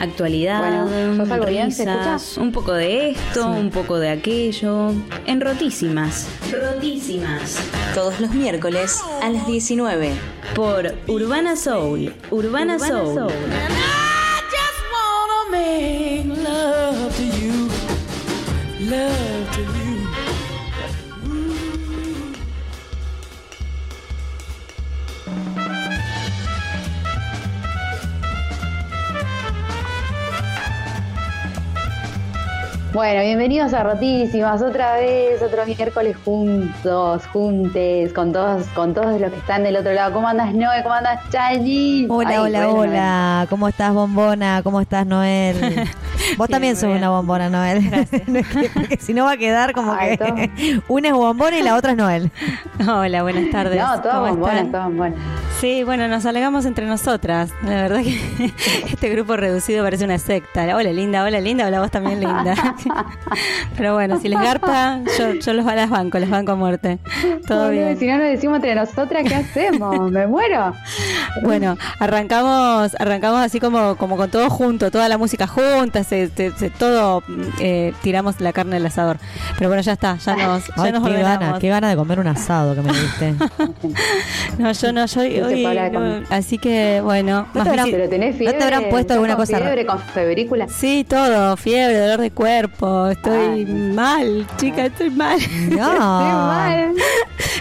[0.00, 1.70] Actualidad, Bueno, ¿yo salgo bien?
[1.72, 4.94] ¿Se risas, un poco de esto, un poco de aquello.
[5.26, 6.26] En Rotísimas.
[6.50, 7.58] Rotísimas.
[7.94, 10.12] Todos los miércoles a las 19.
[10.54, 12.14] Por Urbana Soul.
[12.30, 13.18] Urbana, Soul.
[13.18, 17.68] And I just wanna make love to you,
[18.90, 19.19] love
[32.92, 39.30] Bueno, bienvenidos a Rotísimas, otra vez, otro miércoles juntos, juntes, con todos, con todos los
[39.30, 40.12] que están del otro lado.
[40.12, 40.82] ¿Cómo andas, Noé?
[40.82, 42.06] ¿Cómo andas, Chani?
[42.10, 43.46] Hola, Ay, hola, bueno, hola.
[43.48, 44.62] ¿Cómo estás, bombona?
[44.64, 45.88] ¿Cómo estás, Noel?
[46.36, 46.98] Vos también sos bien.
[46.98, 47.88] una bombona, Noel.
[48.26, 51.58] No es que- Porque si no va a quedar como Ay, que una es bombona
[51.58, 52.32] y la otra es Noel.
[52.88, 53.78] Hola, buenas tardes.
[53.80, 55.18] No, todas ¿Cómo bombonas, todas bombonas.
[55.60, 57.50] Sí, bueno, nos alegamos entre nosotras.
[57.62, 58.18] La verdad que
[58.90, 60.62] este grupo reducido parece una secta.
[60.74, 62.54] Hola, linda, hola, linda, hola, vos también, linda.
[63.76, 66.98] Pero bueno, si les garpa, yo, yo los las banco, los banco a muerte.
[67.46, 67.98] Todo bien.
[67.98, 70.10] Si no nos decimos entre nosotras, ¿qué hacemos?
[70.10, 70.72] Me muero.
[71.42, 76.52] Bueno, arrancamos, arrancamos así como, como con todo junto, toda la música junta, se, se-
[76.52, 77.22] se- todo
[77.58, 79.18] eh, tiramos la carne del asador.
[79.58, 81.38] Pero bueno, ya está, ya nos, ya Ay, nos qué ordenamos.
[81.40, 83.34] gana, qué gana de comer un asado que me diste.
[84.58, 88.32] No, yo no, yo no, así que bueno, ¿No más te habrán- visi- Pero tenés
[88.34, 88.58] ¿No fiebre.
[88.58, 90.68] te habrán puesto ¿Estás alguna con cosa fiebre, con febrícula?
[90.68, 93.64] Sí, todo, fiebre, dolor de cuerpo, estoy Ay.
[93.66, 95.88] mal, chica, estoy mal, Estoy No.
[95.98, 96.94] mal.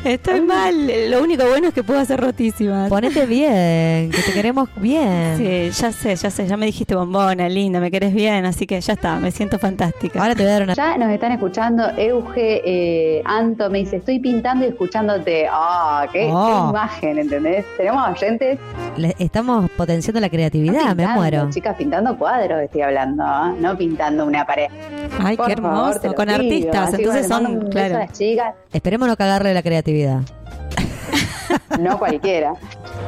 [0.04, 1.10] estoy mal.
[1.12, 2.90] Lo único bueno es que puedo hacer rotísimas.
[2.90, 5.38] Ponete bien, que te queremos bien.
[5.38, 8.80] Sí, ya sé, ya sé, ya me dijiste bombona, linda, me querés bien, así que
[8.82, 10.22] ya está, me siento fantástica.
[10.22, 10.74] Ahora te voy a dar una.
[10.74, 15.48] Ya nos están escuchando Euge, eh, Anto, me dice, estoy pintando y escuchándote.
[15.52, 16.46] Ah, qué, Oh.
[16.46, 17.66] qué imagen, ¿entendés?
[17.80, 18.60] Tenemos oyentes
[18.98, 21.50] Le- estamos potenciando la creatividad, me pintando, muero.
[21.50, 23.54] Chicas, pintando cuadros estoy hablando, ¿ah?
[23.58, 24.68] no pintando una pared.
[25.18, 26.36] Ay, Por qué hermoso, con pido.
[26.36, 28.00] artistas, entonces son, claro.
[28.00, 30.20] las chicas, Esperemos no cagarle la creatividad.
[31.80, 32.52] no cualquiera.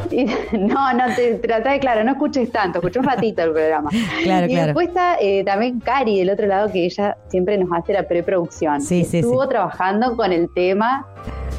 [0.09, 0.23] Y-
[0.57, 3.89] no, no, te trata de, claro, no escuches tanto, escuché un ratito el programa.
[4.23, 4.65] Claro, y claro.
[4.67, 8.79] después está eh, también Cari del otro lado, que ella siempre nos hace la preproducción.
[8.79, 9.49] Sí, sí, Estuvo sí.
[9.49, 11.05] trabajando con el tema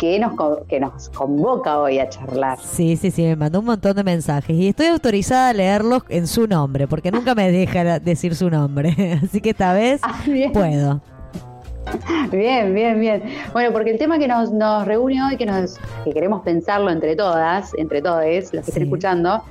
[0.02, 0.32] que nos,
[0.68, 2.58] que nos convoca hoy a charlar.
[2.58, 6.26] Sí, sí, sí, me mandó un montón de mensajes y estoy autorizada a leerlos en
[6.26, 8.96] su nombre, porque nunca me deja decir su nombre.
[9.22, 10.20] Así que esta vez Ah,
[10.52, 11.00] puedo.
[12.32, 13.22] Bien, bien, bien.
[13.52, 17.14] Bueno, porque el tema que nos, nos reúne hoy, que nos que queremos pensarlo entre
[17.14, 18.82] todas, entre todos, los que estén Sí.
[18.82, 19.42] escuchando.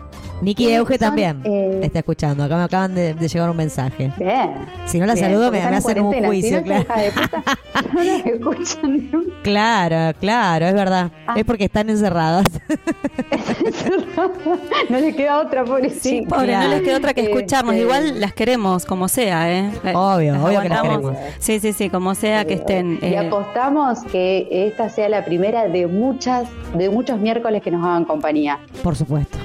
[0.42, 2.44] Nicky Sí, Euge son, también eh, está escuchando.
[2.44, 4.12] Acá me acaban de, de llegar un mensaje.
[4.18, 4.52] Bien.
[4.86, 6.58] Si no la bien, saludo, me, me hacen en un juicio.
[6.58, 6.82] Si claro.
[6.82, 7.44] hija de puta
[7.94, 9.34] no nos escuchan nunca.
[9.44, 11.12] claro, claro, es verdad.
[11.28, 11.36] Ah.
[11.38, 12.46] Es porque están encerradas.
[14.90, 16.02] no le queda otra, pobrecita.
[16.02, 17.74] Sí, pobre, no les queda otra que escucharnos.
[17.76, 19.70] Este, Igual las queremos como sea, ¿eh?
[19.94, 21.18] Obvio, Las obvio que las queremos.
[21.40, 23.00] Sí, sí, sí, como sea que estén.
[23.02, 27.86] Y eh, apostamos que esta sea la primera de muchas, de muchos miércoles que nos
[27.86, 28.60] hagan compañía.
[28.84, 29.38] Por supuesto.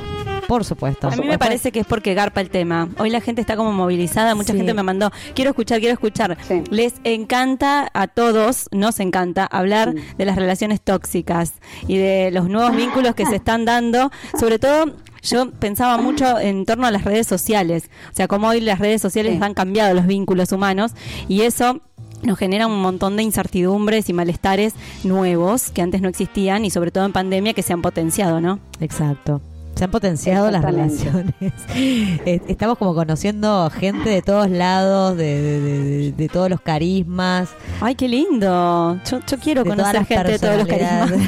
[0.49, 1.09] Por supuesto.
[1.09, 2.89] a mí me parece que es porque garpa el tema.
[2.99, 4.59] Hoy la gente está como movilizada, mucha Sí.
[4.59, 6.37] gente me mandó, quiero escuchar, quiero escuchar.
[6.47, 6.63] Sí.
[6.71, 10.03] Les encanta a todos, nos encanta hablar Sí.
[10.19, 11.55] de las relaciones tóxicas
[11.89, 14.93] y de los nuevos vínculos que se están dando, sobre todo
[15.23, 19.03] yo pensaba mucho en torno a las redes sociales, o sea, cómo hoy las redes
[19.03, 20.93] sociales han cambiado los vínculos humanos
[21.29, 21.81] y eso
[22.23, 24.75] nos genera un montón de incertidumbres y malestares
[25.05, 28.59] nuevos que antes no existían y sobre todo en pandemia que se han potenciado, ¿no?
[28.81, 29.41] Exacto.
[29.77, 31.35] Se han potenciado las relaciones.
[32.25, 37.51] Estamos como conociendo gente de todos lados, de, de- de- de todos los carismas.
[37.83, 38.99] Ay, qué lindo.
[39.11, 41.11] Yo, yo quiero conocer las gente de todos los carismas.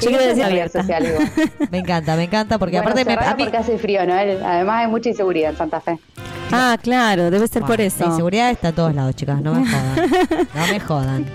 [0.00, 0.80] Yo quiero decir abierta.
[0.80, 1.06] social,
[1.70, 4.14] me encanta, me encanta, porque Bueno, aparte me, a mí- porque hace frío, ¿no?
[4.14, 5.98] Además hay mucha inseguridad en Santa Fe.
[6.52, 8.00] Ah, claro, debe ser por eso.
[8.00, 10.10] La inseguridad está a todos lados, chicas, no me jodan.
[10.54, 11.26] No me jodan.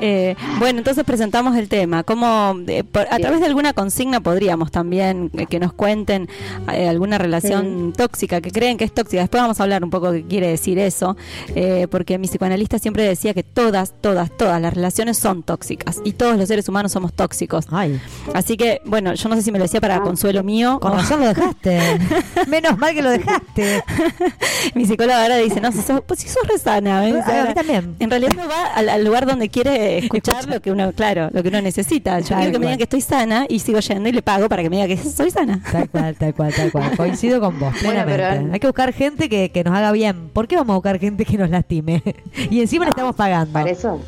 [0.00, 2.02] Eh, bueno, entonces presentamos el tema.
[2.04, 6.28] ¿Cómo, eh, por- a través de alguna consigna podríamos también eh, que nos cuenten
[6.72, 9.22] eh, alguna relación tóxica, que creen que es tóxica?
[9.22, 11.16] Después vamos a hablar un poco qué quiere decir eso,
[11.54, 16.12] eh, porque mi psicoanalista siempre decía que todas, todas, todas las relaciones son tóxicas y
[16.12, 17.66] todos los seres humanos somos tóxicos.
[17.70, 18.00] Ay,
[18.34, 20.02] Así que, bueno, yo no sé si me lo decía para Ah.
[20.02, 20.78] consuelo mío.
[20.80, 21.78] con razón lo dejaste.
[22.48, 23.82] Menos mal que lo dejaste.
[24.74, 27.14] mi psicóloga ahora dice, no, si sos, pues si sos re sana, ¿ves?
[27.26, 27.94] A mí también.
[27.98, 31.42] En realidad uno va al, al lugar donde quiere escuchar lo que uno, claro, lo
[31.42, 32.18] que uno necesita.
[32.20, 34.48] Yo Tal quiero que me digan que estoy sana y sigo yendo y le pago
[34.48, 35.60] para que me diga que soy sana.
[35.70, 36.90] Tal cual, tal cual, tal cual.
[36.96, 38.40] Coincido con vos, Bueno, plenamente.
[38.40, 40.28] pero- Hay que buscar gente que, que nos haga bien.
[40.32, 42.02] ¿Por qué vamos a buscar gente que nos lastime?
[42.50, 43.52] Y encima le estamos pagando.
[43.52, 44.00] Para eso,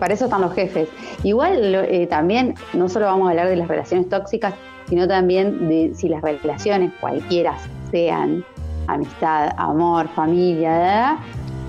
[0.00, 0.88] para eso están los jefes.
[1.22, 4.54] Igual lo- eh, también no solo vamos a hablar de las relaciones tóxicas,
[4.88, 7.54] sino también de si las relaciones cualquiera
[7.90, 8.44] sean,
[8.88, 11.18] amistad, amor, familia.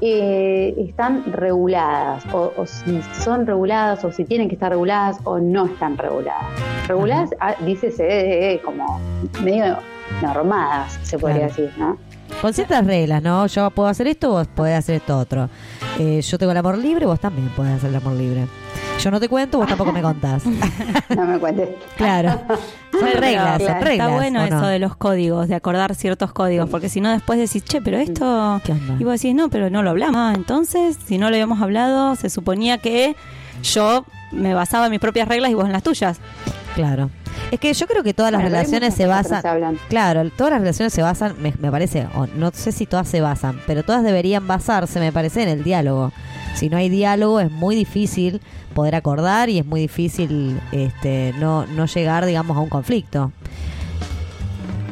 [0.01, 5.39] Eh, están reguladas, o, o si son reguladas, o si tienen que estar reguladas, o
[5.39, 6.45] no están reguladas.
[6.87, 8.99] Reguladas, ah, dícese eh, como
[9.43, 9.77] medio
[10.21, 11.53] normadas, se podría Claro.
[11.63, 11.97] decir, ¿no?
[12.41, 13.47] Con ciertas reglas, ¿no?
[13.47, 15.49] Yo puedo hacer esto, vos podés hacer esto otro.
[15.99, 18.45] Eh, yo tengo el amor libre, vos también podés hacer el amor libre.
[18.99, 20.43] Yo no te cuento, vos tampoco me contás.
[21.15, 21.69] No me cuentes.
[21.95, 22.29] claro.
[22.91, 24.07] Son Pero reglas, son claro, reglas.
[24.07, 27.63] Está bueno eso de los códigos, de acordar ciertos códigos, porque si no después decís,
[27.63, 28.59] che, pero esto...
[28.63, 28.95] ¿Qué onda?
[28.99, 30.15] Y vos decís, no, pero no lo hablamos.
[30.17, 33.15] Ah, entonces, si no lo habíamos hablado, se suponía que
[33.63, 36.19] yo me basaba en mis propias reglas y vos en las tuyas.
[36.75, 37.09] Claro.
[37.51, 39.41] Es que yo creo que todas las relaciones se basan.
[39.41, 39.87] se.
[39.89, 43.21] Claro, todas las relaciones se basan, me, me parece, o no sé si todas se
[43.21, 46.11] basan, pero todas deberían basarse, me parece, en el diálogo.
[46.55, 48.41] Si no hay diálogo es muy difícil
[48.73, 53.31] poder acordar y es muy difícil este, no, no llegar, digamos, a un conflicto.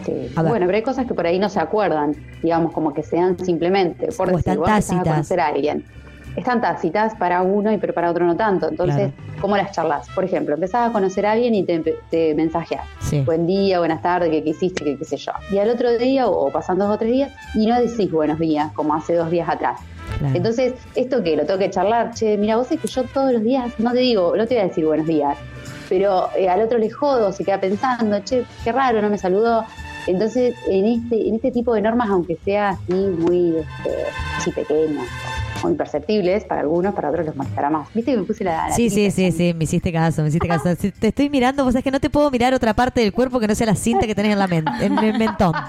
[0.05, 0.13] Sí.
[0.35, 0.49] A ver.
[0.51, 3.37] Bueno, pero hay cosas que por ahí no se acuerdan, digamos, como que se dan
[3.43, 4.07] simplemente.
[4.15, 5.07] Por O decir, están vos empezás tácitas.
[5.07, 5.85] a conocer a alguien.
[6.35, 8.67] Están tácitas para uno y pero para otro no tanto.
[8.69, 10.07] Entonces, ¿cómo las charlas?
[10.13, 11.79] Por ejemplo, empezás a conocer a alguien y te,
[12.09, 12.85] te mensajeas.
[12.99, 13.21] Sí.
[13.21, 14.83] Buen día, buenas tardes, ¿qué, qué hiciste?
[14.83, 15.31] ¿Qué, qué sé yo?
[15.51, 18.39] Y al otro día, o, o pasan dos o tres días, y no decís buenos
[18.39, 19.79] días, como hace dos días atrás.
[20.19, 20.35] Claro.
[20.35, 22.13] Entonces, ¿esto que Lo tengo que charlar.
[22.13, 24.63] Che, mira, vos es que yo todos los días, no te digo, no te voy
[24.63, 25.37] a decir buenos días,
[25.89, 29.63] pero eh, al otro le jodo, se queda pensando, che, qué raro, no me saludó.
[30.07, 33.91] Entonces, en este, en este tipo de normas, aunque sea así muy este,
[34.37, 35.05] así pequeñas,
[35.63, 37.87] muy perceptibles para algunos, para otros les molestará más.
[37.93, 38.67] ¿Viste que me puse la...
[38.69, 40.75] la Sí, sí, sí, sí, me hiciste caso, me hiciste caso.
[40.75, 43.39] Si te estoy mirando, vos sabés que no te puedo mirar otra parte del cuerpo
[43.39, 45.53] que no sea la cinta que tenés en la men- en el mentón.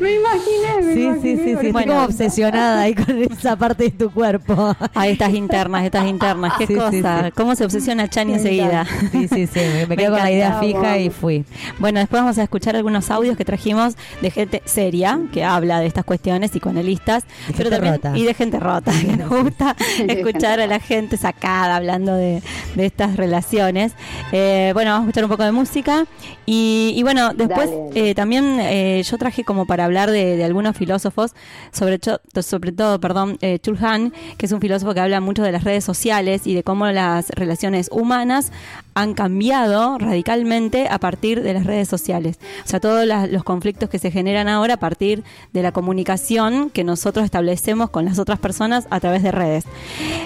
[0.00, 1.36] Me imaginé, me Sí, sí, imaginé.
[1.36, 1.92] sí, sí, estoy Bueno.
[1.94, 4.74] como obsesionada ahí con esa parte de tu cuerpo.
[4.94, 6.54] Ah, estas internas, estas internas.
[6.58, 7.24] Qué Sí, sí, cosa.
[7.26, 7.30] sí.
[7.32, 8.84] ¿Cómo se obsesiona Chani enseguida?
[9.12, 11.44] Sí, sí, sí, me, me Me quedo con la idea fija y fui.
[11.78, 15.86] Bueno, después vamos a escuchar algunos audios que trajimos de gente seria que habla de
[15.86, 18.12] estas cuestiones psicoanalistas, De pero también rota.
[18.18, 19.76] y de gente rota que nos gusta
[20.08, 22.42] escuchar a la gente sacada hablando de,
[22.74, 23.92] de estas relaciones.
[24.32, 26.06] Eh, bueno, vamos a escuchar un poco de música
[26.44, 30.76] y, y bueno, después eh, también eh, yo traje como para hablar de, de algunos
[30.76, 31.32] filósofos,
[31.70, 32.00] sobre,
[32.42, 35.84] sobre todo, perdón, eh, Chulhan, que es un filósofo que habla mucho de las redes
[35.84, 38.50] sociales y de cómo las relaciones humanas
[38.94, 42.38] han cambiado radicalmente a partir de las redes sociales.
[42.64, 46.70] O sea, todos las- los conflictos que se generan ahora a partir de la comunicación
[46.70, 49.64] que nosotros establecemos con las otras personas a través de redes.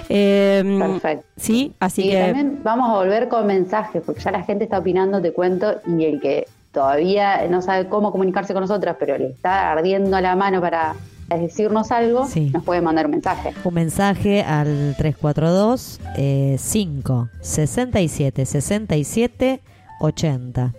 [0.09, 1.27] Eh, Perfecto.
[1.37, 2.21] Sí, así y que...
[2.21, 6.05] también vamos a volver con mensajes, porque ya la gente está opinando, te cuento, y
[6.05, 10.61] el que todavía no sabe cómo comunicarse con nosotras, pero le está ardiendo la mano
[10.61, 10.95] para
[11.29, 12.51] decirnos algo, Sí.
[12.55, 13.53] nos puede mandar un mensaje.
[13.65, 19.61] Un mensaje al 342 eh, 5 67 67
[20.01, 20.75] 80.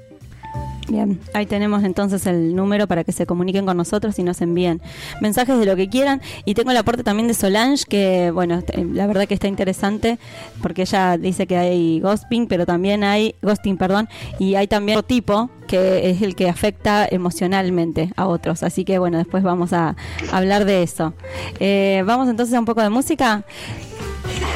[0.89, 4.81] Bien, ahí tenemos entonces el número para que se comuniquen con nosotros y nos envíen
[5.19, 6.21] mensajes de lo que quieran.
[6.45, 10.17] Y tengo el aporte también de Solange, que bueno, este, la verdad que está interesante,
[10.61, 14.07] porque ella dice que hay ghosting, pero también hay ghosting, perdón,
[14.39, 18.63] y hay también otro tipo que es el que afecta emocionalmente a otros.
[18.63, 19.97] Así que bueno, después vamos a
[20.31, 21.13] hablar de eso.
[21.59, 23.43] Eh, vamos entonces a un poco de música.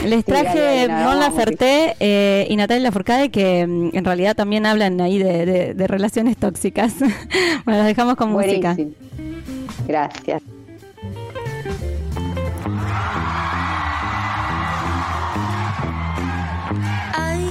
[0.06, 4.66] Les traje no, Mon vamos, Laferte eh, y Natalia Lafourcade que mm, en realidad también
[4.66, 6.94] hablan ahí de, de- de relaciones tóxicas.
[7.66, 8.74] bueno, los dejamos con música.
[8.74, 8.92] Buenísimo.
[9.88, 10.42] Gracias.
[17.14, 17.48] Ay,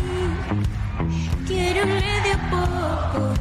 [1.47, 3.35] quiéreme de a poco,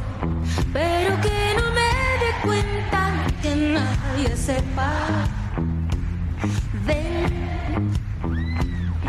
[0.73, 1.89] pero que no me
[2.21, 3.11] dé cuenta
[3.41, 5.27] que nadie sepa.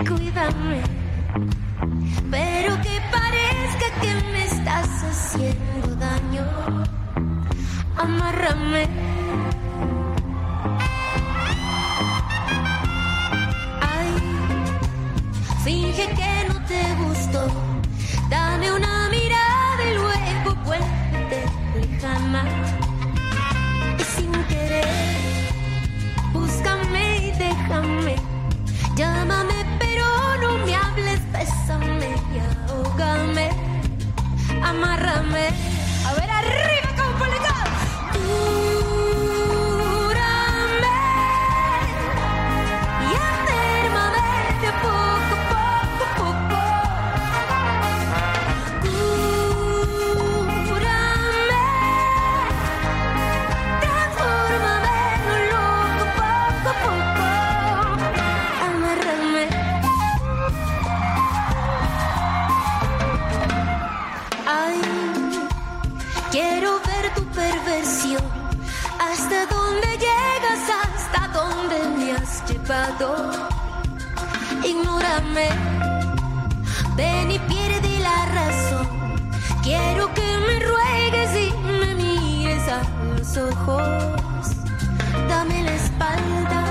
[0.07, 0.83] Cuídame,
[2.31, 6.45] pero que parezca que me estás haciendo daño.
[7.97, 8.89] Amárrame.
[13.81, 14.11] Ay,
[15.65, 17.47] Finge que no te gustó.
[18.31, 21.41] Dame una mirada y luego vuelve
[21.75, 22.45] lejana.
[23.99, 24.87] Y sin querer,
[26.33, 28.17] búscame y déjame.
[28.97, 29.60] Llámame,
[31.41, 33.51] bésame y ahógame.
[34.63, 35.49] Amárrame.
[36.07, 37.50] A ver, arriba, Caupolicán.
[74.63, 75.49] Ignórame,
[76.95, 78.87] ven y pierde la razón.
[79.65, 82.83] Quiero que me ruegues y me mires a
[83.17, 83.83] los ojos.
[85.29, 86.70] Dame la espalda,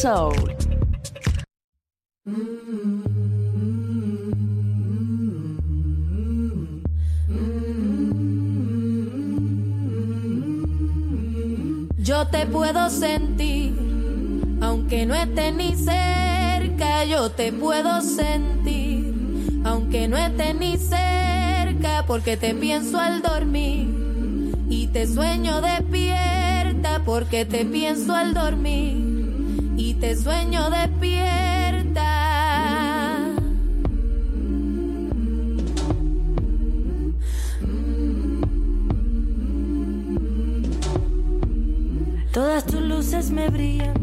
[0.00, 0.32] soul.
[11.98, 13.74] Yo te puedo sentir,
[14.60, 19.12] aunque no esté ni cerca, yo te puedo sentir,
[19.64, 23.88] aunque no esté ni cerca, porque te pienso al dormir
[24.70, 29.07] y te sueño despierta porque te pienso al dormir
[30.08, 32.06] este sueño despierta.
[42.32, 43.97] Todas tus luces me brillan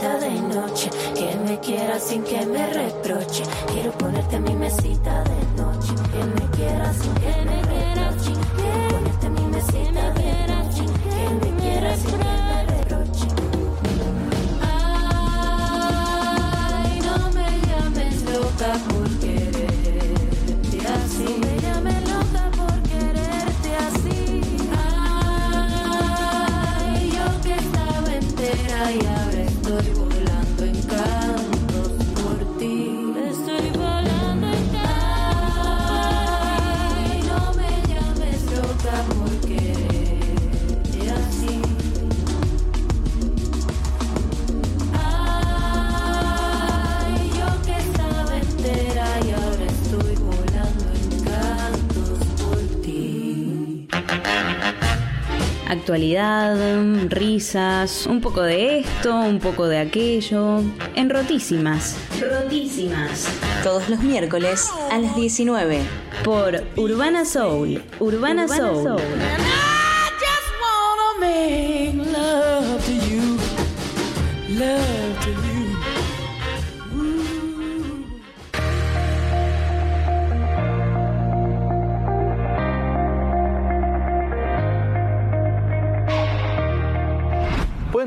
[0.00, 3.44] de noche, que me quiera sin que me reproche.
[3.72, 5.31] Quiero ponerte mi mesita de
[56.02, 56.56] actualidad,
[57.10, 60.60] risas, un poco de esto, un poco de aquello,
[60.96, 61.96] en rotísimas.
[62.20, 63.28] Rotísimas.
[63.62, 65.80] Todos los miércoles a las 19.
[66.24, 67.84] Por Urbana Soul.
[68.00, 68.98] Urbana, Soul.
[68.98, 69.41] just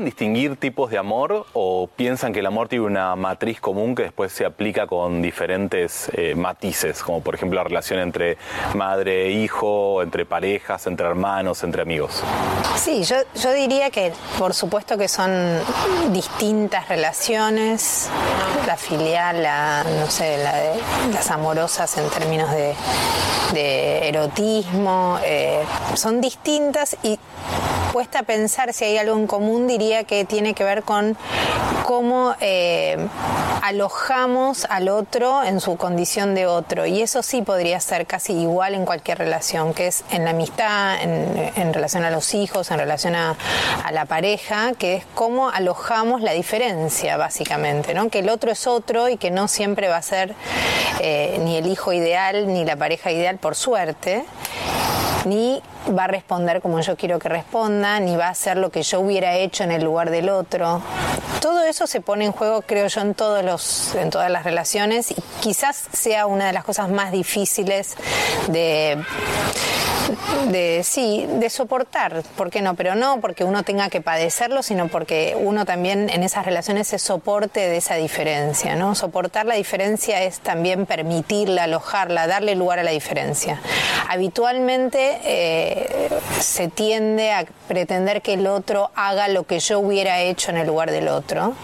[0.06, 4.32] distinguir tipos de amor o piensan que el amor tiene una matriz común que después
[4.32, 8.38] se aplica con diferentes eh, matices, como por ejemplo la relación entre
[8.74, 12.22] madre e hijo, entre parejas, entre hermanos, entre amigos?
[12.76, 15.30] Sí, yo, yo diría que por supuesto que son
[16.12, 18.08] distintas relaciones,
[18.66, 22.74] la filial, la, no sé, la de- las amorosas en términos de,
[24.08, 25.62] erotismo, eh,
[25.94, 27.18] son distintas y
[27.92, 31.16] cuesta pensar si hay algo en común, diría que tiene que ver con
[31.84, 32.96] cómo eh,
[33.62, 36.86] alojamos al otro en su condición de otro.
[36.86, 41.02] Y eso sí podría ser casi igual en cualquier relación, que es en la amistad,
[41.02, 43.36] en, relación a los hijos, en relación a,
[43.84, 48.08] a la pareja, que es cómo alojamos la diferencia, básicamente, ¿no?
[48.08, 50.34] Que el otro es otro y que no siempre va a ser
[51.00, 54.24] eh, ni el hijo ideal ni la pareja ideal, por suerte
[55.26, 55.60] ni
[55.96, 59.00] va a responder como yo quiero que responda, ni va a hacer lo que yo
[59.00, 60.82] hubiera hecho en el lugar del otro.
[61.40, 65.10] Todo eso se pone en juego, creo yo, en todos los, en todas las relaciones
[65.10, 67.96] y quizás sea una de las cosas más difíciles
[68.48, 68.98] de
[70.50, 72.74] de sí, de soportar, ¿por qué no?
[72.74, 76.98] Pero no porque uno tenga que padecerlo, sino porque uno también en esas relaciones se
[76.98, 78.94] soporte de esa diferencia, ¿no?
[78.94, 83.60] Soportar la diferencia es también permitirla, alojarla, darle lugar a la diferencia.
[84.08, 85.75] Habitualmente eh,
[86.40, 90.66] se tiende a pretender que el otro haga lo que yo hubiera hecho en el
[90.66, 91.54] lugar del otro,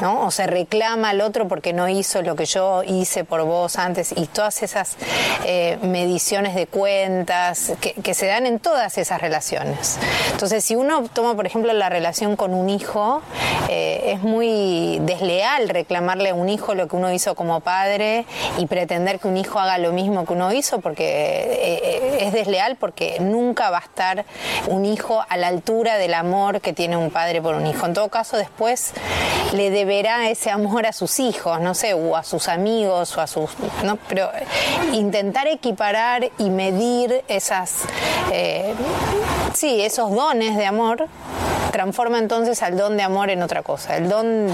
[0.00, 0.26] ¿no?
[0.26, 4.12] O se reclama al otro porque no hizo lo que yo hice por vos antes
[4.16, 4.96] y todas esas
[5.44, 9.98] eh, mediciones de cuentas que, se dan en todas esas relaciones.
[10.32, 13.22] Entonces, si uno toma, por ejemplo, la relación con un hijo,
[13.68, 18.24] eh, es muy desleal reclamarle a un hijo lo que uno hizo como padre
[18.56, 22.76] y pretender que un hijo haga lo mismo que uno hizo, porque eh, es desleal
[22.76, 24.24] porque nunca va a estar
[24.66, 27.86] un hijo a la altura del amor que tiene un padre por un hijo.
[27.86, 28.92] En todo caso, después
[29.52, 33.26] le deberá ese amor a sus hijos, no sé, o a sus amigos, o a
[33.26, 33.50] sus...
[33.82, 33.96] ¿no?
[34.08, 34.30] Pero
[34.92, 37.82] intentar equiparar y medir esas...
[38.32, 38.74] eh,
[39.54, 41.08] sí, esos dones de amor
[41.70, 43.96] transforma entonces al don de amor en otra cosa.
[43.96, 44.48] El don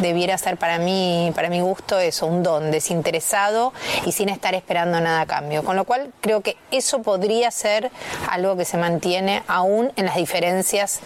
[0.00, 3.72] debiera ser para mí, para mi gusto, eso, un don desinteresado
[4.04, 5.62] y sin estar esperando nada a cambio.
[5.64, 7.90] Con lo cual creo que eso podría ser
[8.28, 11.00] algo que se mantiene aún en las diferencias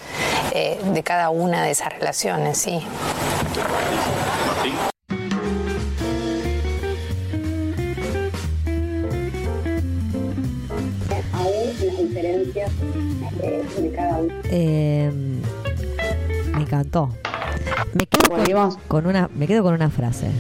[0.52, 2.82] eh, de cada una de esas relaciones, sí.
[12.54, 14.34] Eh, de cada uno.
[14.50, 15.10] Eh,
[16.54, 17.10] me encantó.
[17.94, 20.30] Me quedo con, con una, me quedo con una frase.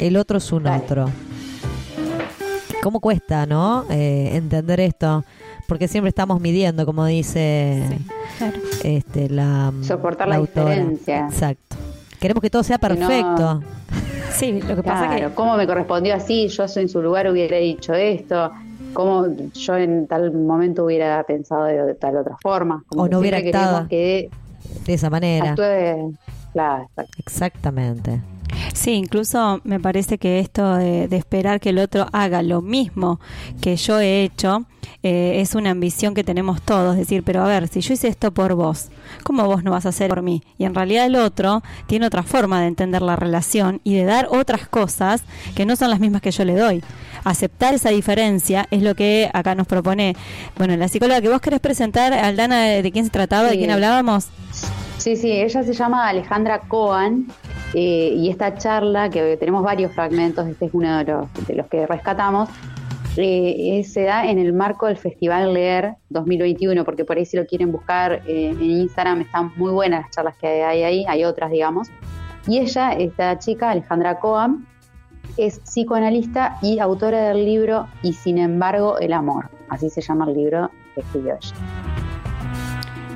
[0.00, 1.06] El otro es un otro.
[2.82, 3.84] ¿Cómo cuesta, no?
[3.90, 5.24] Eh, entender esto.
[5.66, 7.82] Porque siempre estamos midiendo, como dice
[8.82, 10.70] este, la Soportar la autora.
[10.74, 11.20] diferencia.
[11.30, 11.76] Exacto.
[12.20, 13.62] Queremos que todo sea Que no- perfecto.
[14.34, 17.94] Sí, lo que pasa que cómo me correspondió así, yo en su lugar hubiera dicho
[17.94, 18.50] esto,
[18.94, 22.82] cómo yo en tal momento hubiera pensado de, de tal otra forma.
[22.88, 24.30] Como O no hubiera actuado que
[24.86, 25.50] de esa manera.
[25.50, 26.16] actúe,
[26.52, 27.12] claro, exacto.
[27.18, 28.20] Exactamente.
[28.72, 33.20] Sí, incluso me parece que esto de, de esperar que el otro haga lo mismo
[33.60, 34.66] que yo he hecho
[35.02, 36.96] eh, es una ambición que tenemos todos.
[36.96, 38.88] Decir, pero a ver, si yo hice esto por vos,
[39.22, 40.42] ¿cómo vos no vas a hacer por mí?
[40.58, 44.28] Y en realidad el otro tiene otra forma de entender la relación y de dar
[44.30, 46.82] otras cosas que no son las mismas que yo le doy.
[47.24, 50.16] Aceptar esa diferencia es lo que acá nos propone,
[50.56, 54.28] bueno, la psicóloga que vos querés presentar, Aldana, de, quién se trataba, de quién hablábamos.
[54.98, 57.26] Sí, sí, ella se llama Alejandra Coan
[57.74, 62.48] eh, y esta charla, que tenemos varios fragmentos, este es uno de los, que rescatamos,
[63.16, 67.46] eh, se da en el marco del Festival Leer 2021, porque por ahí si lo
[67.46, 71.50] quieren buscar eh, en Instagram están muy buenas las charlas que hay ahí, hay otras,
[71.50, 71.88] digamos.
[72.46, 74.66] Y ella, esta chica, Alejandra Coan,
[75.36, 80.34] es psicoanalista y autora del libro Y sin embargo el amor, así se llama el
[80.34, 82.03] libro que escribió ella.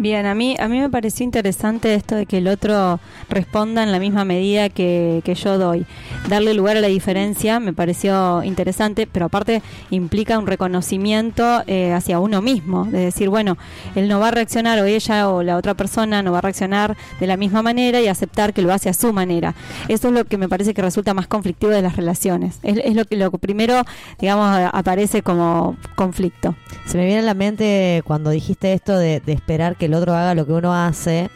[0.01, 3.91] Bien, a mí, a mí me pareció interesante esto de que el otro responda en
[3.91, 5.87] la misma medida que, que yo doy.
[6.29, 12.21] Darle lugar a la diferencia me pareció interesante, pero aparte implica un reconocimiento eh, hacia
[12.21, 13.59] uno mismo, de decir, bueno,
[13.97, 16.97] él no va a reaccionar o ella o la otra persona no va a reaccionar
[17.19, 19.57] de la misma manera y aceptar que lo hace a su manera.
[19.89, 22.61] Eso es lo que me parece que resulta más conflictivo de las relaciones.
[22.63, 23.83] Es, es lo que lo primero,
[24.21, 26.55] digamos, aparece como conflicto.
[26.87, 30.15] Se me viene a la mente cuando dijiste esto de, de esperar que el otro
[30.15, 31.31] haga lo que uno hace.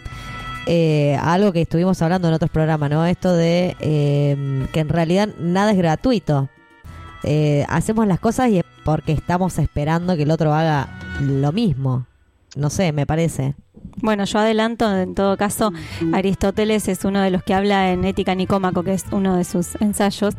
[0.66, 3.04] eh, algo que estuvimos hablando en otros programas, ¿no?
[3.04, 6.48] Esto de eh, que en realidad nada es gratuito.
[7.24, 10.88] Eh, hacemos las cosas y es porque estamos esperando que el otro haga
[11.20, 12.06] lo mismo.
[12.56, 13.54] No sé, me parece.
[13.96, 15.72] Bueno, yo adelanto, en todo caso,
[16.12, 19.74] Aristóteles es uno de los que habla en Ética Nicómaco, que es uno de sus
[19.80, 20.34] ensayos,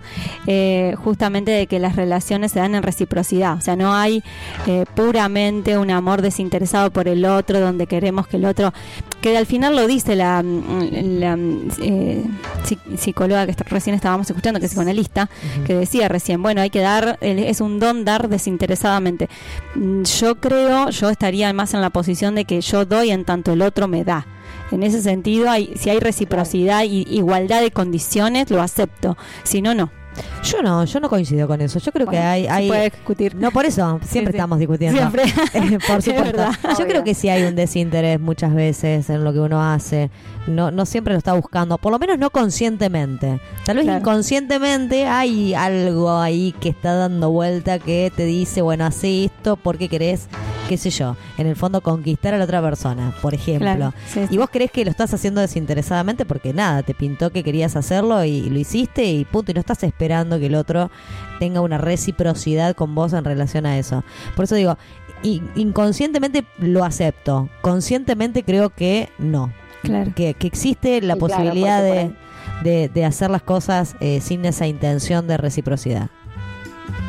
[0.47, 3.55] eh, justamente de que las relaciones se dan en reciprocidad.
[3.57, 4.23] O sea, no hay
[4.67, 8.73] eh, puramente un amor desinteresado por el otro, donde queremos que el otro.
[9.23, 12.23] Que al final lo dice la, mm, la, mm, eh,
[12.63, 15.29] psi- psicóloga que está- recién estábamos escuchando, que es psicoanalista,
[15.65, 19.29] que decía recién, bueno, hay que dar, es un don dar desinteresadamente.
[20.19, 23.61] Yo creo, yo estaría más en la posición de que yo doy en tanto el
[23.61, 24.27] otro me da.
[24.71, 29.17] En ese sentido, hay, si hay reciprocidad y igualdad de condiciones, lo acepto.
[29.43, 29.89] Si no, no.
[30.43, 31.79] Yo no, yo no coincido con eso.
[31.79, 33.35] Yo creo que hay, se hay puede discutir.
[33.35, 34.37] No, por eso, siempre sí.
[34.37, 34.97] estamos discutiendo.
[34.99, 35.23] Siempre.
[35.53, 36.23] Eh, por Es supuesto.
[36.23, 36.51] verdad.
[36.63, 36.87] Yo Obvio.
[36.87, 40.09] creo que sí hay un desinterés muchas veces en lo que uno hace.
[40.45, 43.39] No, no siempre lo está buscando, por lo menos no conscientemente.
[43.65, 43.99] Tal vez Claro.
[43.99, 49.87] inconscientemente hay algo ahí que está dando vuelta que te dice, bueno, haz esto porque
[49.87, 50.27] querés,
[50.67, 53.73] qué sé yo, en el fondo conquistar a la otra persona, por ejemplo.
[53.73, 54.35] Claro, sí, sí.
[54.35, 58.23] Y vos crees que lo estás haciendo desinteresadamente porque nada, te pintó que querías hacerlo
[58.25, 59.51] y lo hiciste y punto.
[59.51, 60.91] Y no estás esperando que el otro
[61.39, 64.03] tenga una reciprocidad con vos en relación a eso.
[64.35, 64.77] Por eso digo,
[65.55, 67.49] inconscientemente lo acepto.
[67.61, 69.51] Conscientemente creo que no.
[69.83, 70.11] Claro.
[70.15, 72.11] Que, que existe la claro, posibilidad por de,
[72.63, 76.09] de, de hacer las cosas eh, sin esa intención de reciprocidad.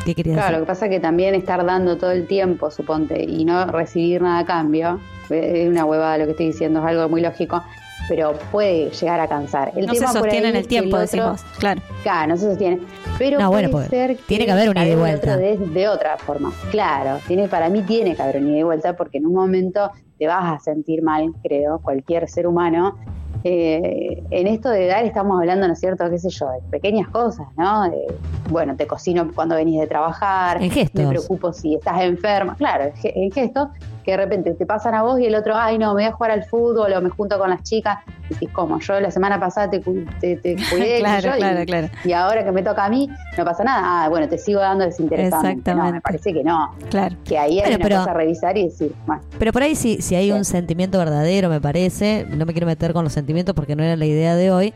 [0.04, 0.64] ¿Qué querías Claro, lo decir?
[0.66, 4.40] que pasa es que también estar dando todo el tiempo, suponte, y no recibir nada
[4.40, 7.62] a cambio, eh, es una huevada lo que estoy diciendo, es algo muy lógico,
[8.06, 9.72] pero puede llegar a cansar.
[9.74, 11.40] El no se tema por sostiene en el que tiempo, otro- decimos.
[11.58, 11.80] Claro.
[12.02, 12.80] Claro, no se sostiene.
[13.16, 15.36] Pero No, puede bueno, ser tiene que haber un ida y vuelta.
[15.38, 16.52] De, de otra forma.
[16.70, 19.90] Claro, tiene, para mí tiene que haber un ida y vuelta porque en un momento
[20.24, 22.96] te vas a sentir mal, creo, cualquier ser humano.
[23.42, 27.08] Eh, en esto de dar estamos hablando, ¿no es cierto?, qué sé yo, de pequeñas
[27.08, 27.82] cosas, ¿no?
[27.90, 28.06] De,
[28.48, 31.02] bueno, te cocino cuando venís de trabajar, En gestos.
[31.02, 33.68] me preocupo si estás enferma, claro, en ge- en gestos
[34.04, 36.12] que de repente te pasan a vos y el otro, ay no, me voy a
[36.12, 38.78] jugar al fútbol o me junto con las chicas, y decís, ¿cómo?
[38.80, 39.80] Yo la semana pasada te,
[40.20, 41.88] te, te cuidé, Claro, yo, y- claro, claro.
[42.04, 44.04] y ahora que me toca a mí, no pasa nada.
[44.04, 45.54] Ah, bueno, te sigo dando desinteresadamente.
[45.54, 45.92] No, Exactamente.
[45.94, 46.74] me parece que no.
[46.90, 47.16] Claro.
[47.24, 49.74] Que ahí hay Bueno, una pero- cosa a revisar y decir, bueno, Pero por ahí
[49.74, 53.23] si, si hay un sentimiento verdadero, me parece, no me quiero meter con los sentimientos
[53.54, 54.74] porque no era la idea de hoy,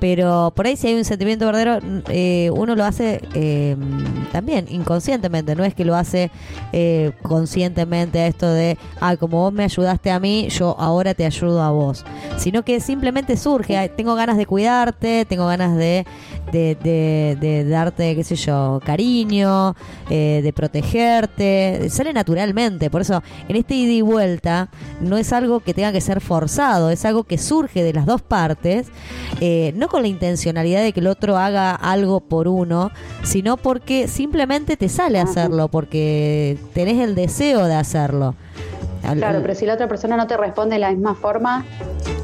[0.00, 3.76] pero por ahí si hay un sentimiento verdadero, eh, uno lo hace eh,
[4.32, 6.30] también inconscientemente, no es que lo hace
[6.72, 11.62] eh, conscientemente esto de, ah, como vos me ayudaste a mí, yo ahora te ayudo
[11.62, 12.04] a vos,
[12.36, 16.06] sino que simplemente surge, "Ay, tengo ganas de cuidarte, tengo ganas de,
[16.52, 19.74] de, de- de darte, qué sé yo, cariño,
[20.10, 24.68] eh, de protegerte, sale naturalmente, por eso en este ida y vuelta
[25.00, 28.22] no es algo que tenga que ser forzado, es algo que surge de las dos
[28.22, 28.88] partes,
[29.40, 32.90] eh, no con la intencionalidad de que el otro haga algo por uno,
[33.22, 38.34] sino porque simplemente te sale hacerlo, porque tenés el deseo de hacerlo.
[39.02, 41.64] Al- claro, pero si la otra persona no te responde de la misma forma,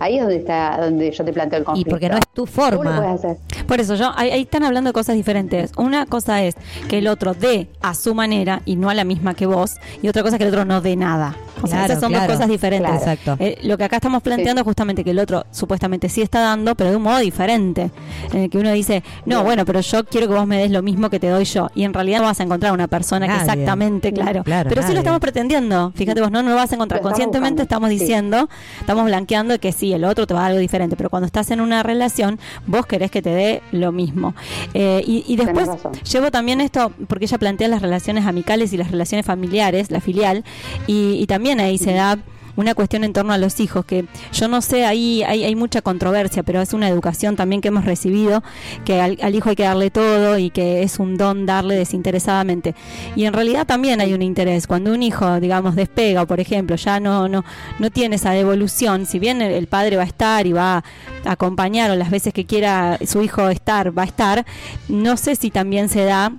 [0.00, 1.90] ahí es donde está, donde yo te planteo el y conflicto.
[1.90, 3.12] porque no es tu ¿Cómo lo puedes forma.
[3.14, 3.36] hacer?
[3.66, 5.72] Por eso, yo ahí, ahí están hablando de cosas diferentes.
[5.76, 6.54] Una cosa es
[6.88, 10.08] que el otro dé a su manera y no a la misma que vos, y
[10.08, 11.36] otra cosa es que el otro no dé nada.
[11.62, 12.26] O sea, Claro, esas son claro.
[12.26, 12.90] dos cosas diferentes.
[12.90, 13.10] Claro.
[13.12, 13.36] Exacto.
[13.42, 16.74] Eh, lo que acá estamos planteando es justamente que el otro supuestamente sí está dando,
[16.74, 17.90] pero de un modo diferente.
[18.32, 19.44] En el que uno dice, no, Bien.
[19.44, 21.70] bueno, pero yo quiero que vos me des lo mismo que te doy yo.
[21.74, 24.42] Y en realidad no vas a encontrar una persona que exactamente, claro.
[24.44, 25.92] Claro, pero sí lo estamos pretendiendo.
[25.94, 26.98] Fíjate vos, no, no lo vas a encontrar.
[26.98, 27.98] Estamos Conscientemente estamos sí.
[27.98, 28.48] diciendo,
[28.80, 30.96] estamos blanqueando que sí, el otro te va a dar algo diferente.
[30.96, 34.34] Pero cuando estás en una relación, vos querés que te dé lo mismo.
[34.74, 35.68] Eh, y, y después
[36.10, 40.44] llevo también esto, porque ella plantea las relaciones amicales y las relaciones familiares, la filial,
[40.86, 42.18] y, y también ahí se da
[42.56, 45.82] una cuestión en torno a los hijos, que yo no sé, ahí hay, hay mucha
[45.82, 48.42] controversia, pero es una educación también que hemos recibido,
[48.84, 52.74] que al, hijo hay que darle todo y que es un don darle desinteresadamente.
[53.16, 54.66] Y en realidad también hay un interés.
[54.66, 57.44] Cuando un hijo, digamos, despega, por ejemplo, ya no, no,
[57.78, 60.84] no tiene esa devolución, si bien el, el padre va a estar y va a
[61.24, 64.44] acompañar o las veces que quiera su hijo estar, va a estar,
[64.88, 66.32] no sé si también se da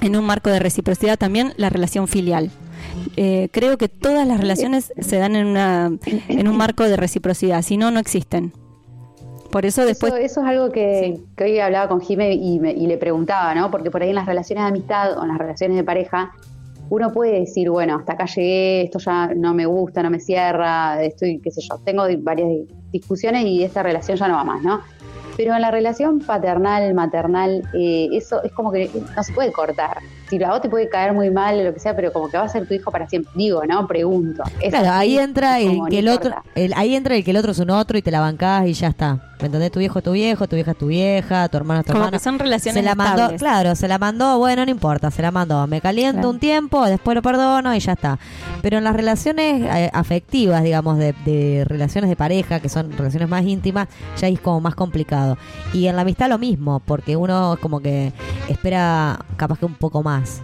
[0.00, 2.50] en un marco de reciprocidad también la relación filial.
[3.16, 5.90] Eh, creo que todas las relaciones se dan en, una,
[6.28, 8.52] en un marco de reciprocidad, si no, no existen.
[9.50, 10.12] Por eso después...
[10.12, 13.52] Eso, eso es algo que, que hoy hablaba con Jime y, me- y le preguntaba,
[13.54, 13.70] ¿no?
[13.70, 16.30] Porque por ahí en las relaciones de amistad o en las relaciones de pareja,
[16.88, 21.02] uno puede decir, bueno, hasta acá llegué, esto ya no me gusta, no me cierra,
[21.02, 22.48] estoy, qué sé yo, tengo varias
[22.92, 24.80] discusiones y esta relación ya no va más, ¿no?
[25.36, 29.98] Pero en la relación paternal, maternal, eh, eso es como que no se puede cortar.
[30.28, 32.36] Si a vos te puede caer muy mal o lo que sea, pero como que
[32.36, 33.32] va a ser tu hijo para siempre.
[33.34, 33.86] Digo, ¿no?
[33.88, 34.44] Pregunto.
[34.60, 37.50] Es Claro, ahí entra el que el otro, el- ahí entra el que el otro
[37.50, 39.18] es un otro y te la bancás y ya está.
[39.40, 39.72] ¿Me entendés?
[39.72, 42.04] Tu viejo es tu viejo, tu vieja es tu vieja, tu hermano es tu Como
[42.04, 42.18] hermano.
[42.18, 43.40] que son relaciones se la mandó, estables.
[43.40, 45.66] claro, se la mandó, bueno, no importa, se la mandó.
[45.66, 46.30] Me caliento Claro.
[46.30, 48.18] un tiempo, después lo perdono y ya está.
[48.62, 53.28] Pero en las relaciones eh, afectivas, digamos, de, de relaciones de pareja, que son relaciones
[53.28, 53.88] más íntimas,
[54.18, 55.36] ya es como más complicado.
[55.72, 58.12] Y en la amistad lo mismo, porque uno como que
[58.48, 60.42] espera capaz que un poco más.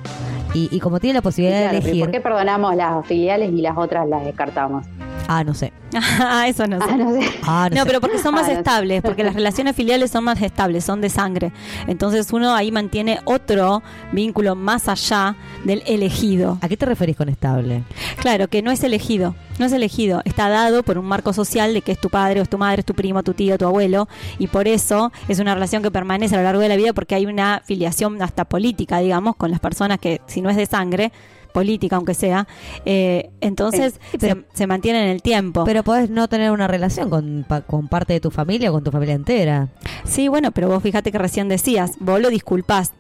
[0.54, 3.60] Y, y como tiene la posibilidad claro, de elegir, ¿Por qué perdonamos las filiales y
[3.60, 4.86] las otras las descartamos?
[5.28, 5.72] Ah, no sé.
[6.18, 6.86] Ah, eso no sé.
[6.90, 7.28] Ah, no sé.
[7.42, 7.86] Ah, no No, sé.
[7.86, 11.08] pero porque son más Ah, estables, porque las relaciones filiales son más estables, son de
[11.08, 11.52] sangre.
[11.86, 16.58] Entonces uno ahí mantiene otro vínculo más allá del elegido.
[16.60, 17.82] ¿A qué te referís con estable?
[18.20, 21.82] Claro, que no es elegido, no es elegido, está dado por un marco social de
[21.82, 24.08] que es tu padre o es tu madre, es tu primo, tu tío, tu abuelo,
[24.38, 27.14] y por eso es una relación que permanece a lo largo de la vida porque
[27.14, 31.12] hay una filiación hasta política, digamos, con las personas que si no es de sangre,
[31.56, 32.46] política aunque sea,
[32.84, 35.64] eh, entonces Sí, pero- se, se mantiene en el tiempo.
[35.64, 38.84] Pero podés no tener una relación con, pa- con parte de tu familia o con
[38.84, 39.68] tu familia entera.
[40.04, 42.92] Sí, bueno, pero vos fíjate que recién decías, vos lo disculpás.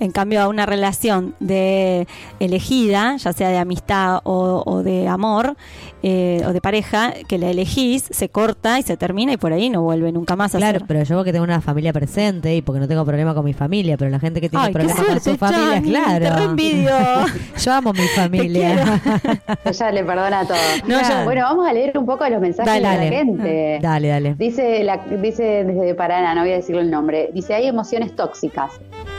[0.00, 2.08] En cambio, a una relación de
[2.40, 5.56] elegida, ya sea de amistad o, o de amor
[6.02, 9.70] eh, o de pareja, que la elegís, se corta y se termina y por ahí
[9.70, 10.88] no vuelve nunca más a Claro, ser.
[10.88, 13.96] pero yo que tengo una familia presente y porque no tengo problema con mi familia,
[13.96, 16.24] pero la gente que tiene Ay, problemas con su familia, claro.
[16.24, 16.90] te reenvidio.
[17.64, 19.00] yo amo mi familia.
[19.64, 20.56] Ella le perdona todo.
[20.88, 23.10] No, Bueno, vamos a leer un poco de los mensajes Dale, de dale.
[23.10, 23.78] la gente.
[23.80, 24.34] dale, dale.
[24.34, 27.30] Dice, la, dice desde Paraná, no voy a decirle el nombre.
[27.32, 28.72] Dice, hay emociones tóxicas,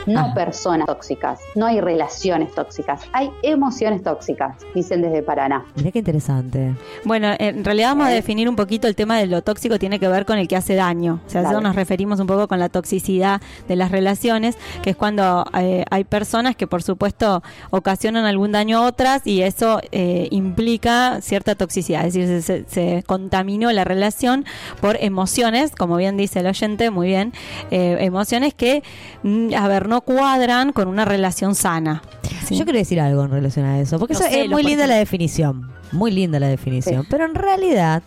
[0.06, 0.34] no Ah.
[0.34, 1.40] personas tóxicas.
[1.54, 5.64] No hay relaciones tóxicas, hay emociones tóxicas, dicen desde Paraná.
[5.76, 6.74] Mirá qué interesante.
[7.04, 10.08] Bueno, en realidad vamos a definir un poquito el tema de lo tóxico, tiene que
[10.08, 11.20] ver con el que hace daño.
[11.26, 11.64] O sea, a eso Dale.
[11.64, 16.04] nos referimos un poco con la toxicidad de las relaciones, que es cuando eh, hay
[16.04, 22.06] personas que por supuesto ocasionan algún daño a otras y eso eh, implica cierta toxicidad,
[22.06, 24.44] es decir, se, se- se contaminó la relación
[24.80, 27.32] por emociones, como bien dice el oyente, muy bien,
[27.70, 28.82] eh, emociones que,
[29.22, 32.02] mm, a ver, no cuadran con una relación sana.
[32.46, 32.56] ¿sí?
[32.56, 35.70] Yo quiero decir algo en relación a eso, porque eso es muy linda la definición,
[35.92, 37.08] muy linda la definición, Sí.
[37.10, 38.02] pero en realidad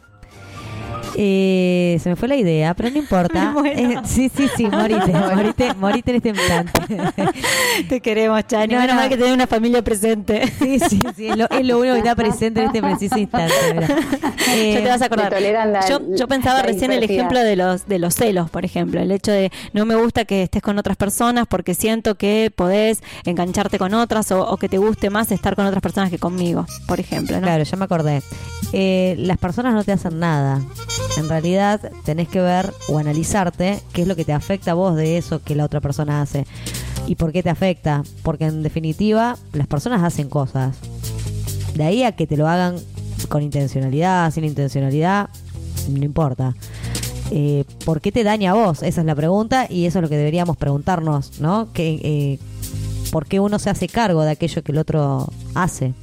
[1.20, 3.54] eh, se me fue la idea, pero no importa.
[3.66, 6.72] Eh, sí, sí, sí, morite, morite, morite en este instante.
[7.90, 8.74] Te queremos, Chani.
[8.74, 9.02] No, Menos no.
[9.02, 10.48] mal que tenés una familia presente.
[10.60, 13.54] Sí, sí, sí, es lo, es lo único que está presente en este preciso instante.
[14.50, 15.34] Eh, ya te vas a acordar.
[15.34, 19.00] toleran la- yo, yo pensaba recién el ejemplo de los de los celos, por ejemplo,
[19.02, 23.02] el hecho de no me gusta que estés con otras personas porque siento que podés
[23.26, 26.66] engancharte con otras o, o que te guste más estar con otras personas que conmigo,
[26.88, 27.44] por ejemplo, ¿no?
[27.44, 28.22] Claro, ya me acordé.
[28.74, 30.62] Eh, las personas no te hacen nada.
[31.16, 34.96] En realidad tenés que ver o analizarte qué es lo que te afecta a vos
[34.96, 36.46] de eso que la otra persona hace.
[37.08, 38.04] ¿Y por qué te afecta?
[38.24, 40.76] Porque en definitiva las personas hacen cosas.
[41.74, 42.76] De ahí a que te lo hagan
[43.30, 45.30] con intencionalidad, sin intencionalidad,
[45.90, 46.56] no importa.
[47.32, 48.84] Eh, ¿Por qué te daña a vos?
[48.84, 51.72] Esa es la pregunta y eso es lo que deberíamos preguntarnos, ¿no?
[51.74, 52.40] Que, eh,
[53.12, 55.94] ¿Por qué uno se hace cargo de aquello que el otro hace?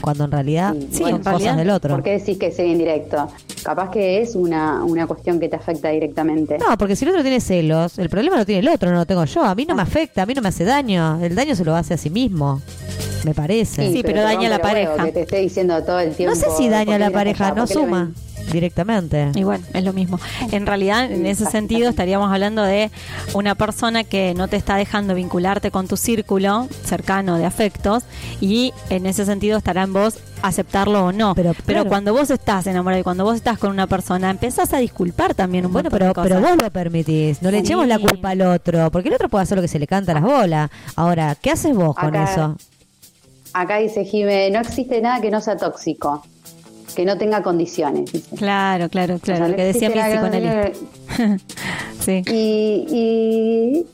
[0.00, 1.94] Cuando en realidad Sí, Sí, son en realidad, cosas del otro.
[1.94, 3.28] ¿Por qué decís que sigue indirecto?
[3.62, 6.58] Capaz que es una, una cuestión que te afecta directamente.
[6.58, 9.06] No, porque si el otro tiene celos, el problema lo tiene el otro, no lo
[9.06, 9.44] tengo yo.
[9.44, 9.76] A mí no Ah.
[9.76, 11.20] me afecta, a mí no me hace daño.
[11.22, 12.60] El daño se lo hace a sí mismo,
[13.24, 13.92] me parece.
[13.92, 15.04] Sí, pero daña a la pareja.
[15.04, 16.34] Que te esté diciendo todo el tiempo.
[16.34, 18.12] no sé si daña a ¿por qué la pareja, no ¿Por qué le suma?
[18.52, 19.30] Directamente.
[19.34, 20.18] Y bueno, es lo mismo.
[20.52, 22.90] En realidad, en ese sentido, estaríamos hablando de
[23.34, 28.04] una persona que no te está dejando vincularte con tu círculo cercano de afectos
[28.40, 31.34] y en ese sentido estará en vos aceptarlo o no.
[31.34, 31.88] Pero, Pero, claro.
[31.88, 35.66] cuando vos estás enamorado y cuando vos estás con una persona, empezás a disculpar también
[35.66, 36.28] un Bueno, pero, de cosas.
[36.32, 37.64] pero vos lo permitís, no le Sí.
[37.64, 40.12] echemos la culpa al otro, porque el otro puede hacer lo que se le canta
[40.12, 40.70] a las bolas.
[40.96, 42.56] Ahora, ¿qué haces vos con Acá- eso?
[43.52, 46.22] Acá dice Jime, no existe nada que no sea tóxico,
[46.94, 48.12] que no tenga condiciones.
[48.12, 48.36] dice.
[48.36, 50.72] Claro, claro, claro, O sea, lo que decía mi psicoanalista.
[52.00, 52.22] sí.
[52.28, 53.86] Y, y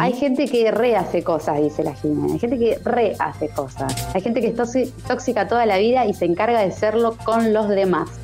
[0.00, 2.32] hay gente que rehace cosas, dice la Jimena.
[2.34, 3.94] Hay gente que rehace cosas.
[4.14, 7.52] Hay gente que es tóxi- tóxica toda la vida y se encarga de serlo con
[7.52, 8.08] los demás.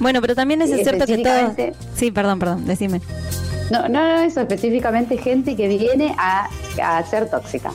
[0.00, 1.54] Bueno, pero también es cierto que todo...
[1.94, 3.00] Sí, perdón, perdón, decime.
[3.70, 6.48] No, no, no, eso específicamente gente que viene a,
[6.82, 7.70] a ser tóxica.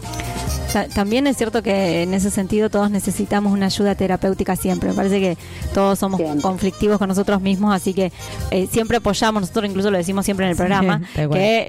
[0.74, 4.89] Ta- También es cierto que en ese sentido todos necesitamos una ayuda terapéutica siempre.
[4.89, 5.38] Me parece que
[5.74, 8.11] todos somos conflictivos con nosotros mismos, así que
[8.51, 11.01] eh, siempre apoyamos, nosotros incluso lo decimos siempre en el programa,
[11.38, 11.59] que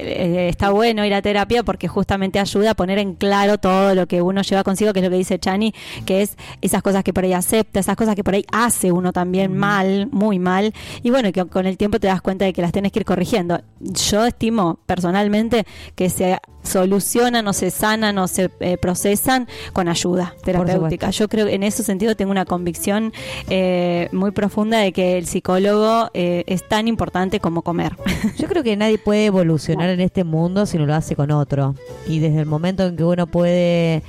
[0.46, 4.06] eh, está bueno ir a terapia porque justamente ayuda a poner en claro todo lo
[4.06, 5.74] que uno lleva consigo, que es lo que dice Chani,
[6.06, 9.12] que es esas cosas que por ahí acepta, esas cosas que por ahí hace uno
[9.12, 10.72] también mal, muy mal,
[11.02, 13.04] y bueno, que con el tiempo te das cuenta de que las tienes que ir
[13.04, 13.60] corrigiendo.
[13.80, 20.34] Yo estimo personalmente que se solucionan o se sanan o se eh, procesan con ayuda
[20.44, 21.10] terapéutica.
[21.10, 23.12] Yo creo que en ese sentido tengo una convicción
[23.48, 27.96] eh, muy profunda de que el psicólogo eh, es tan importante como comer.
[28.38, 31.74] Yo creo que nadie puede evolucionar en este mundo si no lo hace con otro.
[32.06, 34.02] Y desde el momento en que uno puede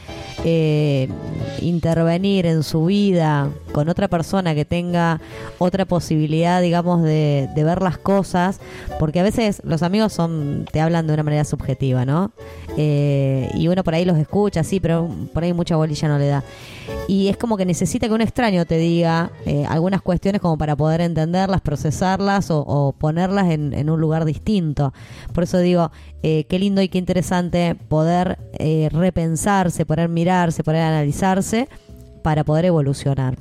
[0.43, 1.07] eh,
[1.61, 5.19] intervenir en su vida con otra persona que tenga
[5.57, 8.59] otra posibilidad, digamos, de, de ver las cosas,
[8.99, 12.31] porque a veces los amigos son te hablan de una manera subjetiva, ¿no?
[12.77, 16.27] Eh, y uno por ahí los escucha, sí, pero por ahí mucha bolilla no le
[16.27, 16.43] da.
[17.07, 20.75] Y es como que necesita que un extraño te diga eh, algunas cuestiones como para
[20.75, 24.93] poder entenderlas, procesarlas o, ponerlas en, en un lugar distinto.
[25.33, 25.91] Por eso digo,
[26.25, 31.67] eh, qué lindo y qué interesante poder eh, repensarse, poder mirarse, poder analizarse
[32.23, 33.37] para poder evolucionar.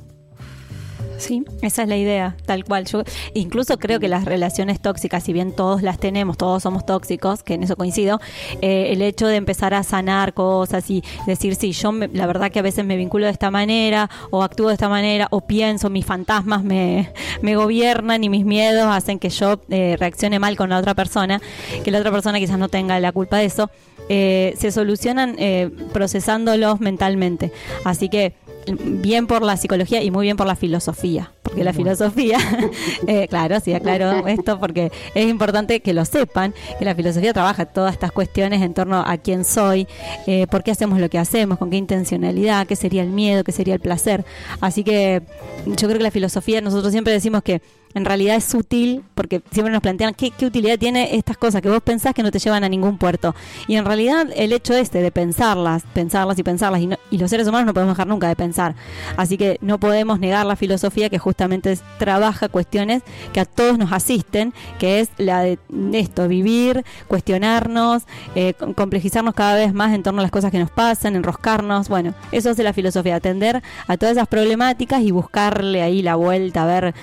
[1.17, 2.85] Sí, esa es la idea, tal cual.
[2.85, 3.03] Yo
[3.33, 7.53] incluso creo que las relaciones tóxicas, si bien todos las tenemos, todos somos tóxicos, que
[7.53, 8.19] en eso coincido,
[8.61, 12.51] eh, el hecho de empezar a sanar cosas y decir, sí, yo me- la verdad
[12.51, 15.89] que a veces me vinculo de esta manera, o actúo de esta manera, o pienso,
[15.89, 20.69] mis fantasmas me, me gobiernan y mis miedos hacen que yo eh, reaccione mal con
[20.69, 21.41] la otra persona,
[21.85, 23.69] que la otra persona quizás no tenga la culpa de eso,
[24.09, 27.53] eh, se solucionan eh, procesándolos mentalmente.
[27.85, 28.33] Así que
[28.67, 32.37] bien por la psicología y muy bien por la filosofía, porque la filosofía,
[33.07, 37.65] eh, claro, sí, aclaro esto porque es importante que lo sepan, que la filosofía trabaja
[37.65, 39.87] todas estas cuestiones en torno a quién soy,
[40.27, 43.51] eh, por qué hacemos lo que hacemos, con qué intencionalidad, qué sería el miedo, qué
[43.51, 44.25] sería el placer.
[44.61, 45.21] Así que
[45.65, 47.61] yo creo que la filosofía, nosotros siempre decimos que
[47.95, 51.69] en realidad es sutil porque siempre nos plantean qué, qué utilidad tiene estas cosas que
[51.69, 53.35] vos pensás que no te llevan a ningún puerto.
[53.67, 57.29] Y en realidad el hecho este de pensarlas, pensarlas y pensarlas, y, no- y los
[57.29, 58.75] seres humanos no podemos dejar nunca de pensar.
[59.17, 63.91] Así que no podemos negar la filosofía que justamente trabaja cuestiones que a todos nos
[63.91, 65.57] asisten, que es la de
[65.93, 68.03] esto, vivir, cuestionarnos,
[68.35, 71.89] eh, com- complejizarnos cada vez más en torno a las cosas que nos pasan, enroscarnos.
[71.89, 76.63] Bueno, eso hace la filosofía, atender a todas esas problemáticas y buscarle ahí la vuelta,
[76.63, 76.93] a ver,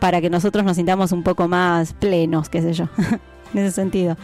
[0.00, 2.86] para que nosotros nos sintamos un poco más plenos, qué sé yo.
[3.54, 4.14] En ese sentido.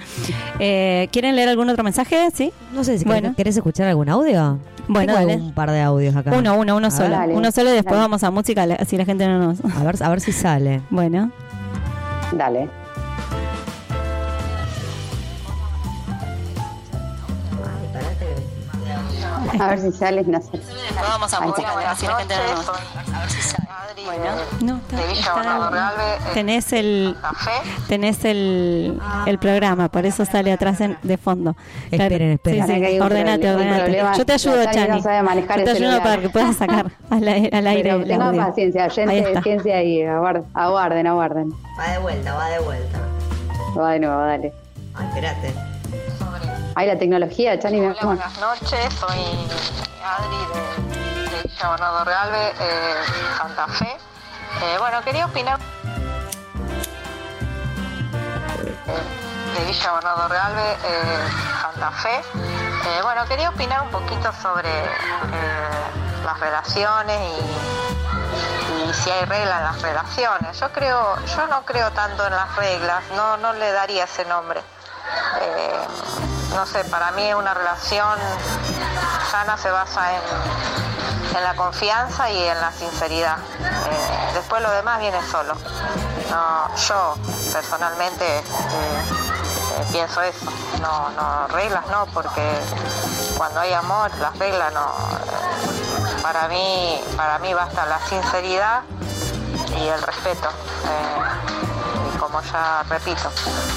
[0.59, 2.29] Eh, ¿Quieren leer algún otro mensaje?
[2.35, 2.53] ¿Sí?
[2.75, 3.33] No sé si Bueno.
[3.35, 4.59] querés escuchar algún audio.
[4.87, 5.43] Bueno, Tengo dale.
[5.43, 6.31] un par de audios acá.
[6.37, 7.09] Uno, uno, uno A solo.
[7.09, 8.03] Dale, uno solo y después dale.
[8.03, 9.65] vamos a música, así la gente no nos...
[9.65, 10.83] A ver, a ver si sale.
[10.91, 11.31] Bueno.
[12.33, 12.69] Dale.
[19.61, 20.61] A ver si sales, no sé.
[21.11, 21.63] Vamos a Ahí está.
[21.63, 22.73] música, así la gente no nos...
[24.05, 24.25] Bueno,
[24.61, 27.17] no, está- está- eh, tenés el
[27.89, 31.57] tenés el, el programa, por eso sale atrás en- de fondo.
[31.91, 32.67] Esperen, esperen.
[32.67, 34.03] Sí, sí, ordenate, ordenate.
[34.19, 37.91] Yo te ayudo, Chani Yo te ayudo para que puedas sacar al, aire- al aire
[37.93, 39.43] Pero tengan paciencia, Ahí oyente, está.
[39.43, 41.51] ciencia ahí, aguarden, aguarden, aguarden.
[41.79, 42.99] Va de vuelta, va de vuelta.
[43.79, 44.53] Va de nuevo, dale.
[44.95, 45.55] Ay, espérate.
[46.77, 49.49] Ahí la tecnología, Chani, me Hola, buenas noches, soy
[50.03, 52.95] Adri de, de Villa Bernardo Realbe, eh,
[53.39, 53.97] Santa Fe.
[54.63, 55.61] Eh, bueno, quería opinar
[58.89, 58.99] eh,
[59.57, 60.77] de Villa Bernardo Realbe,
[61.63, 62.21] Santa Fe.
[63.03, 64.69] Bueno, quería opinar un poquito sobre
[66.25, 70.59] las relaciones y, y si hay reglas en las relaciones.
[70.59, 74.61] Yo creo, yo no creo tanto en las reglas, no, no le daría ese nombre.
[75.41, 78.19] Eh, no sé, para mí una relación
[79.31, 80.23] sana se basa en,
[81.37, 83.39] en la confianza y en la sinceridad.
[83.61, 85.55] Eh, después lo demás viene solo.
[86.89, 87.15] Yo
[87.53, 90.47] personalmente eh, eh, pienso eso.
[90.81, 92.43] No, no, reglas no, porque
[93.37, 94.87] cuando hay amor, las reglas no.
[94.89, 98.83] eh, Para mí, para mí basta la sinceridad
[99.77, 100.49] y el respeto.
[102.43, 103.31] Ya repito,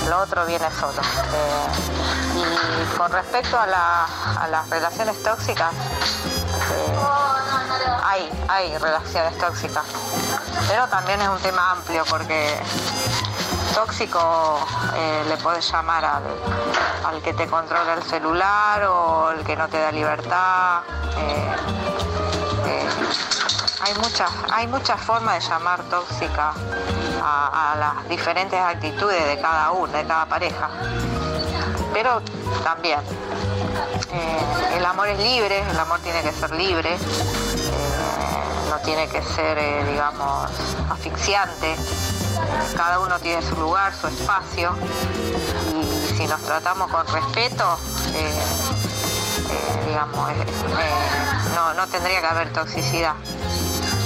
[0.10, 1.02] lo otro viene solo.
[1.34, 1.68] Eh,
[2.94, 4.06] y con respecto a, la-
[4.42, 6.98] a las relaciones tóxicas, eh,
[8.04, 9.84] hay, hay relaciones tóxicas,
[10.68, 12.60] pero también es un tema amplio porque
[13.74, 14.60] tóxico
[14.96, 19.80] eh, le puedes llamar al, que te controla el celular o el que no te
[19.80, 20.82] da libertad.
[23.88, 26.54] Hay muchas, hay muchas formas de llamar tóxica
[27.24, 30.70] a, las diferentes actitudes de cada uno, de cada pareja.
[31.94, 32.22] pero
[32.64, 33.00] también
[34.12, 37.00] eh, el amor es libre, el amor tiene que ser libre, eh,
[38.70, 40.50] no tiene que ser, eh, digamos,
[40.90, 41.76] asfixiante.
[42.76, 44.76] Cada uno tiene su lugar, su espacio,
[45.74, 47.80] y si nos tratamos con respeto,
[49.88, 50.30] digamos,
[51.56, 53.16] no, no tendría que haber toxicidad.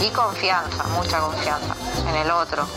[0.01, 1.75] Y confianza, mucha confianza
[2.09, 2.67] en el otro.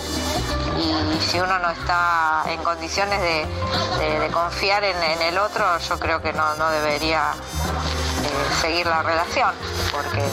[0.78, 6.32] Y si uno no está en condiciones de, confiar en, el otro, yo creo que
[6.32, 7.32] no, no debería
[8.22, 9.52] eh, seguir la relación,
[9.92, 10.24] porque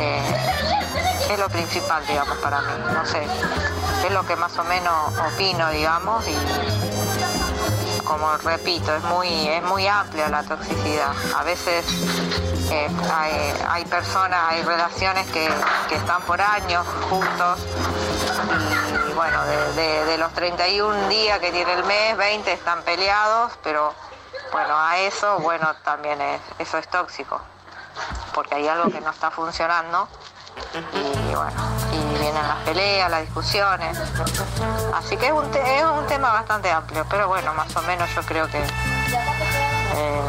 [0.00, 0.36] eh,
[1.30, 2.72] es lo principal, digamos, para mí.
[2.92, 3.26] No sé,
[4.04, 6.36] es lo que más o menos opino, digamos, y
[8.06, 11.12] como repito, es muy, es muy amplia la toxicidad.
[11.36, 11.84] A veces
[12.70, 15.48] eh, hay, hay personas, hay relaciones que,
[15.88, 17.58] que están por años juntos
[19.10, 23.52] y bueno, de, de- de los 31 días que tiene el mes, 20 están peleados,
[23.62, 23.92] pero
[24.52, 27.40] bueno, a eso, bueno, también es, eso es tóxico,
[28.34, 30.08] porque hay algo que no está funcionando
[31.30, 31.52] y bueno,
[31.92, 33.98] y vienen las peleas, las discusiones,
[34.94, 38.08] así que es un, te- es un tema bastante amplio, pero bueno, más o menos
[38.14, 40.20] yo creo que eh,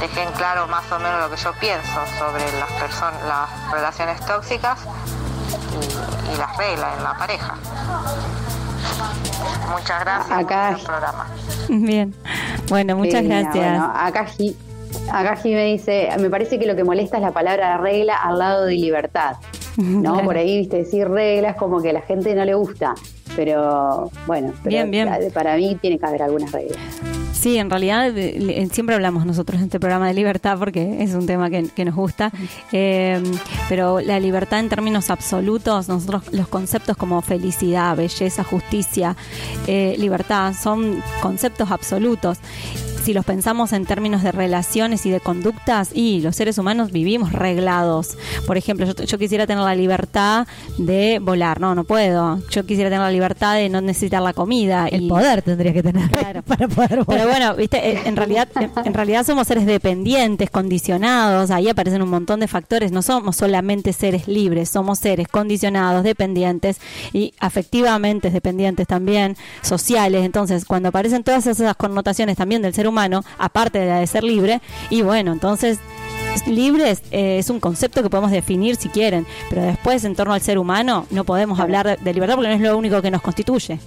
[0.00, 4.20] dejé en claro más o menos lo que yo pienso sobre las personas, las relaciones
[4.26, 4.78] tóxicas
[5.72, 7.54] y, y las reglas en la pareja.
[9.70, 11.26] Muchas gracias Acá- por el programa.
[11.68, 12.14] Bien.
[12.68, 13.54] Bueno, muchas gracias.
[13.54, 14.26] bueno, acá,
[15.12, 18.38] acá Gi me dice, me parece que lo que molesta es la palabra regla al
[18.38, 19.36] lado de libertad.
[19.76, 20.12] ¿No?
[20.12, 20.24] Claro.
[20.26, 22.94] Por ahí, viste, decir reglas como que a la gente no le gusta.
[23.36, 25.08] Pero bueno, pero Bien, bien.
[25.32, 26.76] para mí tiene que haber algunas reglas.
[27.32, 28.12] Sí, en realidad
[28.72, 31.94] siempre hablamos nosotros en este programa de libertad porque es un tema que, que nos
[31.94, 32.32] gusta,
[32.72, 33.22] Eh,
[33.68, 39.16] pero la libertad en términos absolutos, nosotros los conceptos como felicidad, belleza, justicia,
[39.68, 42.38] eh, libertad son conceptos absolutos.
[43.02, 47.32] Si los pensamos en términos de relaciones y de conductas, y los seres humanos vivimos
[47.32, 48.16] reglados.
[48.46, 50.46] Por ejemplo, yo, yo quisiera tener la libertad
[50.78, 52.38] de volar, no, no puedo.
[52.50, 54.86] Yo quisiera tener la libertad de no necesitar la comida.
[54.88, 56.10] El y- poder tendrías que tener
[56.44, 57.26] para poder pero volar.
[57.28, 58.48] bueno, viste, en realidad,
[58.84, 63.92] en realidad somos seres dependientes, condicionados, ahí aparecen un montón de factores, no somos solamente
[63.92, 66.78] seres libres, somos seres condicionados, dependientes
[67.12, 72.99] y afectivamente dependientes también, sociales, entonces cuando aparecen todas esas connotaciones también del ser humano,
[73.38, 75.78] aparte de la de ser libre, y bueno, entonces
[76.46, 80.40] libres eh, es un concepto que podemos definir si quieren, pero después en torno al
[80.40, 83.22] ser humano no podemos hablar de, de libertad porque no es lo único que nos
[83.22, 83.78] constituye.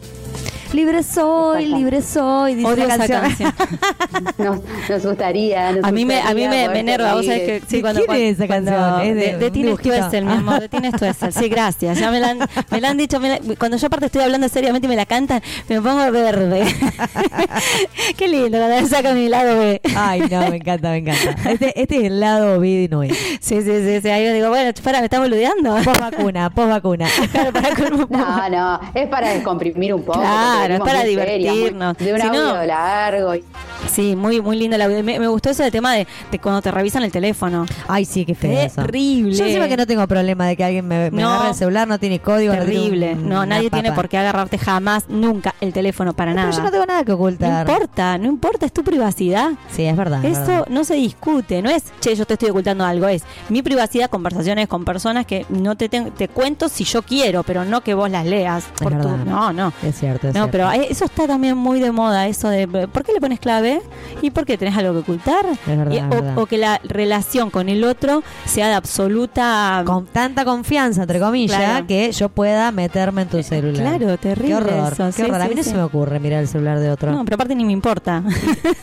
[0.74, 3.54] Libre soy, libre soy, dice Odio la esa canción.
[4.38, 4.60] Nos,
[4.90, 5.72] nos gustaría.
[5.72, 8.22] nos A mí me, a mí me, me enerva, vos sabés que sí, cuando, ¿Quién
[8.22, 9.02] es esa cuando- canción?
[9.08, 9.80] Es de de, de Tines.
[9.80, 11.32] Stoessel, mi amor, de Tines Stoessel.
[11.34, 12.00] Sí, gracias.
[12.00, 12.40] Ya me la han,
[12.72, 15.06] me la han dicho, me la- cuando yo aparte estoy hablando seriamente y me la
[15.06, 16.64] cantan, me pongo verde.
[18.18, 19.82] Qué lindo cuando me sacan mi lado B.
[19.96, 21.50] Ay, no, me encanta, me encanta.
[21.52, 23.16] Este, este es el lado B no es.
[23.40, 24.10] Sí, sí, sí, sí.
[24.10, 25.76] Ahí yo digo, bueno, para, me estás boludeando.
[25.84, 27.08] Post vacuna, post vacuna.
[27.32, 30.20] Claro, para con- No, no, es para descomprimir un poco.
[30.20, 31.98] Claro, es para muy- divertirnos.
[31.98, 33.36] De un Si no- largo.
[33.36, 33.44] y-
[33.92, 34.76] Sí, muy, muy lindo.
[34.76, 35.04] el audio.
[35.04, 37.66] Me, me gustó ese tema de, de cuando te revisan el teléfono.
[37.88, 38.82] Ay, sí, qué feo eso.
[38.82, 39.36] Terrible.
[39.36, 41.30] Yo encima que no tengo problema de que alguien me, me No.
[41.32, 42.54] agarre el celular, no tiene código.
[42.56, 43.14] no tiene Terrible.
[43.14, 46.58] un- No, nadie tiene por qué agarrarte jamás, nunca, el teléfono para Pero nada.
[46.58, 47.68] yo no tengo nada que No ocultar.
[47.70, 49.52] importa, no importa, es tu privacidad.
[49.72, 50.24] Sí, es verdad.
[50.26, 50.68] es Eso verdad.
[50.70, 54.68] no se discute, no es, che, yo te estoy ocultando algo, es mi privacidad, conversaciones
[54.68, 58.10] con personas que no te, ten- te cuento si yo quiero, pero no que vos
[58.10, 58.64] las leas.
[58.66, 59.26] Es por tu- verdad.
[59.26, 59.74] no, no.
[59.84, 60.52] Es cierto, es No, cierto.
[60.52, 63.73] pero hay- eso está también muy de moda, eso de ¿por qué le pones clave?
[64.22, 65.46] ¿Y por qué tenés algo que ocultar?
[65.46, 66.38] Es verdad, Y- es o, verdad.
[66.38, 69.84] o que la relación con el otro sea de absoluta...
[69.86, 71.88] Con tanta confianza, entre comillas, Claro.
[71.88, 73.98] que yo pueda meterme en tu celular.
[73.98, 75.42] Claro, terrible Qué horror, eso, qué sí, horror.
[75.42, 77.12] a sí, mí no se me ocurre mirar el celular de otro.
[77.12, 78.24] No, pero aparte ni me importa.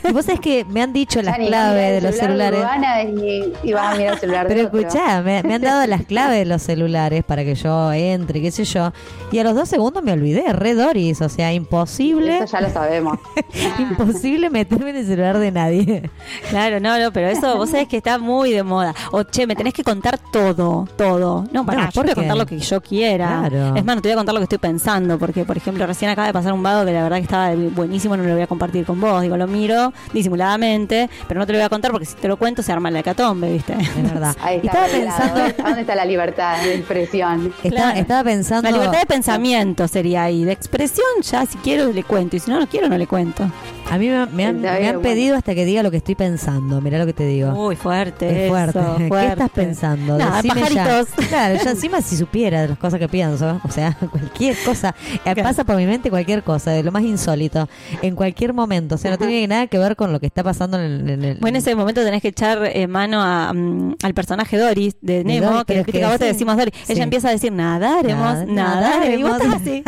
[0.07, 3.53] Y vos sabés que me han dicho las claves de los celular celulares.
[3.63, 4.79] Y, y vas a mirar el celular de Pero otro.
[4.79, 8.51] escuchá, me, me han dado las claves de los celulares para que yo entre, qué
[8.51, 8.91] sé yo.
[9.31, 11.21] Y a los dos segundos me olvidé, re Doris.
[11.21, 13.19] O sea, imposible, Eso ya lo sabemos.
[13.79, 16.09] imposible meterme en el celular de nadie.
[16.49, 18.93] Claro, no, no, pero eso vos sabés que está muy de moda.
[19.11, 21.45] O che, me tenés que contar todo, todo.
[21.53, 22.21] No, para, No, yo ¿por te voy a qué?
[22.21, 23.45] contar lo que yo quiera.
[23.49, 23.75] Claro.
[23.75, 26.11] Es más, no te voy a contar lo que estoy pensando, porque, por ejemplo, recién
[26.11, 28.47] acaba de pasar un vago que la verdad que estaba buenísimo, no lo voy a
[28.47, 29.21] compartir con vos.
[29.21, 32.37] Digo, lo miro disimuladamente, pero no te lo voy a contar porque si te lo
[32.37, 33.73] cuento se arma la hecatombe, ¿viste?
[33.73, 34.35] Es verdad.
[34.41, 37.53] Ahí Y está estaba pensando, ¿Dónde está la libertad de expresión?
[37.61, 37.99] Claro.
[37.99, 38.69] estaba pensando.
[38.69, 40.43] La libertad de pensamiento sería ahí.
[40.43, 42.35] De expresión, ya si quiero le cuento.
[42.35, 43.49] Y si no, no quiero, no le cuento.
[43.89, 45.01] A mí me, me han, Me han bueno.
[45.01, 46.81] pedido hasta que diga lo que estoy pensando.
[46.81, 47.51] Mirá lo que te digo.
[47.53, 48.45] Uy, fuerte.
[48.45, 48.79] Es fuerte.
[48.79, 50.17] eso, ¿Qué estás pensando?
[50.17, 50.53] Nada, ya.
[50.53, 51.07] pajaritos.
[51.29, 54.93] Claro, yo encima si supiera de las cosas que pienso, o sea, cualquier cosa,
[55.25, 57.69] eh, pasa por mi mente cualquier cosa, de lo más insólito,
[58.01, 60.77] en cualquier momento, o sea, no tiene nada que ver con lo que está pasando
[60.77, 61.09] en el...
[61.09, 64.57] en el- Bueno, en ese momento tenés que echar eh, mano a, mm, al personaje
[64.57, 66.33] Doris de Nemo, Doris, que, que que a vos te sí.
[66.33, 66.73] decimos Doris.
[66.83, 66.93] Sí.
[66.93, 69.19] Ella empieza a decir nadaremos, Nada- nadaremos.
[69.19, 69.83] Y vos estás así.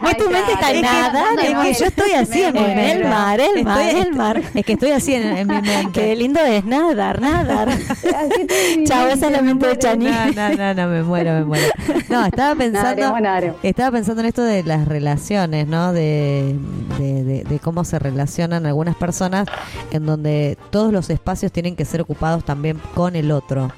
[0.00, 1.66] Vos tu mente está nadaremos.
[1.66, 4.42] Es que yo estoy así en el mar, el mar, el mar.
[4.54, 5.92] Es que estoy así en, en mi mente.
[5.92, 7.68] Qué lindo es nadar, nadar.
[8.84, 10.06] Chao, esa es la mente de Chani.
[10.06, 11.66] No, no, no, no, me muero, me muero.
[12.08, 13.56] No, estaba pensando, Nadaremos, nadaremos.
[13.62, 15.92] estaba pensando en esto de las relaciones, ¿no?
[15.92, 16.56] De,
[16.98, 19.46] de, de- de cómo se relacionan algunas personas
[19.90, 23.72] en donde todos los espacios tienen que ser ocupados también con el otro.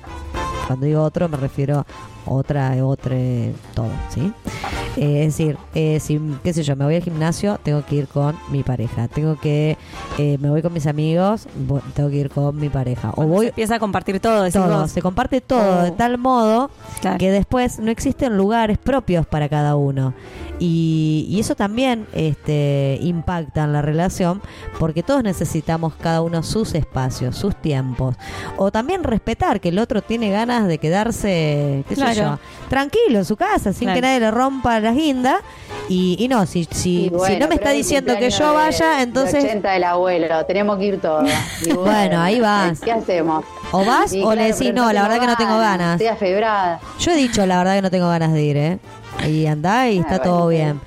[0.67, 1.85] Cuando digo otro me refiero
[2.27, 3.17] otra, otra,
[3.75, 4.33] todo, ¿sí?
[4.97, 8.09] Eh, es decir, eh, si, qué sé yo, me voy al gimnasio, tengo que ir
[8.09, 9.09] con mi pareja.
[9.09, 9.77] Tengo que,
[10.19, 11.47] eh, me voy con mis amigos,
[11.95, 13.13] tengo que ir con mi pareja.
[13.17, 14.91] O voy, empieza a compartir todo, decís todo, vos.
[14.91, 15.95] se comparte todo de Oh.
[15.95, 16.71] tal modo
[17.01, 17.19] Claro.
[17.19, 20.13] que después no existen lugares propios para cada uno.
[20.59, 24.41] Y, y eso también este, impacta en la relación
[24.79, 28.15] porque todos necesitamos cada uno sus espacios, sus tiempos.
[28.59, 32.39] O también respetar que el otro tiene ganas de quedarse, qué sé Claro.
[32.41, 33.95] yo, tranquilo en su casa, sin Claro.
[33.97, 35.37] que nadie le rompa las guindas.
[35.89, 38.55] Y, y no, si, si, Y bueno, si no me está diciendo que cumpleaños yo
[38.55, 39.45] vaya, de entonces...
[39.45, 41.29] 80 del abuelo, tenemos que ir todos.
[41.75, 42.81] Bueno, ahí vas.
[42.81, 43.45] ¿Qué hacemos?
[43.73, 46.01] O vas Y o le decís, no, la verdad que no tengo ganas.
[46.01, 46.81] Estoy afebrada.
[46.99, 48.79] Yo he dicho la verdad que no tengo ganas de ir, ¿eh?
[49.29, 50.81] Y andá y Ah, está bueno, todo bien.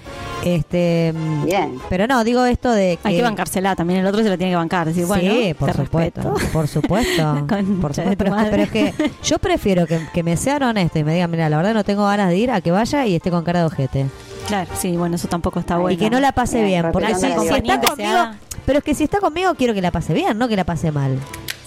[0.45, 1.79] Este, mm, Bien.
[1.89, 4.51] pero no, digo esto de que Hay que bancársela también, el otro se la tiene
[4.51, 4.87] que bancar.
[4.87, 7.47] Decir, bueno, sí, por supuesto, por supuesto,
[7.81, 8.49] por pero, es que, madre.
[8.51, 11.57] pero es que yo prefiero que, que me sean honestos y me digan, mira, la
[11.57, 14.05] verdad no tengo ganas de ir, a que vaya y esté con cara de ojete.
[14.47, 15.91] Claro, sí, bueno, eso tampoco está bueno.
[15.91, 18.17] Y que no la pase Bien, bien, porque si, está conmigo,
[18.67, 20.91] pero es que si está conmigo quiero que la pase bien, no que la pase
[20.91, 21.17] mal.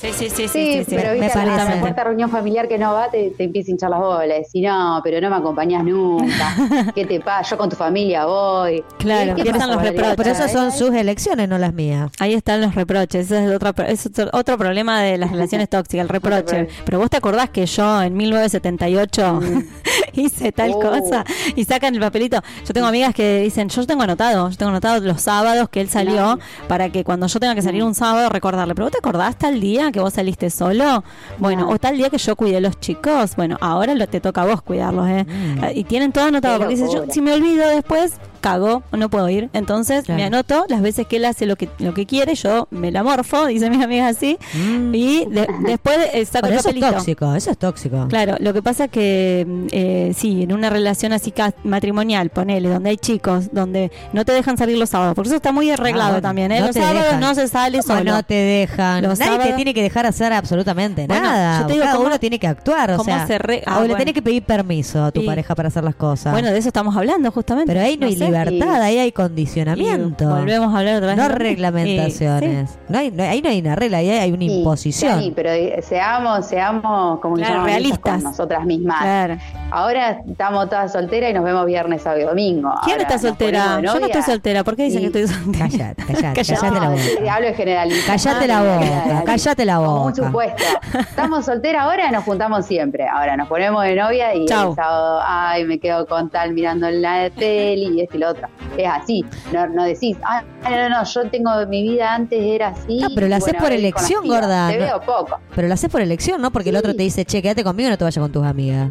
[0.01, 0.95] Sí, sí, sí, sí, Sí, sí, sí.
[0.97, 3.73] pero me viste, a la- cuarta reunión familiar que no va, te, te empieza a
[3.73, 4.49] hinchar las bolas.
[4.51, 6.55] Si no, pero no me acompañás nunca.
[6.95, 7.51] ¿Qué te pasa?
[7.51, 8.85] Yo con tu familia voy.
[8.99, 10.15] Claro, ¿Qué empiezan los reproches.
[10.17, 12.11] Pero esas son sus elecciones, no las mías.
[12.21, 13.27] Ahí están los reproches.
[13.27, 16.59] Ese es otro, es otro, problema de las relaciones tóxicas, el reproche.
[16.59, 16.83] reproche.
[16.85, 19.41] Pero vos te acordás que yo en 1978
[20.15, 20.81] hice tal Oh.
[20.81, 21.25] cosa
[21.57, 22.41] y sacan el papelito.
[22.67, 25.89] Yo tengo amigas que dicen, yo tengo anotado, yo tengo anotado los sábados que él
[25.89, 26.39] salió No.
[26.69, 28.75] para que cuando yo tenga que salir un sábado recordarle.
[28.75, 31.03] Pero vos te acordás tal día que vos saliste solo?
[31.39, 31.70] Bueno, No.
[31.70, 33.36] o tal día que yo cuidé los chicos.
[33.36, 35.26] Bueno, ahora lo, te toca a vos cuidarlos, ¿eh?
[35.74, 39.28] Y tienen todo anotado Qué porque dice, yo si me olvido después cago, no puedo
[39.28, 39.49] ir.
[39.53, 40.18] Entonces Claro.
[40.20, 43.03] me anoto las veces que él hace lo que lo que quiere, yo me la
[43.03, 44.95] morfo, dice mis amigas así, Mm.
[44.95, 46.93] y de- después eh, saco Pero el eso es papelito.
[46.93, 48.07] tóxico, eso es tóxico.
[48.09, 51.32] Claro, lo que pasa que mm, eh, sí, en una relación así
[51.64, 55.53] matrimonial, ponele, donde hay chicos, donde no te dejan salir los sábados, porque eso está
[55.53, 56.61] muy arreglado Ah, bueno, también, ¿eh?
[56.61, 57.20] no los te sábados dejan.
[57.20, 58.12] no se sale ¿Cómo solo.
[58.12, 59.03] no te dejan.
[59.03, 61.61] Los Nadie te sábados- tiene que dejar hacer absolutamente Bueno, nada.
[61.61, 62.91] yo te digo Cada cómo- uno tiene que actuar.
[62.93, 65.55] O sea, se re- ah, o le tenés que pedir permiso a tu Y- pareja
[65.55, 66.32] para hacer las cosas.
[66.32, 67.72] Bueno, de eso estamos hablando justamente.
[67.72, 68.28] pero ahí no, hay sé.
[68.29, 70.29] Libertad, Y- ahí hay condicionamiento.
[70.29, 71.16] volvemos a hablar otra vez.
[71.16, 72.70] no reglamentaciones.
[72.70, 72.79] Y- sí.
[72.89, 75.20] no hay, no ahí no hay una regla, ahí hay una Sí, imposición.
[75.20, 78.14] Sí, pero eh, seamos, seamos como Claro, realistas.
[78.14, 79.01] con nosotras mismas.
[79.03, 79.37] Claro.
[79.70, 82.70] Ahora estamos todas solteras y nos vemos viernes, sábado y domingo.
[82.85, 83.81] ¿Quién Ahora está soltera?
[83.83, 84.64] Yo no estoy soltera.
[84.64, 85.68] ¿Por qué dicen Y- que estoy soltera?
[85.68, 86.43] Callate, callate, Callate.
[86.57, 87.35] callate la boca.
[87.35, 87.99] hablo de generalidad.
[88.07, 90.14] Cállate la boca, cállate la Como un boca.
[90.26, 90.62] supuesto.
[90.99, 93.07] Estamos solteras ahora, nos juntamos siempre.
[93.09, 94.70] Ahora nos ponemos de novia y Chau.
[94.70, 98.49] el sábado, ay, me quedo con tal mirando la tele y esto y lo otro.
[98.77, 99.25] Es así.
[99.53, 102.99] No, no decís, ay, no, no, yo tengo mi vida antes era así.
[103.01, 104.69] No, pero la y haces por elección, gorda.
[104.69, 105.39] Te No- veo poco.
[105.55, 106.51] Pero lo haces por elección, ¿no?
[106.51, 108.91] Porque el otro te dice, che, quédate conmigo y no te vayas con tus amigas.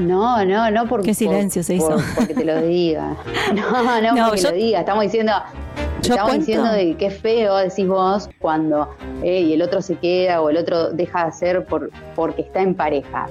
[0.00, 1.96] No, no, no porque Qué silencio se hizo.
[2.14, 3.16] porque te lo diga.
[3.54, 4.80] No, no, No, porque yo- lo diga.
[4.80, 5.32] Estamos diciendo,
[6.08, 8.88] Yo estamos cuento- diciendo de qué feo decís vos cuando
[9.22, 12.60] eh, y el otro se queda o el otro deja de hacer por porque está
[12.62, 13.26] en pareja.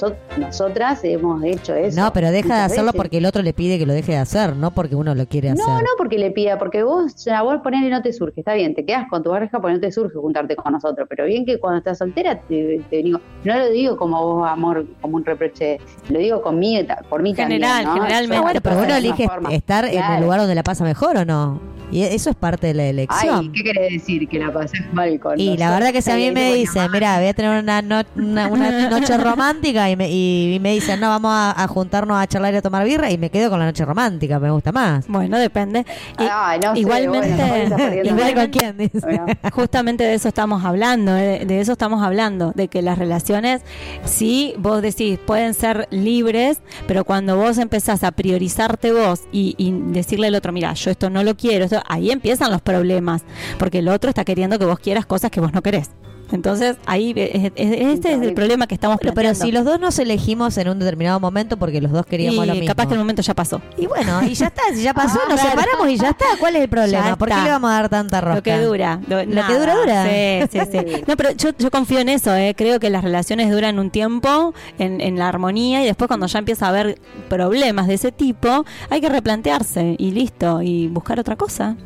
[0.00, 2.00] Yo- nosotras hemos hecho eso.
[2.00, 2.96] No, pero deja de hacerlo veces.
[2.98, 5.50] porque el otro le pide que lo deje de hacer, no porque uno lo quiere
[5.50, 5.64] hacer.
[5.66, 8.74] No, no porque le pida, porque vos, ya vos ponele no te surge, está bien,
[8.74, 11.58] te quedas con tu pareja porque no te surge juntarte con nosotros, pero bien que
[11.58, 15.78] cuando estás soltera te, te digo, no lo digo como vos, amor, como un reproche,
[16.10, 17.92] lo digo conmigo, ta- por mí General, también, ¿no?
[18.02, 18.36] generalmente.
[18.36, 19.48] Yo Bueno, pero uno elige forma.
[19.52, 21.60] estar en el lugar donde la pasa mejor o no.
[21.90, 23.38] Y eso es parte de la elección.
[23.40, 24.28] Ay, ¿qué querés decir?
[24.28, 27.18] Que la pasé mal con y la verdad que si a mí me dicen, mira,
[27.18, 31.08] voy a tener una, no- una, una noche romántica y me, y me dicen, no,
[31.08, 33.66] vamos a, a juntarnos a charlar y a tomar birra y me quedo con la
[33.66, 35.06] noche romántica, me gusta más.
[35.06, 35.86] Bueno, depende.
[36.18, 38.98] Y- Ay, no sé, igualmente, bueno, Igual con quién, dice.
[39.00, 39.26] Bueno.
[39.52, 43.62] Justamente de eso estamos hablando, de, de eso estamos hablando, de que las relaciones,
[44.04, 49.72] sí, vos decís, pueden ser libres, pero cuando vos empezás a priorizarte vos y, y
[49.92, 53.22] decirle al otro, mira, yo esto no lo quiero, esto ahí empiezan los problemas,
[53.58, 55.90] porque el otro está queriendo que vos quieras cosas que vos no querés.
[56.32, 59.32] Entonces ahí es- es- este es el problema que estamos planteando.
[59.34, 62.48] pero si los dos nos elegimos en un determinado momento porque los dos queríamos Y
[62.48, 62.66] lo mismo.
[62.68, 63.60] capaz que el momento ya pasó.
[63.76, 65.58] Y bueno, y ya está, si ya pasó, Ah, nos claro.
[65.60, 66.24] separamos y ya está.
[66.40, 67.16] ¿Cuál es el problema?
[67.16, 68.36] ¿Por qué le vamos a dar tanta rosca?
[68.36, 69.00] Lo que dura.
[69.08, 69.48] Lo, Lo nada.
[69.48, 70.04] que dura, dura.
[70.04, 71.02] Sí, sí, sí.
[71.06, 72.54] No, pero yo, yo confío en eso, ¿eh?
[72.56, 76.38] Creo que las relaciones duran un tiempo en, en la armonía y después cuando ya
[76.38, 76.98] empieza a haber
[77.28, 81.76] problemas de ese tipo, hay que replantearse y listo, y buscar otra cosa.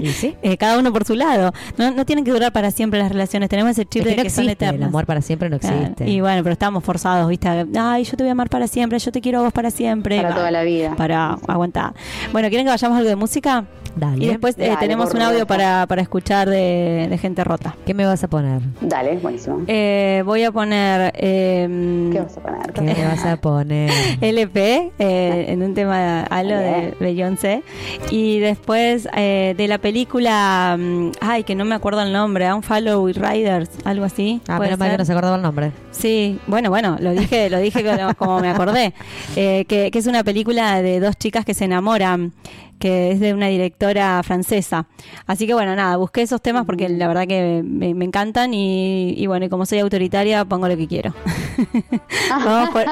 [0.00, 0.36] ¿Y sí?
[0.42, 1.52] Eh, cada uno por su lado.
[1.76, 3.48] No, no tienen que durar para siempre las relaciones.
[3.48, 5.58] Tenemos ese chip Es que de no que son existe, el amor para siempre no
[5.58, 5.76] Claro.
[5.80, 6.08] existe.
[6.08, 7.48] Y bueno, pero estamos forzados, ¿viste?
[7.78, 10.20] Ay, yo te voy a amar para siempre, yo te quiero a vos para siempre.
[10.20, 10.94] Para toda la vida.
[10.96, 11.94] Para aguantar.
[12.32, 13.64] Bueno, ¿quieren que vayamos a algo de música?
[13.96, 14.24] Dale.
[14.24, 17.74] Y después eh, Dale, tenemos un audio para, para escuchar de, de gente rota.
[17.86, 18.60] ¿Qué me vas a poner?
[18.80, 19.62] Dale, buenísimo.
[19.66, 22.72] Eh, voy a poner eh, ¿Qué vas a poner?
[22.72, 23.90] ¿Qué me vas a poner?
[24.20, 27.62] LP eh, en un tema algo de Beyoncé
[28.10, 33.04] y después eh, de la película mm, ay que no me acuerdo el nombre Unfollow
[33.04, 35.72] with Riders algo así Ah, ¿puede menos mal que no se acordaba el nombre.
[35.90, 38.92] Sí, bueno, bueno, lo dije, lo dije como, como me acordé,
[39.36, 42.32] Eh, que, que es una película de dos chicas que se enamoran,
[42.78, 44.86] que es de una directora francesa.
[45.26, 49.14] Así que bueno, nada, busqué esos temas porque la verdad que me, me encantan y,
[49.16, 51.14] y bueno, y como soy autoritaria pongo lo que quiero.
[52.30, 52.84] vamos, por,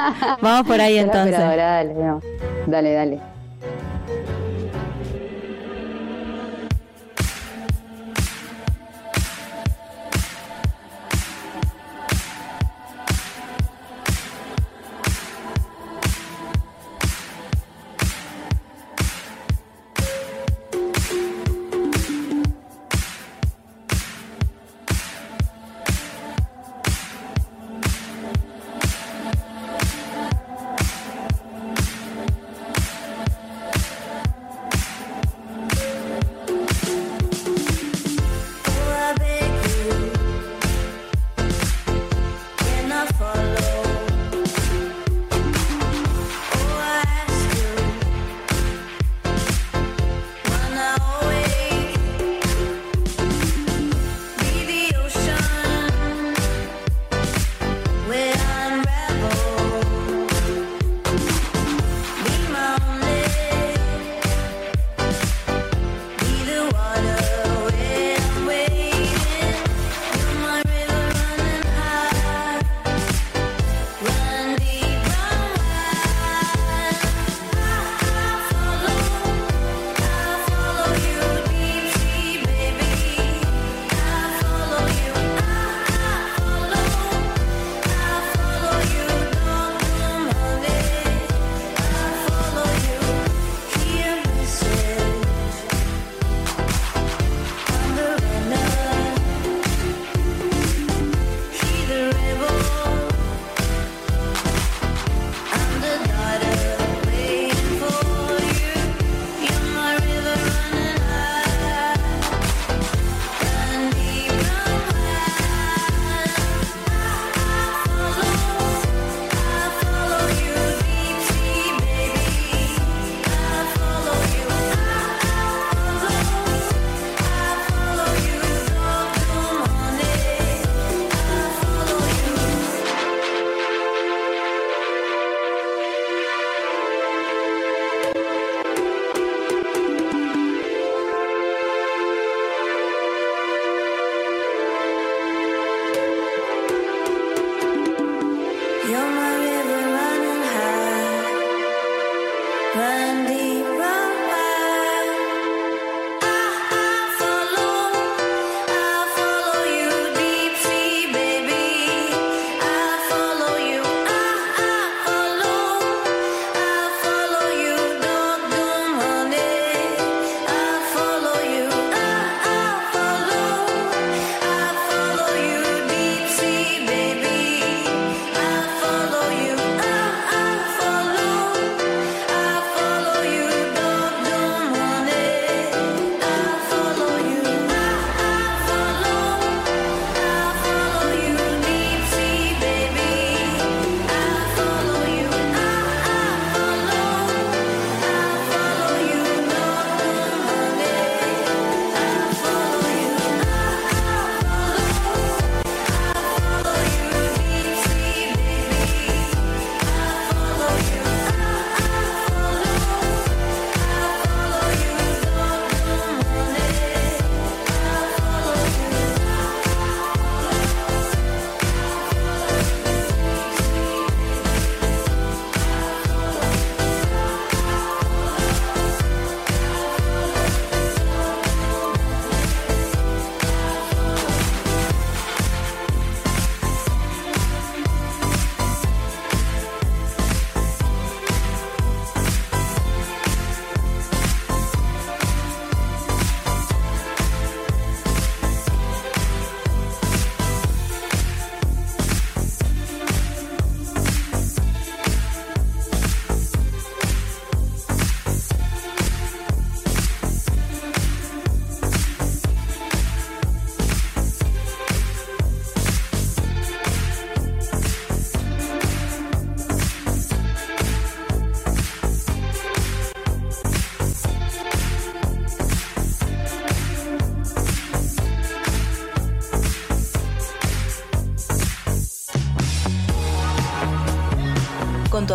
[0.42, 1.38] vamos por ahí entonces.
[2.66, 3.35] dale, dale,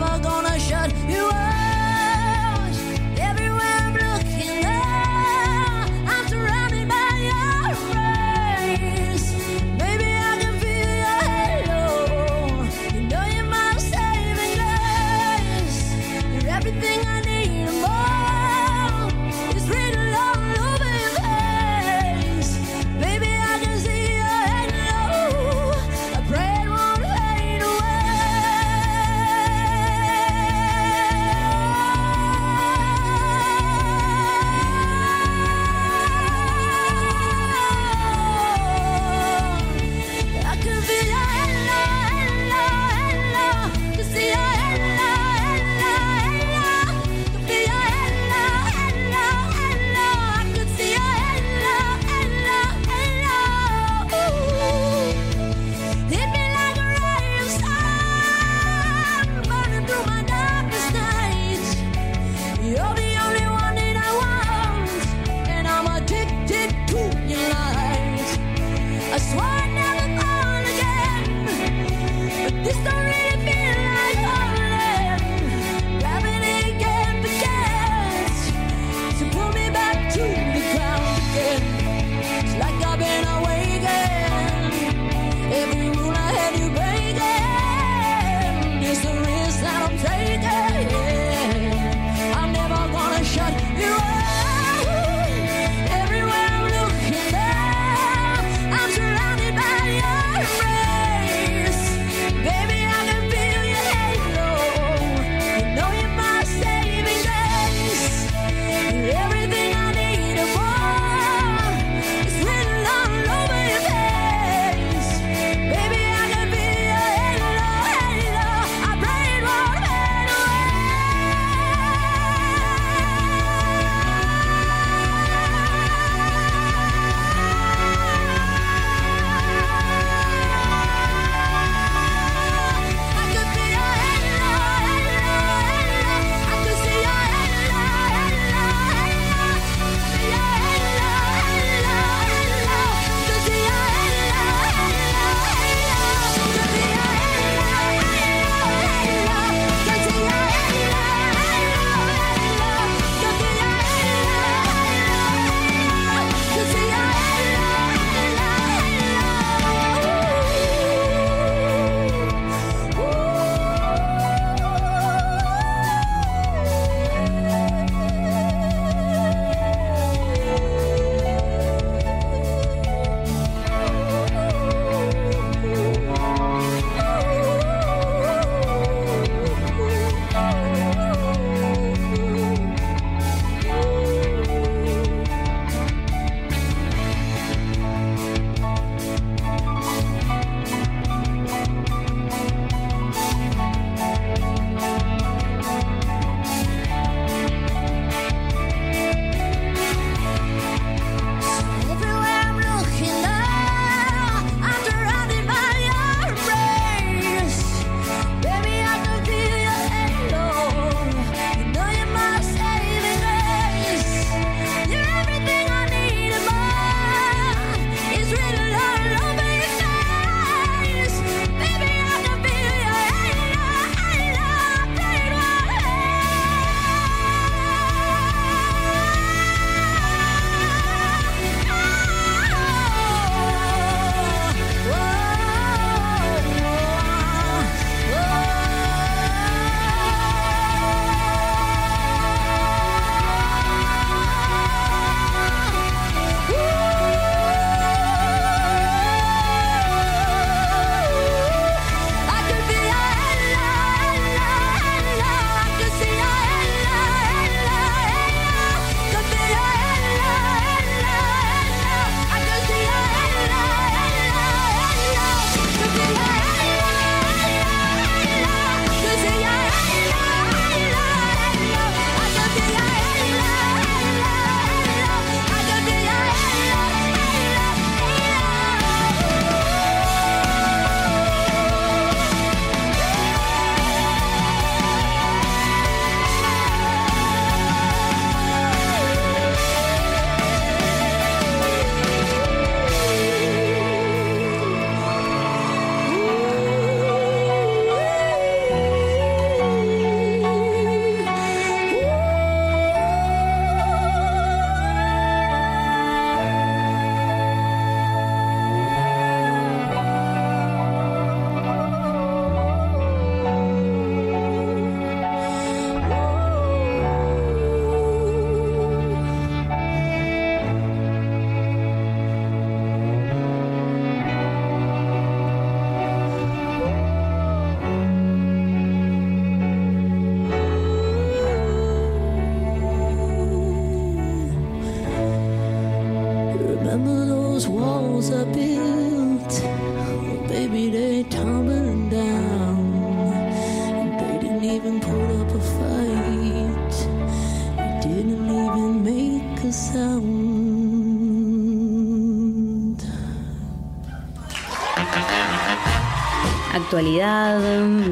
[0.01, 1.60] never gonna shut you out.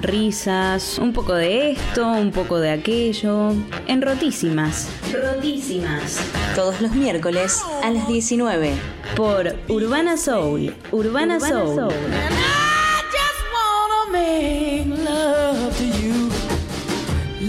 [0.02, 3.52] Risas, un poco de esto, un poco de aquello.
[3.86, 4.88] En Rotísimas.
[5.12, 6.18] Rotísimas.
[6.54, 8.72] Todos los miércoles a las 19.
[9.16, 10.74] Por Urbana Soul.
[10.92, 11.80] Urbana, Soul.
[11.80, 16.28] And I just wanna make love to you.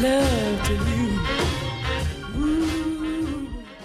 [0.02, 0.90] Love to you.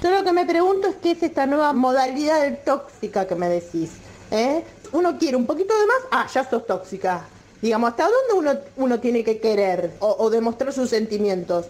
[0.03, 3.49] Yo lo que me pregunto es qué es esta nueva modalidad de tóxica que me
[3.49, 3.93] decís.
[4.31, 4.63] ¿eh?
[4.93, 7.25] Uno quiere un poquito de más, ah, ya sos tóxica.
[7.65, 11.65] Digamos, ¿hasta dónde uno, uno tiene que querer o, demostrar sus sentimientos?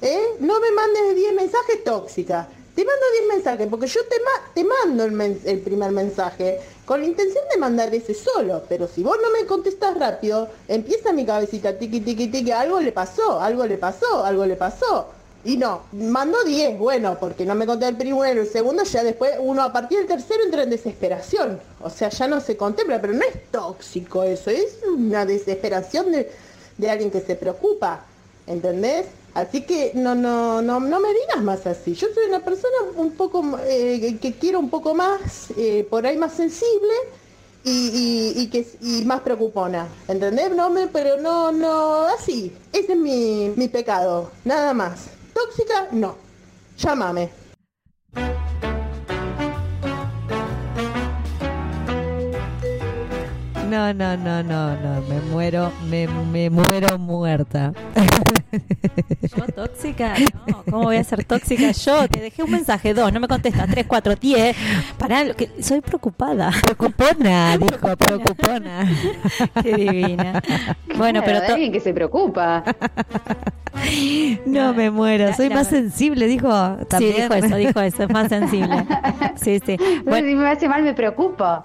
[0.00, 0.18] ¿Eh?
[0.40, 2.48] No me mandes 10 mensajes tóxica.
[2.74, 7.00] Te mando 10 mensajes porque yo te, ma- te mando el, el primer mensaje con
[7.02, 8.62] la intención de mandar ese solo.
[8.70, 12.92] Pero si vos no me contestás rápido, empieza mi cabecita tiqui tiqui tiqui, algo le
[12.92, 15.10] pasó, algo le pasó, algo le pasó.
[15.44, 19.32] Y no, mandó 10, bueno, porque no me conté el primero, el segundo, ya después
[19.38, 21.60] uno a partir del tercero entra en desesperación.
[21.82, 26.30] O sea, ya no se contempla, pero no es tóxico eso, es una desesperación de,
[26.78, 28.06] de alguien que se preocupa,
[28.46, 29.06] ¿entendés?
[29.34, 31.94] Así que no, no, no, no me digas más así.
[31.94, 36.16] Yo soy una persona un poco eh, que quiero un poco más, eh, por ahí
[36.16, 36.92] más sensible
[37.64, 40.54] y, que y más preocupona, ¿entendés?
[40.54, 42.52] No me, pero no, no, así.
[42.72, 45.06] Ese es mi, mi pecado, nada más.
[45.34, 46.16] Tóxica, no.
[46.78, 47.43] Llámame.
[53.74, 55.00] No, no, no, no, no.
[55.08, 57.72] Me muero, me, me muero muerta.
[59.36, 60.14] ¿Yo tóxica?
[60.46, 62.06] No, ¿cómo voy a ser tóxica yo?
[62.08, 64.56] Te dejé un mensaje, dos, no me contestas, tres, cuatro, diez.
[64.96, 66.52] Pará, lo que, soy preocupada.
[66.62, 68.88] Preocupona, dijo, preocupona.
[69.64, 70.40] Qué divina.
[70.96, 72.62] Bueno, pero de to- alguien que se preocupa.
[74.46, 75.34] No, me muero.
[75.34, 76.48] Soy la- más sensible, dijo.
[76.78, 77.14] Sí, También.
[77.28, 78.86] dijo eso, dijo eso, es más sensible.
[79.34, 79.76] Sí, sí.
[80.04, 81.64] Bueno, si me hace mal me preocupa.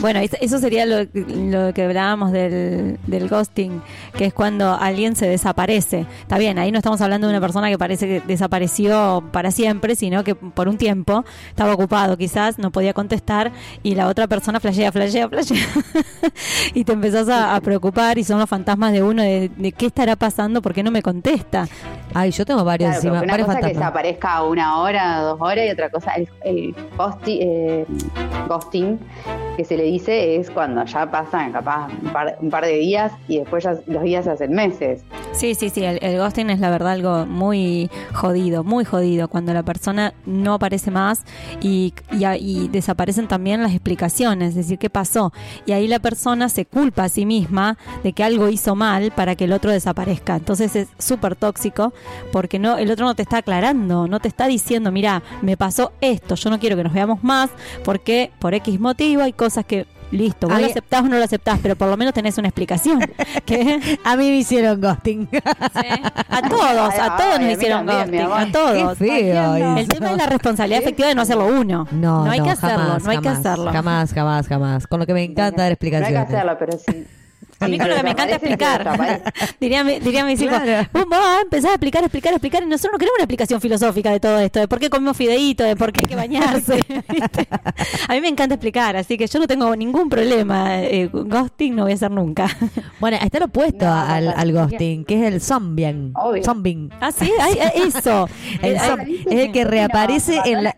[0.00, 1.04] Bueno, eso- eso sería lo,
[1.50, 3.82] lo que hablábamos del, del ghosting,
[4.16, 6.06] que es cuando alguien se desaparece.
[6.22, 9.94] Está bien, ahí no estamos hablando de una persona que parece que desapareció para siempre,
[9.96, 14.60] sino que por un tiempo estaba ocupado, quizás no podía contestar y la otra persona
[14.60, 15.66] flashea, flashea, flashea.
[16.74, 19.86] y te empezás a, a preocupar y son los fantasmas de uno de, de qué
[19.86, 21.66] estará pasando, por qué no me contesta.
[22.14, 23.86] Ay, yo tengo varios Claro, encima, una varios cosa que fantasmas.
[23.92, 27.86] desaparezca una hora, dos horas y otra cosa, el, el ghosti- eh,
[28.48, 28.98] ghosting
[29.56, 31.10] que se le dice es cuando ya
[31.52, 35.02] capaz un par, un par de días y después los días se hacen meses.
[35.32, 39.62] Sí, sí, sí, el, ghosting es la verdad algo muy jodido, muy jodido, cuando la
[39.62, 41.24] persona no aparece más
[41.60, 41.92] y
[42.70, 45.32] desaparecen también las explicaciones, es decir, qué pasó.
[45.66, 49.36] Y ahí la persona se culpa a sí misma de que algo hizo mal para
[49.36, 50.36] que el otro desaparezca.
[50.36, 51.92] Entonces es súper tóxico
[52.32, 55.92] porque no el otro no te está aclarando, no te está diciendo, mira, me pasó
[56.00, 57.50] esto, yo no quiero que nos veamos más
[57.84, 59.86] porque por X motivo hay cosas que...
[60.10, 63.00] Listo, vos lo aceptás o no lo aceptás, pero por lo menos tenés una explicación.
[63.44, 63.98] ¿Qué?
[64.04, 65.28] A mí me hicieron ghosting.
[66.30, 68.98] A todos, a todos nos hicieron ghosting, a todos.
[68.98, 69.88] Qué feo El eso.
[69.88, 71.86] tema es la responsabilidad efectiva de no hacerlo uno.
[71.92, 73.72] No, hay no, que hacerlo, jamás, no hay que hacerlo.
[73.72, 74.86] Jamás, jamás, jamás.
[74.86, 76.26] Con lo que me encanta dar No hay explicaciones.
[76.26, 77.06] que hacerlo, pero sí.
[77.60, 79.22] A mí con lo que me encanta explicar.
[79.60, 80.58] diría, diría mis hijos,
[80.92, 84.10] vos vas a empezar a explicar, explicar, explicar, y nosotros no queremos una explicación filosófica
[84.12, 86.78] de todo esto, de por qué comemos fideíto, de por qué hay que bañarse.
[88.08, 90.82] a mí me encanta explicar, así que yo no tengo ningún problema.
[90.84, 92.46] Eh, ghosting no voy a hacer nunca.
[93.00, 94.60] Bueno, está lo opuesto No, al, no, al no.
[94.62, 96.12] ghosting, que es el zombing.
[96.16, 96.42] Obvio.
[96.42, 96.90] Zombing.
[97.00, 97.30] ah, sí,
[97.74, 98.28] eso.
[98.60, 100.76] El es el que reaparece No, en la...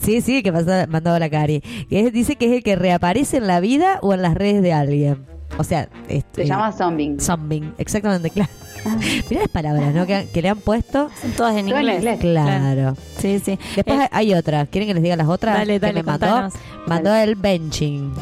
[0.00, 1.60] Sí, sí, que mandó la cari.
[1.90, 4.62] Que es- dice que es el que reaparece en la vida o en las redes
[4.62, 5.37] de alguien.
[5.58, 7.20] O sea, este, Se llama zombing.
[7.20, 8.50] zombing, exactamente, claro.
[9.28, 10.06] Mirá las palabras, ¿no?
[10.06, 11.10] Que, que le han puesto.
[11.20, 11.96] son todas en inglés.
[11.96, 12.20] inglés.
[12.20, 12.96] Claro.
[13.18, 13.58] Sí, sí.
[13.74, 14.66] Después Eh, hay otra.
[14.66, 15.56] ¿Quieren que les diga las otras?
[15.58, 16.48] Dale, que dale, me mandó.
[16.86, 18.12] Mandó el benching.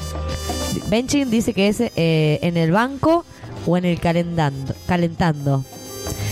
[0.89, 3.25] Benching dice que es eh, en el banco
[3.67, 4.75] o en el calentando.
[4.87, 5.65] calentando.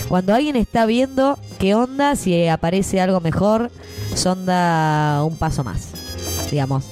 [0.09, 3.69] Cuando alguien está viendo qué onda, si aparece algo mejor,
[4.15, 5.89] sonda un paso más,
[6.51, 6.83] digamos.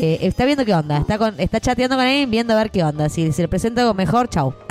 [0.00, 2.82] Eh, está viendo qué onda, está con, está chateando con alguien viendo a ver qué
[2.82, 3.08] onda.
[3.08, 4.54] Si se le presenta algo mejor, chau.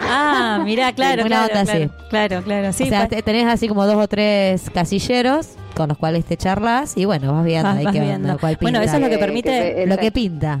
[0.00, 1.90] Ah, mira, claro, claro, onda claro, así.
[2.10, 2.82] claro, claro, sí.
[2.82, 7.06] o sea, tenés así como dos o tres casilleros con los cuales te charlas y
[7.06, 8.28] bueno, vas viendo Vas- ahí vas qué viendo.
[8.28, 8.84] onda, cuál Bueno, pinta.
[8.84, 10.60] eso es lo que Eh, permite, que- lo que pinta.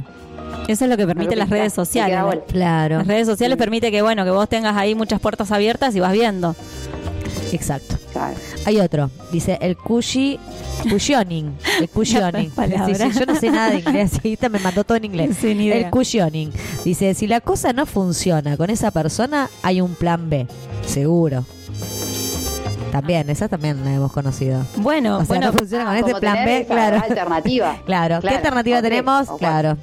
[0.68, 2.16] eso es lo que permite las redes sociales.
[2.48, 2.98] Claro.
[2.98, 6.12] Las redes sociales permite que bueno, que vos tengas ahí muchas puertas abiertas y vas
[6.12, 6.56] viendo.
[7.52, 7.96] Exacto.
[8.12, 8.34] Claro.
[8.64, 10.38] Hay otro, dice el cushi,
[10.90, 12.50] cushioning, el cushioning.
[12.50, 12.86] palabra.
[12.86, 15.36] Sí, sí, yo no sé nada de inglés, y esta me mandó todo en inglés.
[15.40, 15.76] Sí, ni idea.
[15.86, 16.50] El cushioning.
[16.84, 20.46] Dice, si la cosa no funciona con esa persona, hay un plan B,
[20.86, 21.44] seguro.
[22.90, 24.66] También, esa también la hemos conocido.
[24.76, 26.96] Bueno, O sea, bueno, no funciona con Ah, este plan B, claro.
[27.02, 27.76] alternativa.
[27.86, 29.28] Claro, ¿qué Claro, alternativa tenemos?
[29.38, 29.78] Claro,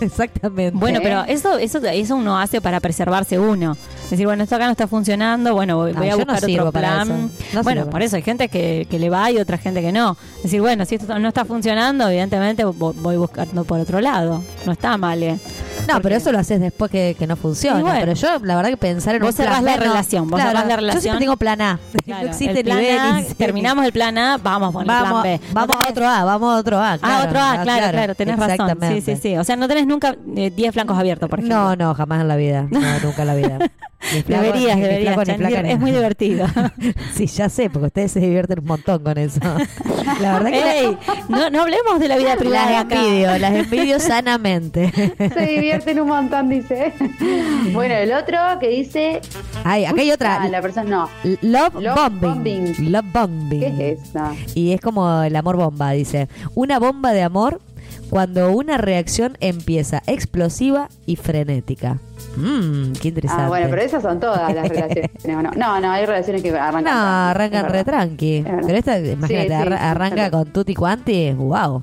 [0.00, 0.74] exactamente.
[0.78, 3.76] Bueno, pero eso, eso, eso uno hace para preservarse uno.
[4.10, 6.50] Decir, bueno, esto acá no está funcionando, bueno, voy, No, voy a yo no buscar
[6.50, 7.30] otro plan.
[7.52, 10.16] No bueno, por eso hay gente que, que le va y otra gente que no.
[10.44, 14.42] Decir, bueno, si esto no está funcionando, evidentemente vo- voy buscando por otro lado.
[14.64, 15.38] No está mal, ¿eh?
[15.88, 17.80] No, pero eso lo haces después que, que no funciona.
[17.80, 17.98] Bueno.
[18.00, 20.68] pero yo, la verdad, que pensar en Vos un plan la relación, vos Claro, la
[20.68, 21.02] Yo relación.
[21.02, 21.78] siempre tengo plan A.
[22.04, 24.84] Claro, no existe el plan ni B A, ni terminamos el plan A, vamos con
[24.86, 25.52] Vamos, el plan B.
[25.52, 26.92] vamos a otro A, vamos a otro A.
[26.94, 27.28] Ah, claro.
[27.28, 28.78] otro A, claro, claro, tenés razón.
[28.88, 29.36] Sí, sí, sí.
[29.36, 31.56] O sea, no tenés nunca eh, 10 flancos abiertos, por ejemplo.
[31.56, 32.66] No, no, jamás en la vida.
[32.70, 33.58] No, nunca en la vida.
[34.06, 36.46] Flaco, Deberías, deberías, flaco, flaca, es muy divertido.
[37.14, 39.40] sí, ya sé, porque ustedes se divierten un montón con eso.
[40.20, 42.96] La verdad que Ey, no, no hablemos de la vida privada las acá.
[43.02, 44.92] envidio, las envidio sanamente.
[45.34, 46.92] Se divierten un montón, dice.
[47.72, 49.20] Bueno, el otro que dice.
[49.64, 50.42] Ay, acá hay otra.
[50.42, 51.08] Ah, la persona no.
[51.42, 52.90] Love, Love bombing.
[52.92, 53.60] Love bombing.
[53.60, 54.20] ¿Qué es eso?
[54.54, 56.28] Y es como el amor bomba, dice.
[56.54, 57.60] Una bomba de amor
[58.10, 61.98] cuando una reacción empieza explosiva y frenética.
[62.36, 63.44] Mmm, qué interesante.
[63.44, 65.10] Ah, bueno, pero esas son todas las relaciones.
[65.24, 66.84] ¿o No, no, no, hay relaciones que arrancan.
[66.84, 67.00] No,
[67.30, 68.44] arrancan re tranqui.
[68.44, 70.30] Pero esta, imagínate, sí, arra- sí, arranca sí.
[70.30, 71.82] con tutti quanti, wow.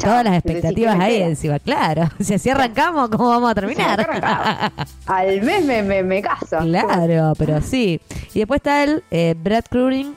[0.00, 2.08] Todas las expectativas decís, ¿qué ahí encima, claro.
[2.20, 4.04] Si así arrancamos, ¿cómo vamos a terminar?
[5.06, 6.58] Al mes me, me, me caso.
[6.58, 8.00] Claro, pero sí.
[8.34, 10.16] Y después está el eh, Brad Cruring,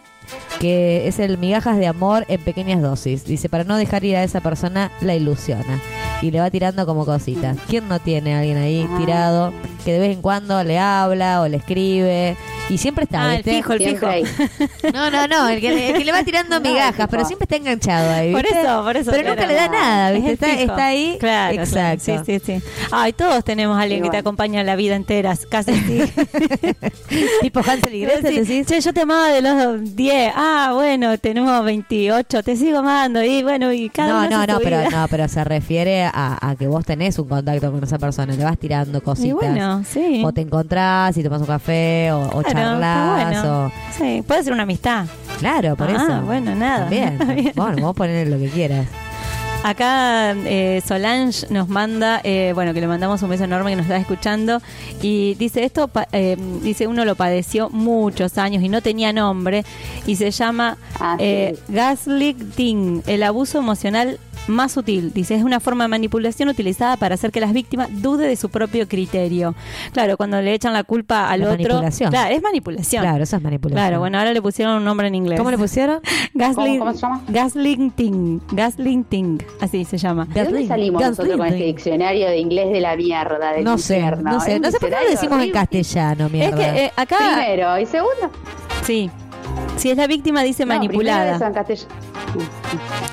[0.59, 3.25] que es el migajas de amor en pequeñas dosis.
[3.25, 5.81] Dice, para no dejar ir a esa persona, la ilusiona.
[6.21, 7.57] Y le va tirando como cositas.
[7.67, 8.97] ¿Quién no tiene a alguien ahí Ah.
[8.97, 9.53] tirado
[9.83, 12.37] que de vez en cuando le habla o le escribe?
[12.67, 14.07] Y siempre está, Ah, el fijo, el fijo.
[14.93, 17.43] No, no, no, el que, el que le va tirando No, migajas, el pero siempre
[17.45, 18.31] está enganchado ahí.
[18.31, 18.61] Por ¿viste?
[18.61, 19.11] eso, por eso.
[19.11, 19.41] Pero claro.
[19.41, 20.31] nunca le da nada, ¿viste?
[20.31, 21.17] Es Está, está ahí.
[21.19, 21.63] Claro, claro.
[21.63, 22.23] Exacto.
[22.25, 22.67] Sí, sí, sí.
[22.91, 24.19] Ay, todos tenemos a alguien que te Igual.
[24.21, 26.01] acompaña la vida entera, casi sí.
[27.41, 28.67] tipo Hansel y Gretel, Sí, decís.
[28.67, 30.33] Che, yo te amaba de los 10.
[30.35, 32.41] Ah, bueno, tenemos 28.
[32.43, 33.23] Te sigo amando.
[33.23, 34.89] Y bueno, y cada No, uno no, no, pero vida.
[34.89, 38.43] no, pero se refiere a, a que vos tenés un contacto con esa persona, le
[38.43, 39.29] vas tirando cositas.
[39.29, 40.21] Y bueno, sí.
[40.25, 43.65] O te encontrás y tomas un café o, o Claro, charlas bueno.
[43.67, 45.05] o Sí, puede ser una amistad.
[45.39, 46.21] claro, por Ah, eso.
[46.23, 46.85] bueno, nada.
[46.89, 47.17] Bien.
[47.55, 48.87] Bueno, vos poner lo que quieras.
[49.63, 53.85] Acá eh, Solange nos manda, eh, bueno, que le mandamos un beso enorme que nos
[53.87, 54.61] está escuchando
[55.01, 59.65] y dice esto, pa- eh, dice uno lo padeció muchos años y no tenía nombre
[60.05, 65.11] y se llama Ah, eh, gaslighting, el abuso emocional más sutil.
[65.13, 68.49] Dice, es una forma de manipulación utilizada para hacer que las víctimas dude de su
[68.49, 69.55] propio criterio.
[69.93, 71.57] Claro, cuando le echan la culpa al La otro.
[71.63, 72.09] manipulación.
[72.11, 73.01] Claro, es manipulación.
[73.03, 73.81] Claro, eso es manipulación.
[73.87, 75.37] Claro, bueno, ahora le pusieron un nombre en inglés.
[75.37, 75.99] ¿Cómo le pusieron?
[76.33, 77.21] Gaslight- ¿Cómo- cómo se llama?
[77.27, 78.41] Gaslighting.
[78.51, 79.43] Gaslighting.
[79.61, 80.25] Así se llama.
[80.25, 83.51] ¿De dónde salimos nosotros con este diccionario de inglés de la mierda?
[83.53, 84.31] Del No sé, infierno?
[84.31, 86.65] no sé, no sé por qué lo decimos en castellano, mierda.
[86.67, 87.17] Es que eh, acá.
[87.17, 88.31] Primero, y segundo.
[88.83, 89.09] Sí.
[89.77, 91.33] Si es la víctima, dice No, manipulada.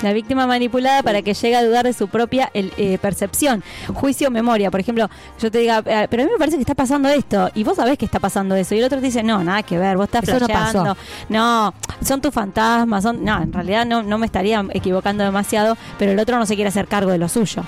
[0.01, 3.63] La víctima manipulada para que llegue a dudar de su propia el- eh, percepción,
[3.93, 4.69] juicio, memoria.
[4.71, 5.09] Por ejemplo,
[5.39, 7.75] yo te diga, eh, pero a mí me parece que está pasando esto, y vos
[7.77, 10.05] sabés que está pasando eso, y el otro te dice, no, nada que ver, vos
[10.05, 10.97] estás no flasheando.
[11.29, 11.73] No,
[12.03, 13.23] son tus fantasmas, son.
[13.23, 16.69] No, en realidad no, no me estaría equivocando demasiado, pero el otro no se quiere
[16.69, 17.63] hacer cargo de lo suyo.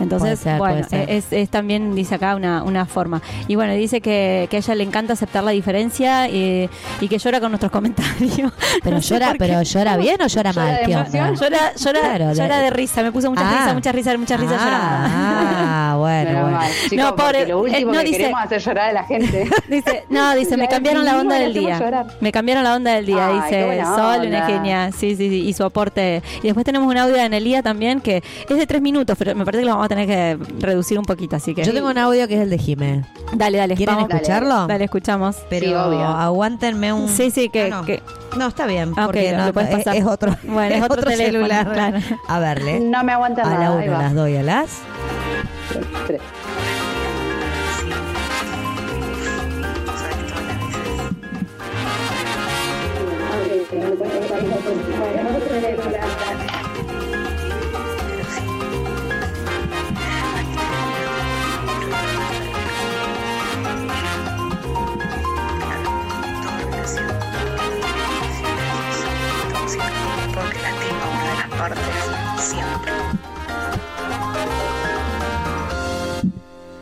[0.00, 0.86] Entonces, ser, bueno,
[1.32, 3.20] es también, dice acá, una, una forma.
[3.48, 6.68] Y bueno, dice que, que a ella le encanta aceptar la diferencia eh,
[7.00, 8.27] y que llora con nuestros comentarios.
[8.82, 11.34] Pero No sé llora, pero llora bien o llora Llora mal, de ¿qué emoción?
[11.36, 13.58] Llora, llora, Claro, de- llora de risa, me puso mucha Ah.
[13.62, 14.86] risa, mucha risa, mucha risa llorando.
[15.10, 16.50] Ah, bueno, bueno.
[16.50, 19.04] mal, No, pobre, lo último eh, no que dice- queremos es hacer llorar a la
[19.04, 19.48] gente.
[19.68, 22.06] Dice, no, dice, me cambiaron la onda del día.
[22.20, 24.90] Me cambiaron la onda del día, Ay, dice Sol, una genia.
[24.92, 26.22] Sí, sí, sí, y su aporte.
[26.42, 29.44] Y después tenemos un audio de Anelía también que es de tres minutos, pero me
[29.44, 31.64] parece que lo vamos a tener que reducir un poquito, así que.
[31.64, 33.04] Yo tengo un audio que es el de Jime.
[33.34, 34.10] Dale, dale, ¿Quieren vamos.
[34.10, 34.66] escucharlo?
[34.66, 35.36] Dale, escuchamos.
[35.50, 36.04] Pero Sí, obvio.
[36.04, 37.08] aguántenme un...
[37.08, 37.64] Sí, sí, que.
[37.64, 37.84] Ah, no.
[37.84, 38.02] que-
[38.36, 39.96] No, está bien, Ah, ok, porque lo no, puedes es, pasar.
[39.96, 41.72] es otro, Bueno, es otro teléfono, celular.
[41.72, 41.98] claro.
[42.28, 42.80] A verle.
[42.80, 43.70] No me aguanta A la nada.
[43.72, 44.70] una, a las dos y a las...
[46.06, 46.20] Tres.
[70.40, 71.84] Porque lastima a una de las partes
[72.38, 72.92] siempre.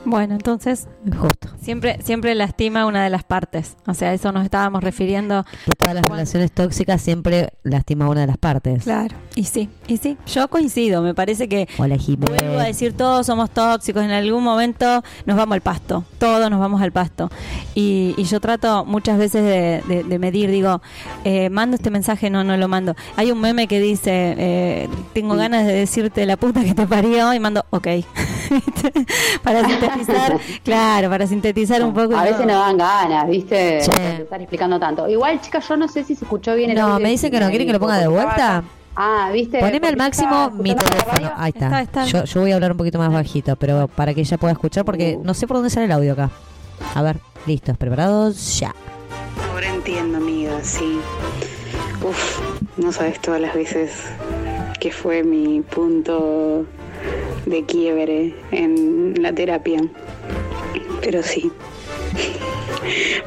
[0.04, 0.86] Bueno, entonces
[1.18, 1.55] Justo.
[1.66, 3.76] Siempre siempre lastima una de las partes.
[3.88, 5.44] O sea, eso nos estábamos refiriendo.
[5.64, 8.84] Que todas las relaciones tóxicas siempre lastima una de las partes.
[8.84, 9.16] Claro.
[9.34, 10.16] Y sí, y sí.
[10.32, 11.02] Yo coincido.
[11.02, 14.04] Me parece que Hola, vuelvo a decir todos somos tóxicos.
[14.04, 16.04] En algún momento nos vamos al pasto.
[16.18, 17.30] Todos nos vamos al pasto.
[17.74, 20.50] Y, y yo trato muchas veces de, de- de medir.
[20.52, 20.80] Digo,
[21.24, 22.94] eh, mando este mensaje, no, no lo mando.
[23.16, 27.34] Hay un meme que dice, eh, tengo ganas de decirte la puta que te parió
[27.34, 27.88] y mando, ok.
[29.42, 32.16] para sintetizar, claro, para sintetizar un poco.
[32.16, 32.46] A veces no.
[32.46, 33.80] nos dan ganas, ¿viste?
[33.80, 33.90] Sí.
[33.90, 35.08] De estar explicando tanto.
[35.08, 37.40] Igual, chicas, yo no sé si se escuchó bien el No, audio me dicen que
[37.40, 38.62] no quieren que lo ponga de vuelta.
[38.94, 39.58] Ah, ¿viste?
[39.58, 41.32] Poneme al máximo mi teléfono.
[41.36, 41.66] Ahí está.
[41.66, 42.04] Está, está.
[42.04, 44.84] Yo, yo voy a hablar un poquito más bajito, pero para que ella pueda escuchar,
[44.84, 46.30] porque no sé por dónde sale el audio acá.
[46.94, 48.74] A ver, listos, preparados, ya.
[49.50, 50.98] Ahora entiendo, amiga, sí.
[52.02, 52.40] Uf,
[52.78, 54.04] no sabes todas las veces
[54.80, 56.64] que fue mi punto
[57.44, 59.80] de quiebre en la terapia.
[61.02, 61.50] Pero sí.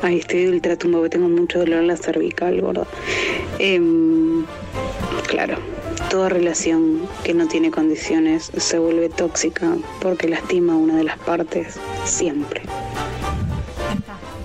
[0.01, 2.87] Ay, estoy de ultratumbo porque tengo mucho dolor en la cervical, gordo.
[3.59, 4.45] Em,
[5.27, 5.57] claro,
[6.09, 11.17] toda relación que no tiene condiciones se vuelve tóxica porque lastima a una de las
[11.19, 12.61] partes siempre.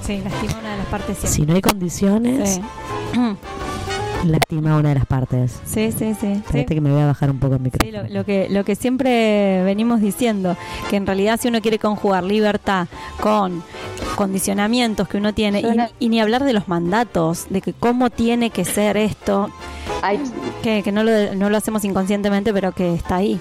[0.04, 1.30] Sí, lastima una de las partes siempre.
[1.30, 2.60] Si no hay condiciones, Sí.
[4.30, 5.60] lastima una de las partes.
[5.64, 6.32] Sí, sí, sí.
[6.32, 8.02] Espérate que me voy a bajar un poco el Sí, micrófono.
[8.08, 10.56] lo, lo que, lo que siempre venimos diciendo,
[10.90, 12.86] que en realidad si uno quiere conjugar libertad
[13.20, 13.62] con
[14.16, 18.50] condicionamientos que uno tiene, y, y ni hablar de los mandatos, de que cómo tiene
[18.50, 19.50] que ser esto,
[20.62, 23.40] que, que no, lo, no lo hacemos inconscientemente, pero que está ahí.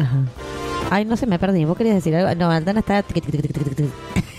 [0.00, 0.18] Ajá.
[0.90, 1.64] Ay, no sé, me perdí.
[1.66, 2.34] ¿Vos querías decir algo?
[2.34, 3.04] No, Aldana está...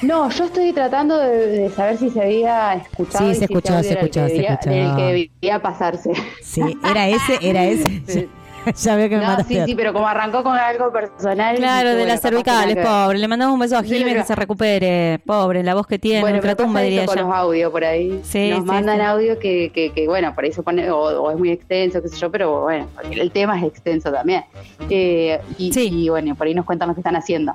[0.02, 3.28] No, yo estoy tratando de, de saber si se había escuchado.
[3.28, 4.72] Sí, se si escuchó, se escuchó, se debía- escuchó.
[4.72, 6.12] El que debía pasarse.
[6.42, 8.30] Sí, era ese, era ese.
[8.76, 9.54] ya veo que me No, mataste.
[9.56, 11.56] sí, sí, pero como arrancó con algo personal.
[11.56, 13.18] Claro, de bueno, las cervicales, pobre.
[13.20, 16.00] Le mandamos un beso a Sí, Jiménez pero- que se recupere, pobre, la voz que
[16.00, 17.28] tiene, Bueno, pero ultratumba diría eso con ella.
[17.28, 18.20] los audios por ahí.
[18.24, 19.02] Sí, Nos sí, mandan sí.
[19.04, 22.08] audio que, que, que, bueno, por ahí se pone, o, o es muy extenso, qué
[22.10, 24.44] sé yo, pero bueno, porque el tema es extenso también.
[24.90, 27.54] Eh, y, y, bueno, por ahí nos cuentan lo que están haciendo.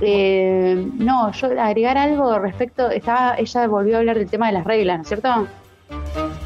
[0.00, 4.64] Eh, no, yo agregar algo respecto, estaba, ella volvió a hablar del tema de las
[4.64, 5.46] reglas, ¿no es cierto?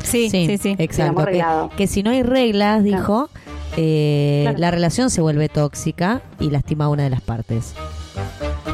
[0.03, 0.77] Sí, sí, sí.
[0.79, 1.71] Exacto.
[1.77, 3.29] que si no hay reglas, dijo,
[3.77, 4.59] eh, Claro.
[4.59, 7.75] la relación se vuelve tóxica y lastima a una de las partes.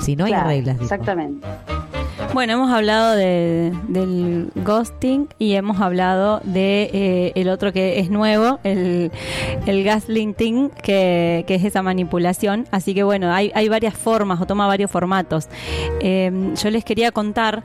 [0.01, 0.77] Si no hay Claro, reglas.
[0.81, 1.47] Exactamente.
[2.35, 8.09] Bueno, hemos hablado de, del ghosting y hemos hablado de eh, el otro que es
[8.09, 9.13] nuevo, el,
[9.67, 12.67] el gaslighting, que, que es esa manipulación.
[12.71, 15.49] Así que bueno, hay, hay varias formas o toma varios formatos.
[16.01, 17.65] Eh, yo les quería contar,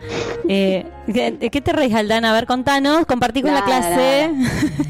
[0.50, 2.32] eh, ¿qué, qué te reís, Aldana?
[2.32, 4.32] A ver, contanos, compartí con la clase.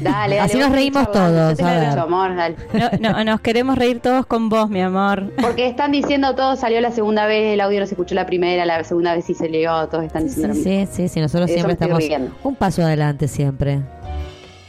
[0.00, 0.40] dale.
[0.48, 2.56] Así nos reímos todos, a amor, dale.
[2.72, 5.32] No, no, nos queremos reír todos con vos, mi amor.
[5.40, 8.66] Porque están diciendo todo, salió la segunda vez, el audio no se escuchó la primera,
[8.66, 10.70] la segunda vez sí se llegó, todos están diciendo lo mismo.
[10.70, 12.30] Sí, sí, sí, nosotros siempre estamos riendo.
[12.44, 13.80] un paso adelante siempre.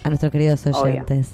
[0.04, 0.82] A nuestros queridos Obvio.
[0.82, 1.28] oyentes.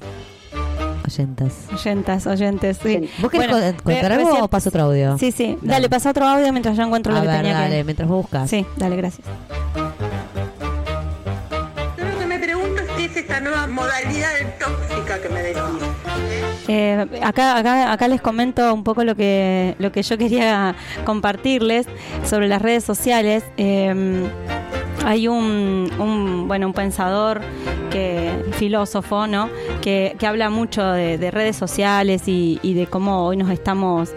[1.05, 1.53] Oyentas.
[1.71, 3.07] Oyentas, oyentes, sí.
[3.19, 5.17] ¿Vos querés Bueno, con- contar re- algo recién- o paso otro audio?
[5.19, 5.55] Sí, sí.
[5.61, 7.83] Dale, pasa otro audio mientras yo encuentro A lo que ver, tenía dale, que...
[7.83, 8.49] mientras vos buscas.
[8.49, 9.27] Sí, dale, gracias.
[11.97, 15.41] Yo lo que me pregunto es qué es esta nueva modalidad de tóxica que me
[15.43, 15.61] decís.
[16.67, 20.75] Eh, acá, acá, acá les comento un poco lo que, lo que yo quería
[21.05, 21.87] compartirles
[22.23, 23.43] sobre las redes sociales.
[23.57, 24.27] Eh,
[25.05, 27.41] hay un, bueno, un pensador,
[27.91, 29.49] que, filósofo, ¿no?
[29.81, 34.09] que, que habla mucho de, de redes sociales y, de cómo hoy nos estamos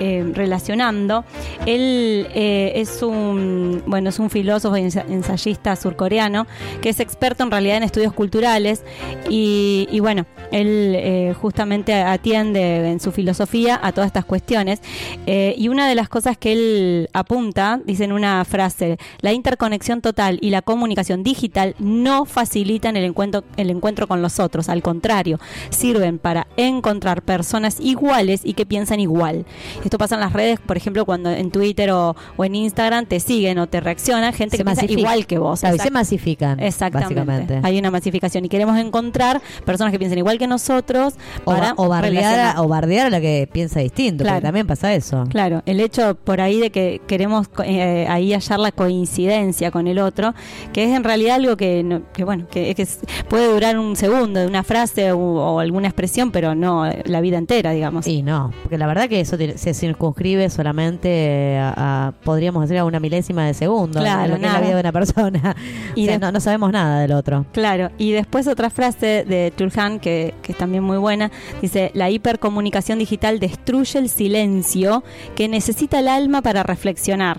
[0.00, 1.24] eh, relacionando.
[1.64, 6.46] Él eh, es un bueno es un filósofo y ensa- ensayista surcoreano
[6.80, 8.82] que es experto en realidad en estudios culturales
[9.30, 14.80] y, bueno él eh, justamente atiende en su filosofía a todas estas cuestiones
[15.26, 20.31] y una de las cosas que él apunta dice en una frase la interconexión total
[20.40, 25.38] y la comunicación digital no facilitan el encuentro el encuentro con los otros al contrario
[25.70, 29.44] sirven para encontrar personas iguales y que piensan igual
[29.84, 33.20] esto pasa en las redes, por ejemplo, cuando en Twitter o, o en Instagram te
[33.20, 35.60] siguen o te reaccionan gente Se que piensa igual que vos.
[35.60, 37.14] Claro, se masifican, Exactamente.
[37.14, 37.60] básicamente.
[37.62, 41.14] Hay una masificación y queremos encontrar personas que piensen igual que nosotros
[41.44, 44.36] O, para o bardear a, o bardear a la que piensa distinto, Claro.
[44.36, 45.24] porque también pasa eso.
[45.28, 49.98] Claro, el hecho por ahí de que queremos eh, ahí hallar la coincidencia con el
[49.98, 50.34] otro otro,
[50.72, 52.86] que es en realidad algo que, no- que bueno, que, que
[53.28, 57.20] puede durar un segundo, de una frase o, o alguna expresión, pero no eh, la
[57.20, 58.06] vida entera, digamos.
[58.06, 61.74] Y no, porque la verdad que eso se circunscribe solamente a,
[62.08, 64.74] a- podríamos decir, a una milésima de segundo Claro, en lo que es la vida
[64.74, 65.56] de una persona.
[65.94, 67.44] Y O sea, de- no, no sabemos nada del otro.
[67.52, 71.30] Claro, y después otra frase de Turhan que, que es también muy buena,
[71.60, 75.02] dice, la hipercomunicación digital destruye el silencio
[75.34, 77.38] que necesita el alma para reflexionar.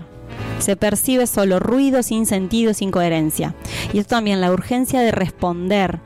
[0.58, 3.54] Se percibe solo ruido sin sentido, sin coherencia.
[3.92, 5.98] Y esto también, la urgencia de responder.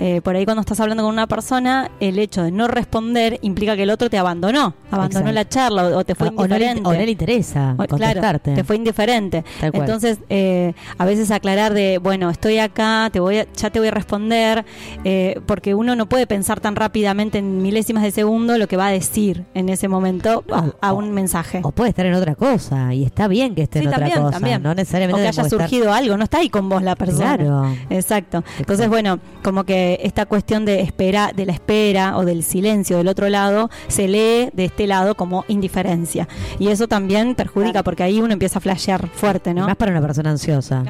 [0.00, 3.74] Eh, por ahí cuando estás hablando con una persona, el hecho de no responder implica
[3.76, 5.32] que el otro te abandonó, abandonó Exacto.
[5.32, 6.88] la charla o, o te fue O- o no le- indiferente.
[6.88, 8.18] o no le interesa O- contestarte.
[8.20, 9.44] Claro, te fue indiferente.
[9.62, 13.88] Entonces, eh, a veces aclarar de, bueno, estoy acá, te voy a- ya te voy
[13.88, 14.64] a responder,
[15.04, 18.88] eh, porque uno no puede pensar tan rápidamente en milésimas de segundo lo que va
[18.88, 21.60] a decir en ese momento a, a un mensaje.
[21.62, 24.20] O puede estar en otra cosa, y está bien que esté Sí, en otra también,
[24.22, 24.32] cosa.
[24.32, 24.62] también.
[24.62, 27.36] No necesariamente o que haya estar- surgido algo, no está ahí con vos la persona.
[27.36, 27.74] Claro.
[27.90, 28.44] Exacto.
[28.58, 33.08] Entonces, bueno, como que esta cuestión de espera, de la espera o del silencio del
[33.08, 36.28] otro lado, se lee de este lado como indiferencia.
[36.58, 39.66] Y eso también perjudica porque ahí uno empieza a flashear fuerte, ¿no?
[39.66, 40.84] Más para una persona ansiosa.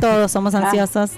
[0.00, 1.10] Todos somos ansiosos.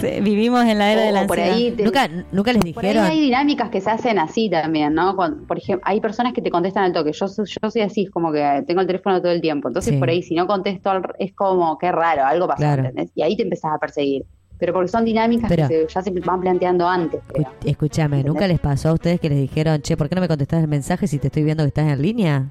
[0.00, 1.56] Sí, Vivimos en la era de la O por ansiedad.
[1.58, 3.10] ahí te- Nunca, nunca les Por ahí dijeron.
[3.10, 5.16] hay dinámicas que se hacen así también, ¿no?
[5.16, 7.12] Cuando- por ejemplo, hay personas que te contestan al toque.
[7.12, 9.68] Yo, soy- yo soy así, es como que tengo el teléfono todo el tiempo.
[9.68, 9.98] Entonces, Sí.
[9.98, 12.84] por ahí, si no contesto, al- es como que raro, algo pasó, Claro.
[12.84, 13.10] ¿entendés?
[13.14, 14.24] Y ahí te empezás a perseguir.
[14.58, 17.20] Pero porque son dinámicas Pero- que se- ya se van planteando antes.
[17.64, 20.60] Escúchame, ¿nunca les pasó a ustedes que les dijeron, che, ¿por qué no me contestás
[20.62, 22.46] el mensaje si te estoy viendo que estás en línea?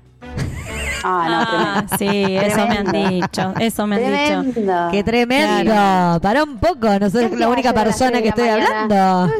[1.03, 3.53] Ah, no, sí, eso me han dicho.
[3.59, 4.61] Eso me han dicho.
[4.91, 5.71] ¡Qué tremendo!
[5.71, 6.21] Claro.
[6.21, 8.83] Para un poco, no soy ¿Qué la única persona que estoy mañana?
[8.83, 9.33] hablando.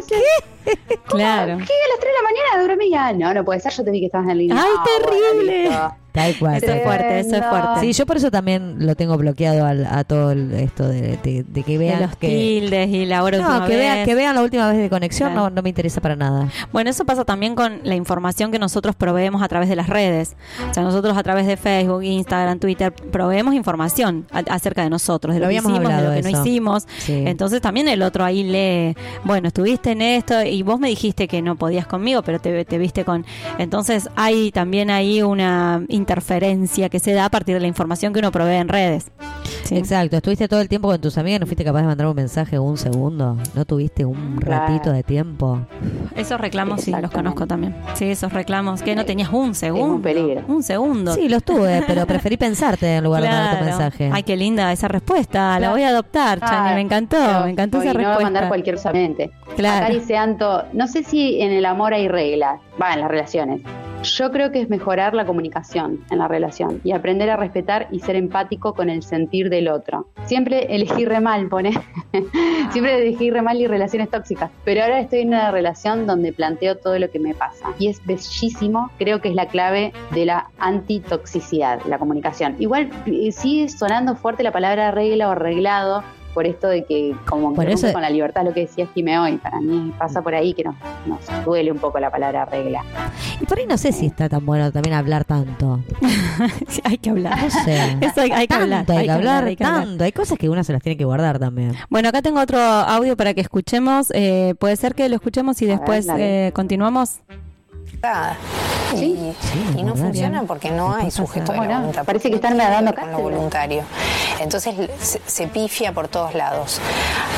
[1.07, 1.57] Claro.
[1.57, 1.63] ¿Qué?
[1.63, 3.13] A las 3 de la mañana dormía.
[3.13, 4.57] No, no puede ser, yo te vi que estabas en línea.
[4.61, 5.69] ¡Ay, Ah, bueno, terrible!
[6.11, 6.55] Tal cual.
[6.57, 7.79] Eso es fuerte, eso es fuerte.
[7.81, 11.43] Sí, yo por eso también lo tengo bloqueado al- a todo el- esto de, de-
[11.47, 12.27] de que De vean los que...
[12.27, 13.77] tildes y la hora No, que vez.
[13.77, 15.49] vean, que vean la última vez de conexión Claro.
[15.51, 16.47] no, no me interesa para nada.
[16.73, 20.35] Bueno, eso pasa también con la información que nosotros proveemos a través de las redes.
[20.67, 25.35] O sea, nosotros a través de Facebook, Instagram, Twitter, proveemos información a- acerca de nosotros,
[25.35, 26.87] de Lo lo, que hicimos, de lo que no hicimos.
[26.97, 27.23] Sí.
[27.27, 31.41] Entonces también el otro ahí lee, bueno, estuviste en esto y vos me dijiste que
[31.41, 33.25] no podías conmigo, pero te, te viste con...
[33.57, 38.19] Entonces hay también ahí una interferencia que se da a partir de la información que
[38.19, 39.11] uno provee en redes.
[39.63, 39.77] Sí.
[39.77, 42.57] Exacto, estuviste todo el tiempo con tus amigas, no fuiste capaz de mandar un mensaje
[42.57, 44.65] un segundo, no tuviste un Claro.
[44.67, 45.59] ratito de tiempo.
[46.15, 47.75] Esos reclamos sí los conozco también.
[47.95, 49.95] Sí, esos reclamos que no tenías un segundo.
[49.95, 50.41] un peligro.
[50.47, 51.13] Un segundo.
[51.13, 54.09] Sí, los tuve, pero preferí pensarte en lugar de mandar tu mensaje.
[54.13, 55.59] Ay, qué linda esa respuesta.
[55.59, 56.69] La voy a adoptar, Chani.
[56.71, 57.17] Ah, Me encantó.
[57.17, 58.23] pero- Me encantó esa y no respuesta.
[58.23, 59.31] mandar cualquier solamente.
[59.55, 59.85] Claro.
[59.85, 59.93] Acá
[60.73, 63.61] no sé si en el amor hay reglas, va, en las relaciones.
[64.03, 67.99] Yo creo que es mejorar la comunicación en la relación y aprender a respetar y
[67.99, 70.07] ser empático con el sentir del otro.
[70.25, 71.71] Siempre elegí re mal, pone.
[72.71, 74.51] Siempre elegí re mal y relaciones tóxicas.
[74.63, 77.73] Pero ahora estoy en una relación donde planteo todo lo que me pasa.
[77.79, 82.55] Y es bellísimo, creo que es la clave de la antitoxicidad, la comunicación.
[82.59, 86.03] Igual eh, sigue sonando fuerte la palabra regla o arreglado
[86.37, 89.17] por esto de que como Por que eso- con la libertad lo que decía Jimé
[89.17, 89.37] hoy.
[89.37, 90.75] Para mí pasa por ahí que nos,
[91.07, 92.83] nos duele un poco la palabra regla.
[93.41, 95.79] Y por ahí no sé si está tan bueno también hablar tanto.
[96.67, 97.41] Sí, hay que hablar.
[97.41, 97.97] No sé.
[98.01, 98.85] Eso hay, hay que hablar.
[98.85, 99.85] Tanto, hay, que hablar, hay que hablar.
[99.85, 100.03] tanto.
[100.03, 101.73] Hay cosas que uno se las tiene que guardar también.
[101.89, 104.11] Bueno, acá tengo otro audio para que escuchemos.
[104.13, 107.21] Eh, Puede ser que lo escuchemos y después eh, continuamos.
[108.95, 109.33] Y,
[109.77, 111.79] y no funciona porque no hay sujeto de ¿Cómo la no?
[111.81, 112.05] voluntad.
[112.05, 113.83] Parece que están tiene dando que ver con lo voluntario.
[114.39, 116.79] Entonces se, se pifia por todos lados.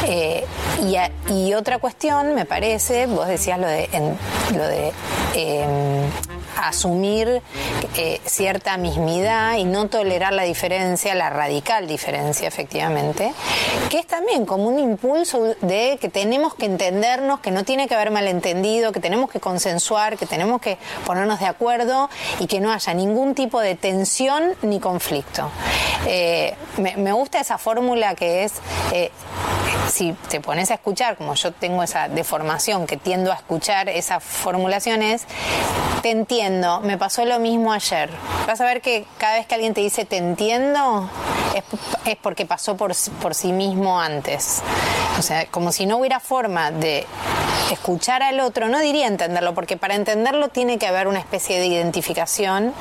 [0.07, 0.45] Eh,
[0.83, 4.17] y, a- y otra cuestión, me parece, vos decías lo de, en-
[4.57, 4.91] lo de
[5.35, 5.65] eh,
[6.61, 7.41] asumir
[7.95, 13.33] eh, cierta mismidad y no tolerar la diferencia, la radical diferencia, efectivamente,
[13.89, 17.95] que es también como un impulso de que tenemos que entendernos, que no tiene que
[17.95, 22.09] haber malentendido, que tenemos que consensuar, que tenemos que ponernos de acuerdo
[22.39, 25.49] y que no haya ningún tipo de tensión ni conflicto.
[26.05, 28.53] Eh, me, gusta esa fórmula que es,
[28.93, 29.11] eh,
[29.91, 34.23] si te pones a escuchar, como yo tengo esa deformación que tiendo a escuchar esas
[34.23, 35.25] formulaciones,
[36.01, 38.09] te entiendo, me pasó lo mismo ayer.
[38.47, 41.09] Vas a ver que cada vez que alguien te dice te entiendo,
[41.55, 41.63] es,
[42.05, 44.61] es porque pasó por, por sí mismo antes.
[45.17, 47.05] O sea, como si no hubiera forma de
[47.71, 51.67] escuchar al otro, no diría entenderlo, porque para entenderlo tiene que haber una especie de
[51.67, 52.73] identificación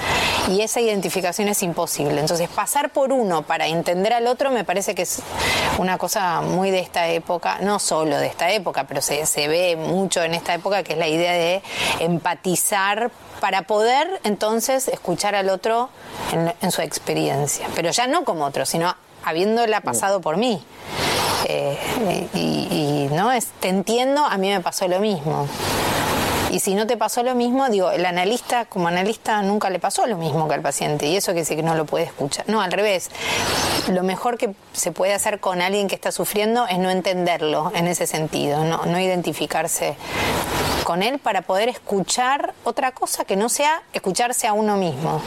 [0.49, 2.19] y esa identificación es imposible.
[2.19, 5.20] Entonces, pasar por uno para entender al otro me parece que es
[5.77, 9.77] una cosa muy de esta época, no solo de esta época, pero se, se ve
[9.77, 11.62] mucho en esta época, que es la idea de
[12.01, 15.91] empatizar para poder entonces escuchar al otro
[16.33, 20.65] en, su experiencia, pero ya no como otro, sino habiéndola pasado por mí.
[21.45, 21.79] Eh,
[22.33, 25.47] y, y, no es, te entiendo, a mí me pasó lo mismo.
[26.51, 30.07] Y si no te pasó lo mismo, digo, el analista como analista nunca le pasó
[30.07, 32.45] lo mismo que al paciente y eso que dice que no lo puede escuchar.
[32.49, 33.11] No, al revés.
[33.89, 37.87] Lo mejor que se puede hacer con alguien que está sufriendo es no entenderlo en
[37.87, 39.97] ese sentido, no, no identificarse
[40.85, 45.20] con él para poder escuchar otra cosa que no sea escucharse a uno mismo.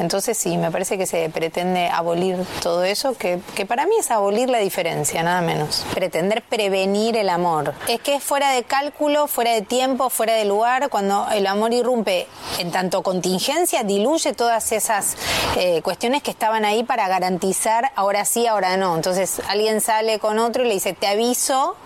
[0.00, 4.10] Entonces sí, me parece que se pretende abolir todo eso, que, que, para mí es
[4.10, 5.84] abolir la diferencia, nada menos.
[5.94, 7.74] Pretender prevenir el amor.
[7.86, 11.72] Es que es fuera de cálculo, fuera de tiempo, fuera de lugar, cuando el amor
[11.72, 12.26] irrumpe
[12.58, 15.16] en tanto contingencia, diluye todas esas
[15.56, 18.96] eh, cuestiones que estaban ahí para garantizar ahora sí, ahora no.
[18.96, 21.76] Entonces alguien sale con otro y le dice, te aviso.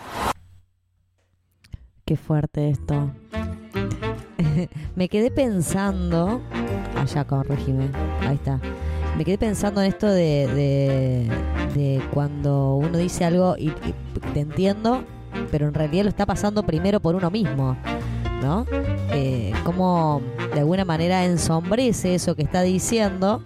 [2.05, 3.10] Qué fuerte esto.
[4.94, 6.40] me quedé pensando.
[6.97, 7.90] Allá, corregime.
[8.20, 8.60] Ahí está.
[9.16, 11.31] Me quedé pensando en esto de,
[11.74, 13.70] de, cuando uno dice algo y,
[14.32, 15.05] te entiendo,
[15.52, 17.76] pero en realidad lo está pasando primero por uno mismo.
[18.45, 18.66] ¿No?
[19.11, 20.21] Eh, como
[20.53, 23.43] de alguna manera ensombrece eso que está diciendo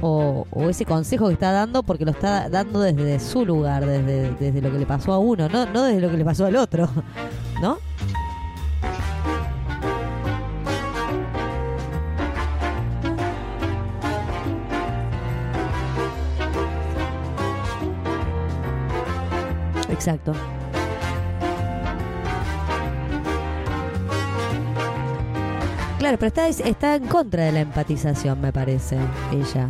[0.00, 4.32] o, o, ese consejo que está dando porque lo está dando desde su lugar, desde,
[4.36, 6.56] desde lo que le pasó a uno, no, no desde lo que le pasó al
[6.56, 6.88] otro.
[7.60, 7.76] ¿No?
[19.90, 20.32] Exacto.
[26.02, 28.98] Claro, pero está, está en contra de la empatización, me parece,
[29.30, 29.68] ella.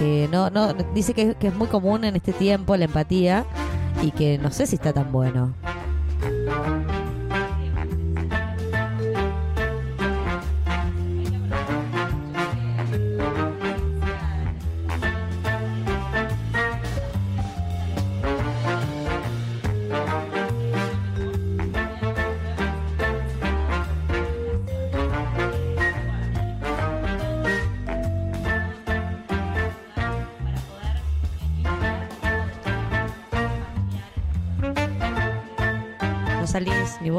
[0.00, 3.44] Eh, no, no, dice que, que, es muy común en este tiempo la empatía
[4.02, 5.54] y que no sé si está tan bueno.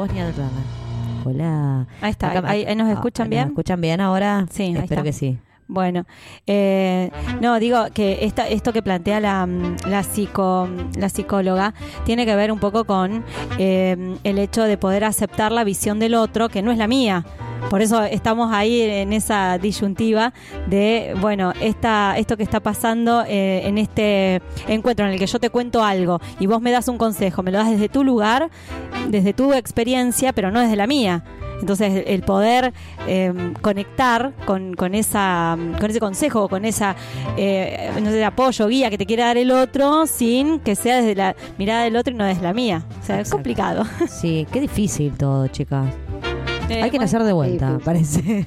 [0.04, 0.50] Ni Adriana.
[1.24, 1.86] Hola.
[2.00, 3.42] Ahí está, Acá, ahí, ahí, nos escuchan ah, bien.
[3.42, 4.46] ¿Nos escuchan bien ahora?
[4.50, 5.38] Sí, espero que sí.
[5.68, 6.06] Bueno,
[6.46, 7.10] eh,
[7.40, 9.48] no, digo que esta, esto que plantea la,
[9.88, 11.74] la, psico, la psicóloga
[12.04, 13.24] tiene que ver un poco con
[13.58, 17.24] eh, el hecho de poder aceptar la visión del otro, que no es la mía.
[17.70, 20.32] Por eso estamos ahí en esa disyuntiva
[20.66, 25.40] de, bueno, esta, esto que está pasando eh, en este encuentro en el que yo
[25.40, 28.50] te cuento algo y vos me das un consejo, me lo das desde tu lugar,
[29.08, 31.24] desde tu experiencia, pero no desde la mía.
[31.60, 32.72] Entonces, el poder
[33.06, 36.96] eh, conectar con, con, esa, con ese consejo, con esa
[37.36, 41.14] eh, no sé, apoyo, guía que te quiere dar el otro, sin que sea desde
[41.14, 42.84] la mirada del otro y no desde la mía.
[43.02, 43.84] O sea, es complicado.
[44.08, 45.86] Sí, qué difícil todo, chicas.
[46.68, 48.46] Eh, Hay que nacer de vuelta, parece.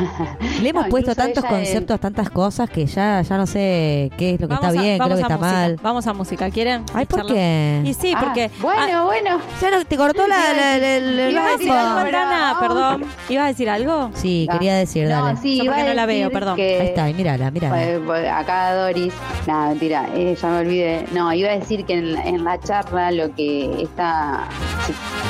[0.62, 2.00] Le hemos no, puesto tantos conceptos, es...
[2.00, 5.04] tantas cosas que ya, ya no sé qué es lo que vamos está bien, qué
[5.04, 5.52] es lo que está música.
[5.52, 5.80] mal.
[5.82, 6.84] Vamos a música, ¿quieren?
[6.94, 7.82] Ay, ¿por qué?
[7.84, 8.44] Y sí, porque.
[8.44, 9.40] Ah, bueno, bueno.
[9.60, 13.04] Ya no, te cortó la, la, la, la Ibas a decir algo, Aldana, perdón.
[13.28, 14.10] ¿Ibas a decir algo?
[14.14, 15.38] Sí, quería decir, no, dale.
[15.40, 16.56] Sí, Yo porque no la veo, perdón.
[16.56, 16.80] Que...
[16.80, 18.38] Ahí está, mírala, mírala.
[18.38, 19.12] Acá Doris,
[19.46, 21.06] nada, mentira, eh, ya me olvidé.
[21.12, 24.44] No, iba a decir que en, en la charla lo que está.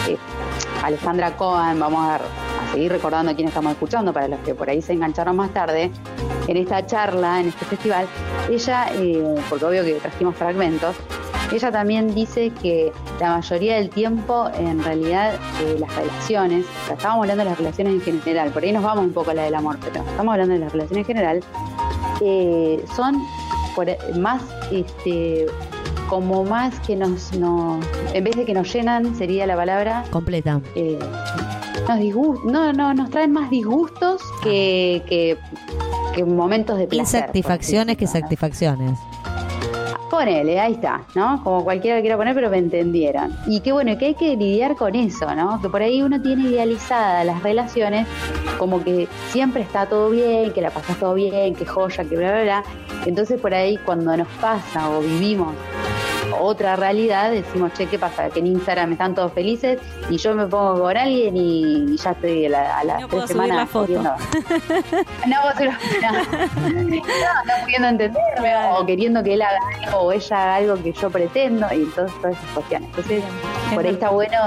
[0.08, 0.16] Eh,
[0.84, 4.68] Alejandra Cohen, vamos a, a, seguir recordando a quién estamos escuchando, para los que por
[4.68, 5.90] ahí se engancharon más tarde,
[6.46, 8.06] en esta charla, en este festival,
[8.50, 10.96] ella, eh, porque obvio que trajimos fragmentos,
[11.52, 16.96] ella también dice que la mayoría del tiempo, en realidad, eh, las relaciones, o sea,
[16.96, 19.42] estábamos hablando de las relaciones en general, por ahí nos vamos un poco a la
[19.42, 21.44] del amor, pero estamos hablando de las relaciones en general,
[22.20, 23.22] eh, son
[23.74, 23.86] por,
[24.18, 24.42] más
[24.72, 25.46] este,
[26.08, 30.04] como más que nos, nos, en vez de que nos llenan, sería la palabra.
[30.10, 30.60] Completa.
[30.74, 30.98] Eh,
[31.88, 35.38] nos disgust, no, no, nos traen más disgustos que, que,
[36.14, 37.20] que momentos de placer.
[37.20, 38.98] Insatisfacciones que satisfacciones.
[40.10, 41.42] Ponele, ahí está, ¿no?
[41.42, 43.36] Como cualquiera quiera poner, pero me entendieron.
[43.46, 45.60] Y que bueno, que hay que lidiar con eso, ¿no?
[45.60, 48.06] Que por ahí uno tiene idealizadas las relaciones
[48.58, 52.32] como que siempre está todo bien, que la pasas todo bien, que joya, que bla,
[52.32, 52.64] bla, bla.
[53.04, 55.54] Entonces por ahí cuando nos pasa o vivimos
[56.40, 58.30] otra realidad, decimos, che, ¿qué pasa?
[58.30, 59.78] Que en Instagram están todos felices
[60.10, 63.10] y yo me pongo con alguien y ya estoy a, la, a las no tres
[63.10, 63.56] puedo semanas.
[63.56, 63.92] La foto.
[64.02, 64.16] no.
[65.26, 65.38] No,
[67.44, 71.10] no pudiendo entenderme o queriendo que él haga algo o ella haga algo que yo
[71.10, 72.88] pretendo y entonces todas esas cuestiones.
[72.90, 73.24] Entonces,
[73.74, 74.38] por ahí está bueno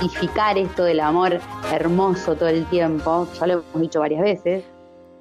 [0.00, 1.40] identificar esto del amor
[1.72, 4.64] hermoso todo el tiempo, ya lo hemos dicho varias veces,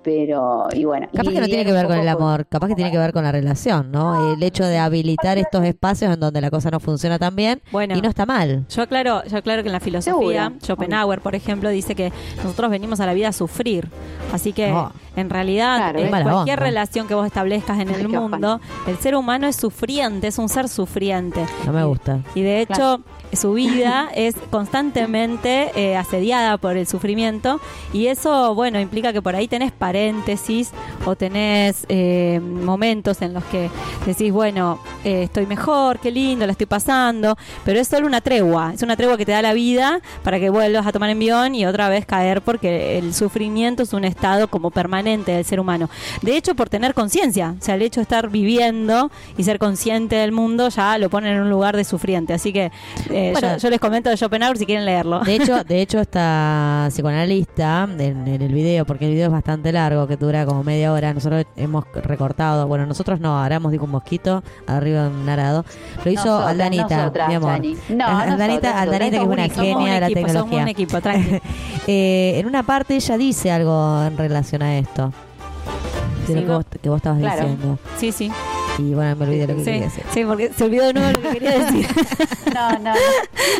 [0.03, 1.07] Pero, y bueno.
[1.13, 3.13] Capaz y que no tiene que ver con el amor, capaz que tiene que ver
[3.13, 4.33] con la relación, ¿no?
[4.33, 7.95] El hecho de habilitar estos espacios en donde la cosa no funciona tan bien Bueno.
[7.95, 8.65] y no está mal.
[8.69, 10.59] Yo aclaro, yo aclaro que en la filosofía, Seguro.
[10.65, 13.89] Schopenhauer, por ejemplo, dice que nosotros venimos a la vida a sufrir.
[14.33, 14.91] Así que, No.
[15.15, 16.65] en realidad, Claro, en cualquier onda.
[16.65, 20.67] relación que vos establezcas en el mundo, el ser humano es sufriente, es un ser
[20.67, 21.45] sufriente.
[21.65, 22.19] No me gusta.
[22.33, 23.01] Y de hecho,
[23.33, 27.59] su vida es constantemente eh, asediada por el sufrimiento
[27.93, 30.71] y eso, bueno, implica que por ahí tenés paréntesis
[31.05, 33.69] o tenés eh, momentos en los que
[34.05, 38.73] decís, bueno, eh, estoy mejor, qué lindo, la estoy pasando, pero es solo una tregua,
[38.73, 41.65] es una tregua que te da la vida para que vuelvas a tomar envión y
[41.65, 45.89] otra vez caer porque el sufrimiento es un estado como permanente del ser humano.
[46.21, 50.15] De hecho, por tener conciencia, o sea, el hecho de estar viviendo y ser consciente
[50.15, 52.33] del mundo ya lo pone en un lugar de sufriente.
[52.33, 52.71] Así que
[53.29, 53.51] eh, Bueno.
[53.53, 55.19] yo, yo les comento de Schopenhauer si quieren leerlo.
[55.21, 59.71] De hecho, de hecho esta psicoanalista en, en el video, porque el video es bastante
[59.71, 63.91] largo, que dura como media hora, nosotros hemos recortado, bueno, nosotros no, haramos digo un
[63.91, 65.65] mosquito arriba de un arado,
[66.03, 67.51] lo hizo Nosotras, Aldanita, nosotras, mi amor.
[67.55, 67.77] Chani.
[67.89, 70.61] No, Aldanita, nosotras, Aldanita que es una un genia de la equipo, somos tecnología.
[70.63, 71.39] un equipo, tranqui.
[71.87, 75.11] Eh, en una parte ella dice algo en relación a esto.
[76.27, 77.41] De Sí, lo que vos, que vos estabas Claro.
[77.41, 77.79] diciendo.
[77.97, 78.31] Sí, sí.
[78.77, 80.03] Y bueno, me olvidé lo que Sí, quería decir.
[80.13, 81.87] sí, porque se olvidó de nuevo lo que quería decir.
[82.53, 82.93] No, no,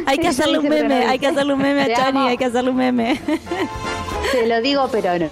[0.06, 2.72] hay que hacerle un meme, hay que hacerle un meme a Chani, hay que hacerle
[2.72, 3.20] un meme.
[4.32, 5.30] Te lo digo, pero no.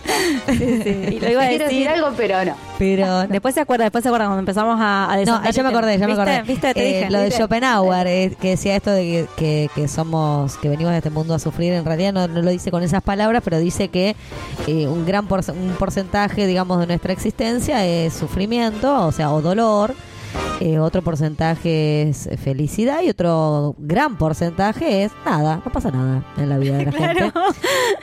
[0.47, 0.89] Sí, sí.
[1.15, 1.89] Y lo iba a Quiero decir decir.
[1.89, 2.56] algo, pero no.
[2.77, 5.97] Pero Después se acuerda, después se acuerda cuando empezamos a, a No, ya me acordé,
[5.97, 6.41] ya me acordé.
[6.43, 6.51] ¿Viste?
[6.51, 6.73] ¿Viste?
[6.73, 7.10] Te Eh, dije.
[7.11, 7.31] lo de.
[7.31, 11.34] Schopenhauer, eh, que decía esto de que, que, que somos, que venimos de este mundo
[11.34, 14.15] a sufrir, en realidad no, no lo dice con esas palabras, pero dice que
[14.68, 19.41] eh, un gran porce- un porcentaje, digamos, de nuestra existencia es sufrimiento, o sea, o
[19.41, 19.68] dolor.
[20.59, 26.49] Eh, otro porcentaje es felicidad y otro gran porcentaje es nada, no pasa nada en
[26.49, 27.19] la vida de la Claro.
[27.31, 27.39] gente.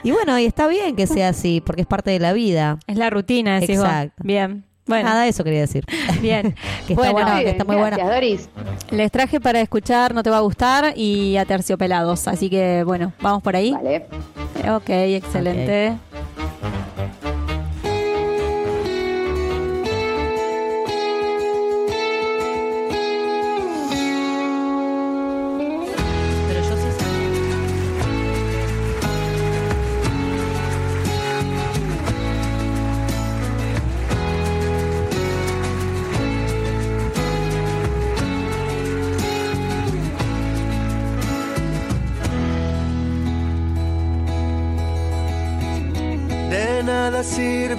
[0.02, 2.78] Y bueno, y está bien que sea así, porque es parte de la vida.
[2.86, 3.86] Es la rutina, decís vos.
[3.86, 4.22] Exacto.
[4.24, 4.64] Bien.
[4.86, 5.84] Bueno, Nada, eso quería decir.
[6.22, 6.54] bien.
[6.86, 8.14] Que está bueno, que está muy Gracias, bueno.
[8.14, 8.48] Doris.
[8.92, 12.28] Les traje para escuchar No te va a gustar y a Terciopelados.
[12.28, 13.72] Así que, bueno, vamos por ahí.
[13.72, 14.06] Vale.
[14.72, 15.96] Ok, excelente.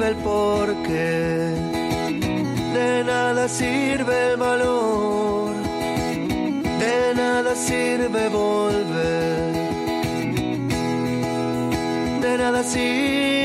[0.07, 1.53] El porqué,
[2.73, 5.53] de nada sirve el valor,
[6.83, 9.53] de nada sirve volver,
[12.21, 13.36] de nada sirve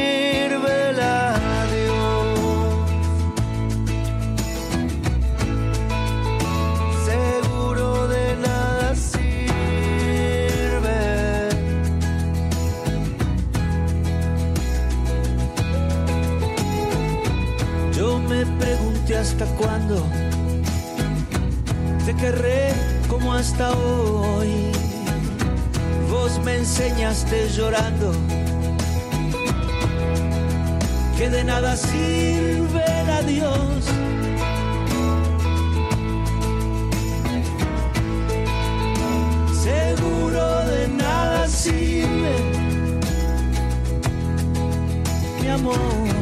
[19.32, 20.06] hasta cuándo
[22.04, 22.72] te querré
[23.08, 24.70] como hasta hoy.
[26.10, 28.12] Vos me enseñaste llorando
[31.16, 33.84] que de nada sirve el adiós.
[39.62, 42.34] Seguro de nada sirve
[45.40, 46.21] mi amor.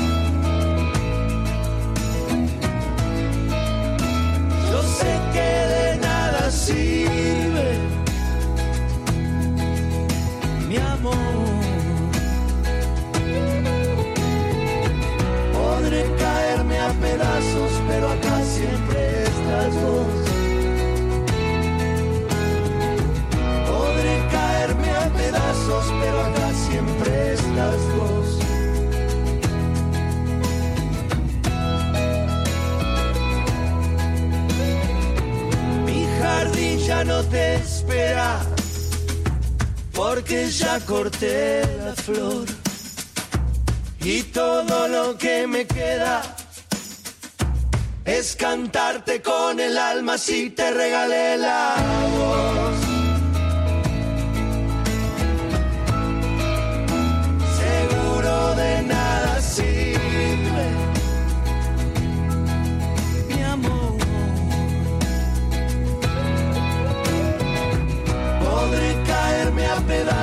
[10.67, 11.15] Mi amor.
[15.53, 17.80] Podré caerme a pedazos,
[37.31, 38.39] Mi jardín ya no te espera.
[39.93, 42.45] porque ya corté la flor.
[44.03, 46.21] Y todo lo que me queda
[48.05, 51.75] es cantarte con el alma si te regalé la
[52.17, 52.60] voz.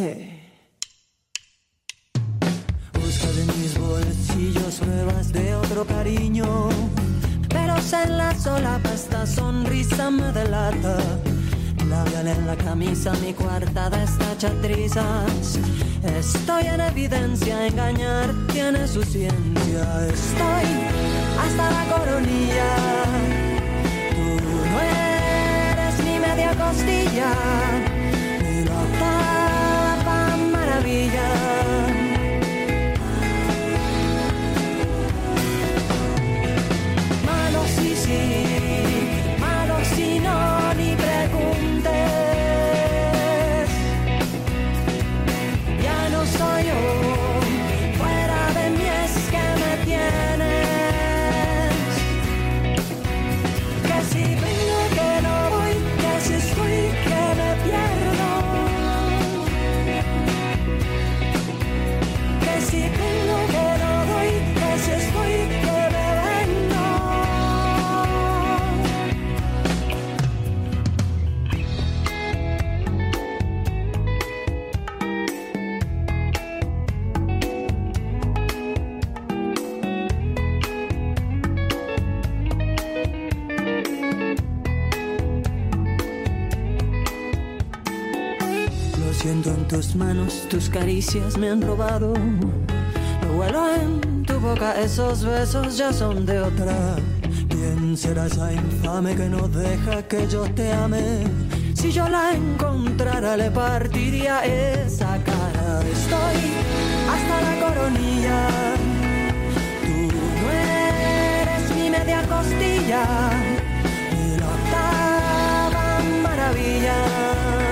[0.00, 0.40] Dice...
[2.94, 6.68] Busca de mis bolsillos pruebas de otro cariño.
[7.48, 7.74] Pero
[8.04, 10.96] en la solapa esta sonrisa me delata.
[11.88, 15.58] Labial en la camisa, mi coartada está hecha trizas.
[16.18, 20.06] Estoy en evidencia, engañar tiene su ciencia.
[20.06, 20.66] Estoy
[21.42, 22.70] hasta la coronilla.
[24.10, 27.32] Tú no eres mi media costilla,
[31.10, 31.28] maravilla.
[37.24, 37.94] Malo sí,
[91.00, 92.12] caricias me han robado.
[93.22, 96.74] Lo huelo en tu boca, esos besos ya son de otra.
[97.48, 101.24] ¿Quién será esa infame que no deja que yo te ame?
[101.74, 105.80] Si yo la encontrara, le partiría esa cara.
[105.90, 106.38] Estoy
[107.12, 108.48] hasta la coronilla.
[109.86, 113.04] Tú no eres mi media costilla,
[114.12, 117.69] ni la octava maravilla.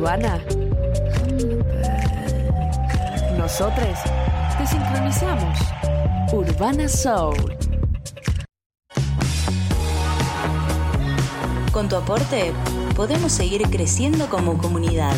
[0.00, 0.40] Urbana?
[3.36, 3.98] Nosotros
[4.56, 5.58] te sincronizamos.
[6.32, 7.36] Urbana Soul.
[11.70, 12.54] Con tu aporte
[12.96, 15.12] podemos seguir creciendo como comunidad.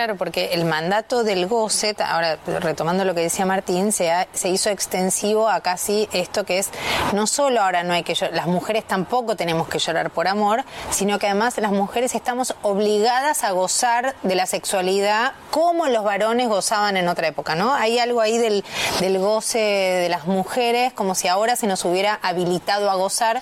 [0.00, 4.48] Claro, porque el mandato del goce, ahora retomando lo que decía Martín, se, ha- se
[4.48, 6.70] hizo extensivo a casi esto que es,
[7.12, 10.64] no solo ahora no hay que llorar, las mujeres tampoco tenemos que llorar por amor,
[11.00, 16.46] sino que además las mujeres estamos obligadas a gozar de la sexualidad como los varones
[16.46, 17.72] gozaban en otra época, ¿no?
[17.72, 18.62] Hay algo ahí del,
[19.00, 23.40] del goce de las mujeres, como si ahora se nos hubiera habilitado a gozar,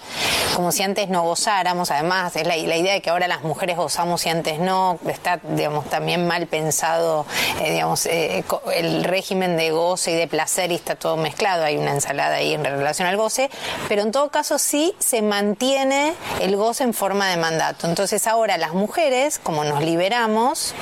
[0.54, 3.76] como si antes no gozáramos, además es la, la idea de que ahora las mujeres
[3.76, 7.26] gozamos y antes no, está digamos también mal pensado
[7.60, 11.76] eh, digamos eh, el régimen de goce y de placer y está todo mezclado, hay
[11.76, 13.50] una ensalada ahí en relación al goce,
[13.88, 18.74] pero en todo caso sí se mantiene el goce en forma de Entonces ahora las
[18.74, 20.74] mujeres, como nos liberamos,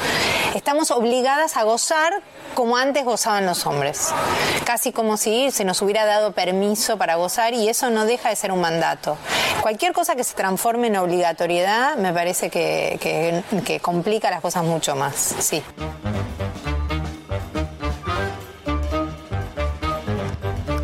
[0.54, 2.12] estamos obligadas a gozar
[2.54, 4.08] como antes gozaban los hombres.
[4.64, 8.36] Casi como si se nos hubiera dado permiso para gozar y eso no deja de
[8.36, 9.16] ser un mandato.
[9.60, 14.64] Cualquier cosa que se transforme en obligatoriedad me parece que, que- que complica las cosas
[14.64, 15.14] mucho más.
[15.38, 15.62] Sí.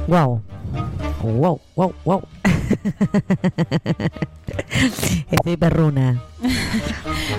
[0.09, 0.43] Wow.
[1.23, 2.23] Wow, wow, wow.
[5.31, 6.23] Estoy perruna.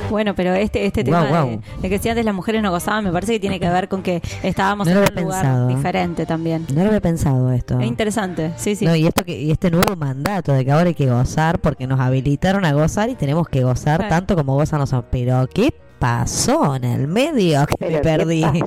[0.09, 1.25] Bueno, pero este, este tema.
[1.25, 3.87] De, de que si antes las mujeres no gozaban, me parece que tiene que ver
[3.89, 6.67] con que estábamos No en un lugar diferente también.
[6.73, 7.79] No lo había pensado esto.
[7.79, 8.85] Es interesante, sí, sí.
[8.85, 11.87] No, y, esto que, y este nuevo mandato de que ahora hay que gozar porque
[11.87, 14.15] nos habilitaron a gozar y tenemos que gozar Claro.
[14.15, 15.09] tanto como gozan los hombres.
[15.11, 18.43] Pero ¿qué pasó en el medio que me Pero, ¿qué perdí?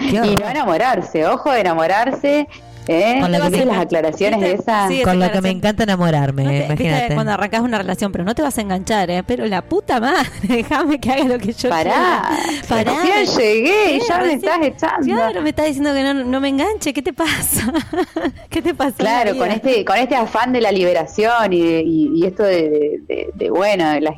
[0.00, 2.48] Y no enamorarse, ojo de enamorarse.
[2.90, 3.18] ¿Eh?
[3.20, 4.88] Con la que ¿Viste me- las aclaraciones de esas?
[4.88, 7.14] Sí, Con lo que me encanta enamorarme, No te- viste, imagínate.
[7.14, 9.22] cuando arrancas una relación, pero no te vas a enganchar, ¿eh?
[9.26, 12.28] Pero la puta madre, déjame que haga lo que yo Pará,
[12.66, 12.84] quiera.
[12.84, 15.06] recién llegué y ya me estás echando.
[15.06, 16.92] Claro, me estás diciendo que no, no me enganche.
[16.92, 17.72] ¿Qué te pasa?
[18.50, 18.96] ¿Qué te pasa?
[18.96, 22.68] Claro, con este, con este afán de la liberación y, de- y, y esto de,
[22.70, 24.14] de- de- de, bueno, de las-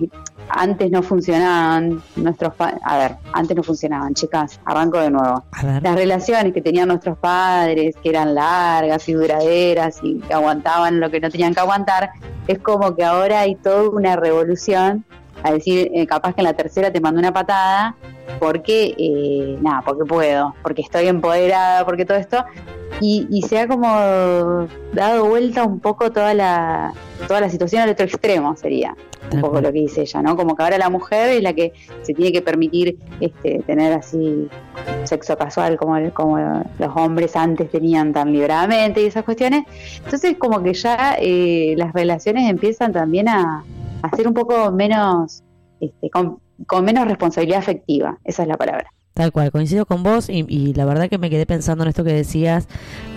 [0.49, 5.45] antes no funcionaban nuestros pa- a ver, antes no funcionaban, chicas, arranco de nuevo.
[5.83, 11.11] Las relaciones que tenían nuestros padres, que eran largas y duraderas y que aguantaban lo
[11.11, 12.11] que no tenían que aguantar,
[12.47, 15.05] es como que ahora hay toda una revolución
[15.43, 17.97] a decir, eh, capaz que en la tercera te mando una patada,
[18.39, 22.45] porque, eh, nada, porque puedo, porque estoy empoderada, porque todo esto,
[23.01, 23.89] y, y se ha como
[24.93, 26.93] dado vuelta un poco toda la,
[27.27, 28.95] toda la situación al otro extremo, sería
[29.33, 30.37] un poco lo que dice ella, ¿no?
[30.37, 34.49] Como que ahora la mujer es la que se tiene que permitir este, tener así
[35.05, 36.39] sexo casual como, el- como
[36.79, 39.65] los hombres antes tenían tan liberadamente y esas cuestiones.
[40.05, 43.65] Entonces como que ya eh, las relaciones empiezan también a,
[44.03, 45.43] a ser un poco menos,
[45.81, 48.93] este, con, con menos responsabilidad afectiva, esa es la palabra.
[49.15, 52.03] Tal cual, coincido con vos y, y la verdad que me quedé pensando en esto
[52.03, 52.67] que decías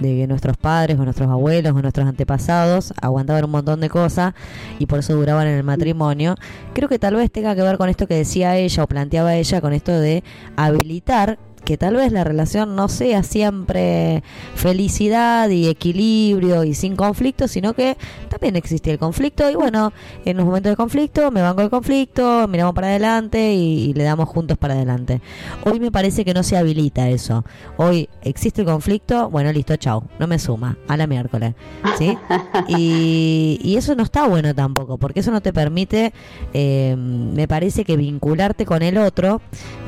[0.02, 4.34] de que nuestros padres o nuestros abuelos o nuestros antepasados aguantaban un montón de cosas
[4.78, 6.36] y por eso duraban en el matrimonio.
[6.74, 9.62] Creo que tal vez tenga que ver con esto que decía ella o planteaba ella
[9.62, 10.26] con esto de
[10.58, 14.24] habilitar que tal vez la relación no sea siempre
[14.56, 17.98] felicidad y equilibrio y sin conflicto, sino que
[18.30, 19.92] también existe el conflicto y bueno,
[20.24, 24.04] en los momentos de conflicto me banco el conflicto, miramos para adelante y, y le
[24.04, 25.22] damos juntos para adelante.
[25.66, 27.44] Hoy me parece que no se habilita eso.
[27.78, 31.56] Hoy existe el conflicto, bueno, listo, chau, no me suma, a la miércoles,
[31.98, 32.18] ¿sí?
[32.68, 36.14] Y, y eso no está bueno tampoco, porque eso no te permite,
[36.54, 39.42] eh, me parece que vincularte con el otro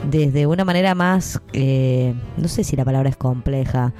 [0.09, 1.66] desde una manera más, eh,
[2.37, 3.93] no sé si la palabra es compleja,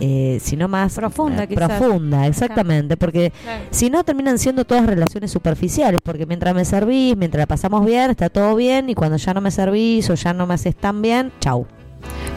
[0.00, 3.64] eh, sino más Profunda, eh, profunda, exactamente, porque Claro.
[3.70, 8.10] si no terminan siendo todas relaciones superficiales, porque mientras me servís, mientras la pasamos bien,
[8.10, 11.02] está todo bien, y cuando ya no me servís o ya no me haces tan
[11.02, 11.66] bien, chau.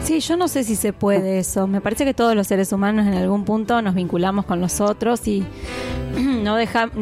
[0.04, 1.66] Sí, yo no sé si se puede eso.
[1.66, 5.26] Me parece que todos los seres humanos en algún punto nos vinculamos con los otros
[5.26, 5.42] y
[6.42, 6.94] no dejamos,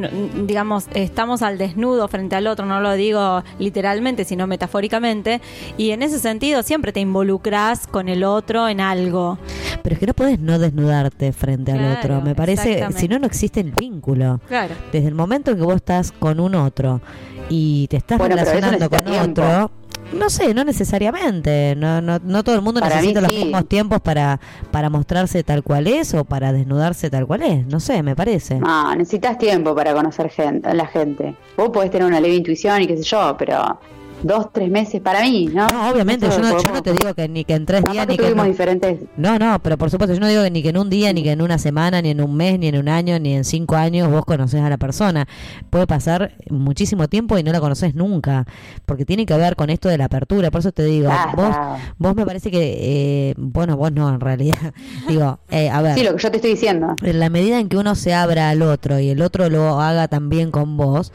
[0.46, 5.40] digamos, estamos al desnudo frente al otro, no lo digo literalmente, sino metafóricamente,
[5.76, 9.36] y en ese sentido siempre te involucras con el otro en algo.
[9.82, 12.20] Pero es que no puedes no desnudarte frente al otro.
[12.20, 14.40] Me parece, si no, no existe el vínculo.
[14.46, 14.74] Claro.
[14.92, 17.00] Desde el momento en que vos estás con un otro
[17.48, 19.42] y te estás Bueno, relacionando con tiempo.
[19.42, 19.70] otro,
[20.18, 21.74] No sé, no necesariamente.
[21.76, 23.44] No, no, no todo el mundo Para necesita mí los sí.
[23.44, 24.38] mismos tiempos para,
[24.70, 27.66] para mostrarse tal cual es o para desnudarse tal cual es.
[27.66, 28.60] No sé, me parece.
[28.60, 31.34] No, necesitas tiempo para conocer gente, a la gente.
[31.56, 33.78] Vos podés tener una leve intuición y qué sé yo, pero
[34.22, 35.66] dos, tres meses para mí, ¿no?
[35.68, 38.16] No, obviamente, yo no, yo no te digo que ni que en tres días ni
[38.16, 40.78] que en diferentes No, no, pero por supuesto, yo no digo que ni que en
[40.78, 43.18] un día, ni que en una semana, ni en un mes, ni en un año,
[43.18, 45.26] ni en cinco años vos conocés a la persona.
[45.70, 48.46] Puede pasar muchísimo tiempo y no la conoces nunca,
[48.86, 50.50] porque tiene que ver con esto de la apertura.
[50.50, 51.56] Por eso te digo, vos,
[51.98, 54.72] vos me parece que, eh, bueno, vos no, en realidad.
[55.08, 55.98] digo, eh, a ver.
[55.98, 56.94] Sí, lo que yo te estoy diciendo.
[57.02, 60.08] En la medida en que uno se abra al otro y el otro lo haga
[60.08, 61.12] también con vos,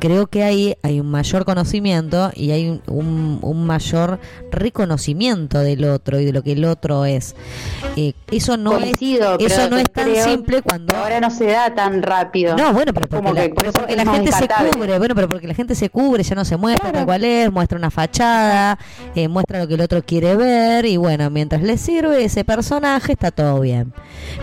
[0.00, 4.18] creo que ahí hay un mayor conocimiento y hay un, un- un mayor
[4.50, 7.34] reconocimiento del otro y de lo que el otro es.
[7.96, 11.74] Eh, eso no Coincido, es, eso no es tan simple cuando ahora no se da
[11.74, 12.56] tan rápido.
[12.56, 15.74] no, bueno, pero porque la, pero porque gente se cubre, bueno, pero porque la gente
[15.74, 18.78] se cubre, ya no se muestra tal cual es, muestra una fachada,
[19.14, 23.12] eh, muestra lo que el otro quiere ver y bueno, mientras le sirve ese personaje
[23.12, 23.92] está todo bien.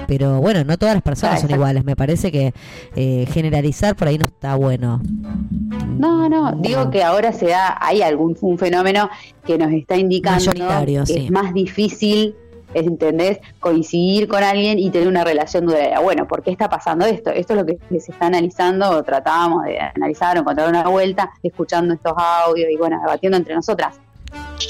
[0.07, 2.53] Pero bueno, no todas las personas Ah, son iguales, me parece que
[2.95, 5.01] eh, generalizar por ahí no está bueno.
[5.49, 9.09] No, no, digo que ahora se da, hay algún un fenómeno
[9.45, 11.25] que nos está indicando que sí.
[11.25, 12.35] es más difícil,
[12.73, 13.39] ¿entendés?
[13.59, 15.99] Coincidir con alguien y tener una relación duradera.
[15.99, 17.31] Bueno, ¿por qué está pasando esto?
[17.31, 21.31] Esto es lo que se está analizando, o tratábamos de analizar o encontrar una vuelta,
[21.41, 23.99] escuchando estos audios y bueno, debatiendo entre nosotras.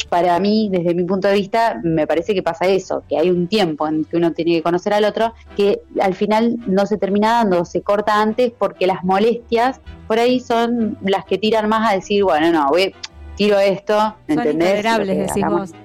[0.06, 3.48] Para mí, desde mi punto de vista, me parece que pasa eso, que hay un
[3.48, 7.34] tiempo en que uno tiene que conocer al otro, que al final no se termina
[7.34, 11.96] dando, se corta antes porque las molestias por ahí son las que tiran más a
[11.96, 12.94] decir, bueno, no, voy,
[13.36, 14.54] tiro esto, Son ¿entendés?
[14.84, 15.70] intolerables, vos.
[15.70, 15.80] son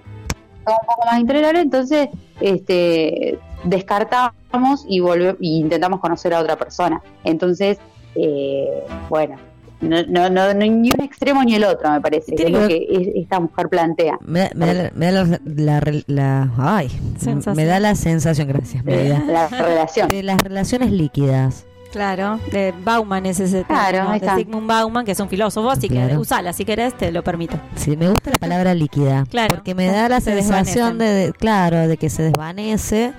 [0.66, 2.08] un poco más intolerables, entonces
[2.40, 7.02] este, descartamos y, volve- y intentamos conocer a otra persona.
[7.24, 7.78] Entonces,
[8.14, 9.36] eh, bueno,
[9.82, 12.66] no, no, no, no- ni un extremo ni el otro, me parece, que es lo
[12.68, 14.18] que que es- esta mujer plantea.
[14.24, 16.88] Me, me da, la, me da la- la re- la- ay,
[17.18, 17.56] Sensación.
[17.56, 19.18] me da la sensación, gracias, me de da.
[19.20, 20.08] la relación.
[20.08, 21.66] de las relaciones líquidas.
[21.92, 24.30] Claro, de Bauman es ese Claro, ahí de.
[24.34, 27.58] Sigmund Bauman, que es un filósofo, así que usala si querés, te lo permito.
[27.76, 29.26] Sí, me gusta la palabra líquida.
[29.28, 33.12] Claro, Porque me da la se sensación de, de- claro, de que se desvanece.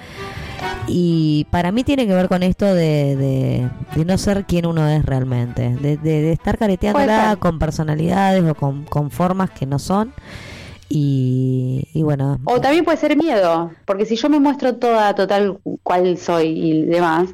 [0.87, 4.87] Y para mí tiene que ver con esto de, de, de no ser quien uno
[4.87, 5.69] es realmente.
[5.69, 10.13] De, de, de estar careteándola con personalidades o con, con formas que no son.
[10.89, 15.57] Y, y bueno, O también puede ser miedo, porque si yo me muestro toda, total,
[15.81, 17.29] cual soy y demás,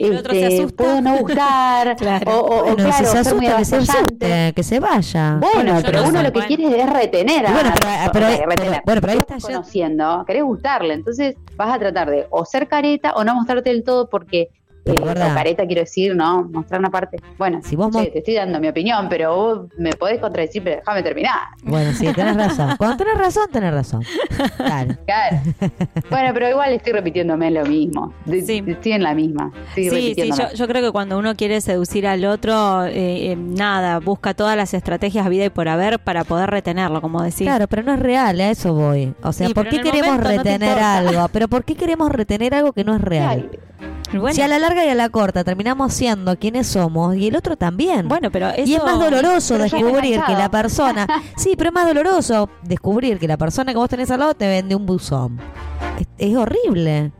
[0.00, 0.76] Y el otro se este, asusta.
[0.84, 2.32] puedo no buscar, Claro.
[2.32, 5.36] o, o- o bueno, claro, si se asusta, que se asuste, que se vaya.
[5.40, 6.56] Bueno, Bueno, pero no uno sé, lo que bueno.
[6.56, 8.82] quiere es retener a bueno, pero- pero- a- pero- retener.
[8.84, 12.44] bueno, pero ahí Estás está ya- conociendo, querés gustarle, entonces vas a tratar de o
[12.44, 14.48] ser careta o no mostrarte del todo porque
[14.84, 14.94] eh,
[15.34, 16.42] careta quiero decir, ¿no?
[16.44, 17.18] Mostrar una parte.
[17.38, 20.76] Bueno, Si vos che, te estoy dando mi opinión, pero vos me podés contradecir, pero
[20.78, 21.38] déjame terminar.
[21.62, 22.76] Bueno, sí, tenés razón.
[22.78, 24.02] Cuando tenés razón, tenés razón.
[24.58, 24.98] Dale.
[25.06, 25.36] Claro.
[26.10, 28.12] bueno, pero igual estoy repitiéndome lo mismo.
[28.24, 28.62] De- Sí.
[28.66, 29.52] Estoy en la misma.
[29.68, 33.36] Estoy Sí, sí, yo, yo creo que cuando uno quiere seducir al otro, eh, eh,
[33.36, 37.42] nada, busca todas las estrategias vida y por haber para poder retenerlo, como decís.
[37.42, 39.14] Claro, pero no es real, a eso voy.
[39.22, 41.28] O sea, Sí, ¿por qué queremos momento retener algo?
[41.32, 43.50] Pero ¿por qué queremos retener algo que no es real?
[44.12, 47.36] Bueno, Si a la larga y a la corta terminamos siendo quienes somos y el
[47.36, 48.08] otro también.
[48.08, 48.68] bueno, pero eso...
[48.68, 51.06] y es más doloroso descubrir que la persona.
[51.36, 54.48] Sí, pero es más doloroso descubrir que la persona que vos tenés al lado te
[54.48, 55.38] vende un buzón.
[55.98, 57.12] Es, es horrible.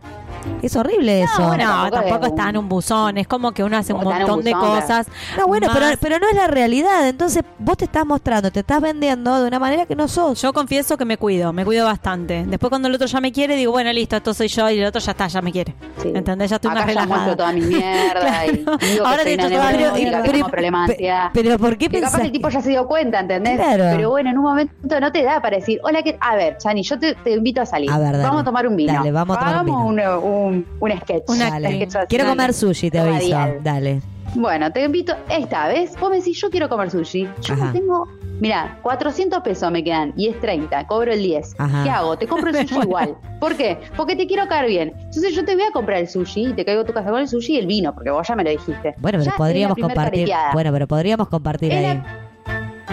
[0.63, 1.39] Es horrible eso.
[1.41, 4.01] No, bueno, tampoco, tampoco es está en un buzón, es como que uno hace un
[4.03, 5.07] en un montón de cosas.
[5.39, 7.09] No, bueno, pero, más- pero no es la realidad.
[7.09, 10.41] Entonces vos te estás mostrando, te estás vendiendo de una manera que no sos.
[10.43, 12.45] Yo confieso que me cuido, me cuido bastante.
[12.47, 14.87] Después cuando el otro ya me quiere, digo, bueno, listo, esto soy yo y el
[14.87, 15.75] otro ya está, ya me quiere.
[16.03, 16.13] Sí.
[16.15, 16.51] ¿Entendés?
[16.51, 17.37] Ya estoy Acá más ya relajada.
[17.37, 18.79] toda mi mierda y Claro.
[18.79, 21.31] digo Ahora que te neurótica, pero- pero-.
[21.33, 23.57] Pero ¿por qué Que capaz pensás el tipo ya se dio cuenta, ¿entendés?
[23.57, 23.85] Claro.
[23.97, 26.83] Pero bueno, en un momento no te da para decir, hola, que a ver, Chani,
[26.83, 27.91] yo te, te invito a salir.
[27.91, 28.25] A ver, dale.
[28.25, 28.93] Vamos a tomar un vino.
[28.93, 31.27] Dale, vamos a tomar un Hagamos un, un, sketch.
[31.27, 31.69] Dale.
[31.69, 33.15] Un sketch así, Quiero comer sushi, te aviso.
[33.15, 33.63] Radial.
[33.63, 34.01] Dale.
[34.35, 35.99] Bueno, te invito esta vez.
[35.99, 37.29] Vos me decís, yo quiero comer sushi.
[37.43, 37.67] Yo Ajá.
[37.67, 38.09] no tengo.
[38.41, 41.57] Mira, 400 pesos me quedan y es 30, cobro el 10.
[41.59, 41.85] Ajá.
[41.85, 42.17] ¿Qué hago?
[42.17, 43.17] Te compro el sushi igual.
[43.39, 43.79] ¿Por qué?
[43.97, 44.93] Porque te quiero caer bien.
[44.97, 47.21] Entonces yo te voy a comprar el sushi y te caigo a tu casa con
[47.21, 48.95] el sushi y el vino, porque vos ya me lo dijiste.
[48.99, 50.31] Bueno, pero podríamos compartir.
[50.53, 52.03] Bueno, pero podríamos compartir ahí.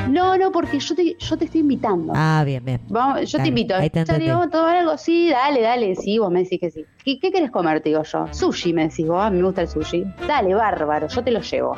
[0.10, 2.14] No, no, porque yo te, yo te estoy invitando.
[2.16, 2.82] Ah, bien, bien.
[2.90, 3.76] Vamos, yo Dale, te invito.
[3.76, 4.30] ahí te Chani, entendí.
[4.30, 4.98] vamos a tomar algo.
[4.98, 5.96] Sí, dale, dale.
[5.96, 6.86] Sí, vos me decís que sí.
[7.04, 7.82] ¿Qué, qué querés comer?
[7.82, 8.26] Te digo yo.
[8.32, 9.22] Sushi, me decís vos.
[9.22, 10.04] A mí me gusta el sushi.
[10.28, 11.08] Dale, bárbaro.
[11.08, 11.76] Yo te lo llevo.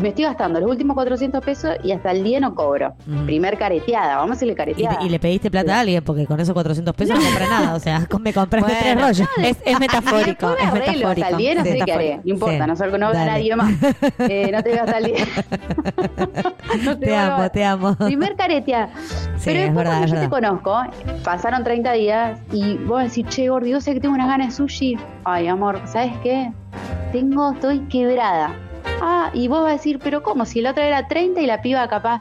[0.00, 2.94] Me estoy gastando los últimos 400 pesos y hasta el día no cobro.
[3.26, 4.98] Primer careteada, vamos a decirle careteada.
[5.02, 7.74] y le pediste plata a alguien porque con esos 400 pesos no compré nada.
[7.74, 9.28] O sea, me compraste tres rollos.
[9.38, 11.08] es, es metafórico, me es metafórico.
[11.08, 12.16] Hasta el día no sé qué haré.
[12.24, 13.72] No importa, Sí, no salgo, no nadie más.
[14.18, 15.24] Eh, no te hasta el día.
[16.84, 17.96] No Te a amo, te amo.
[17.96, 18.90] Primer careteada.
[19.36, 20.82] Sí, Pero es después verdad, cuando es yo te conozco,
[21.24, 24.52] pasaron 30 días y vos decís, che, gordi, vos sabés que tengo unas ganas de
[24.54, 24.96] sushi.
[25.24, 26.52] Ay, amor, ¿sabes qué?
[27.12, 28.54] Tengo, estoy quebrada.
[29.00, 30.44] Ah, y vos vas a decir, pero ¿cómo?
[30.44, 32.20] Si la otra era 30 y la piba capaz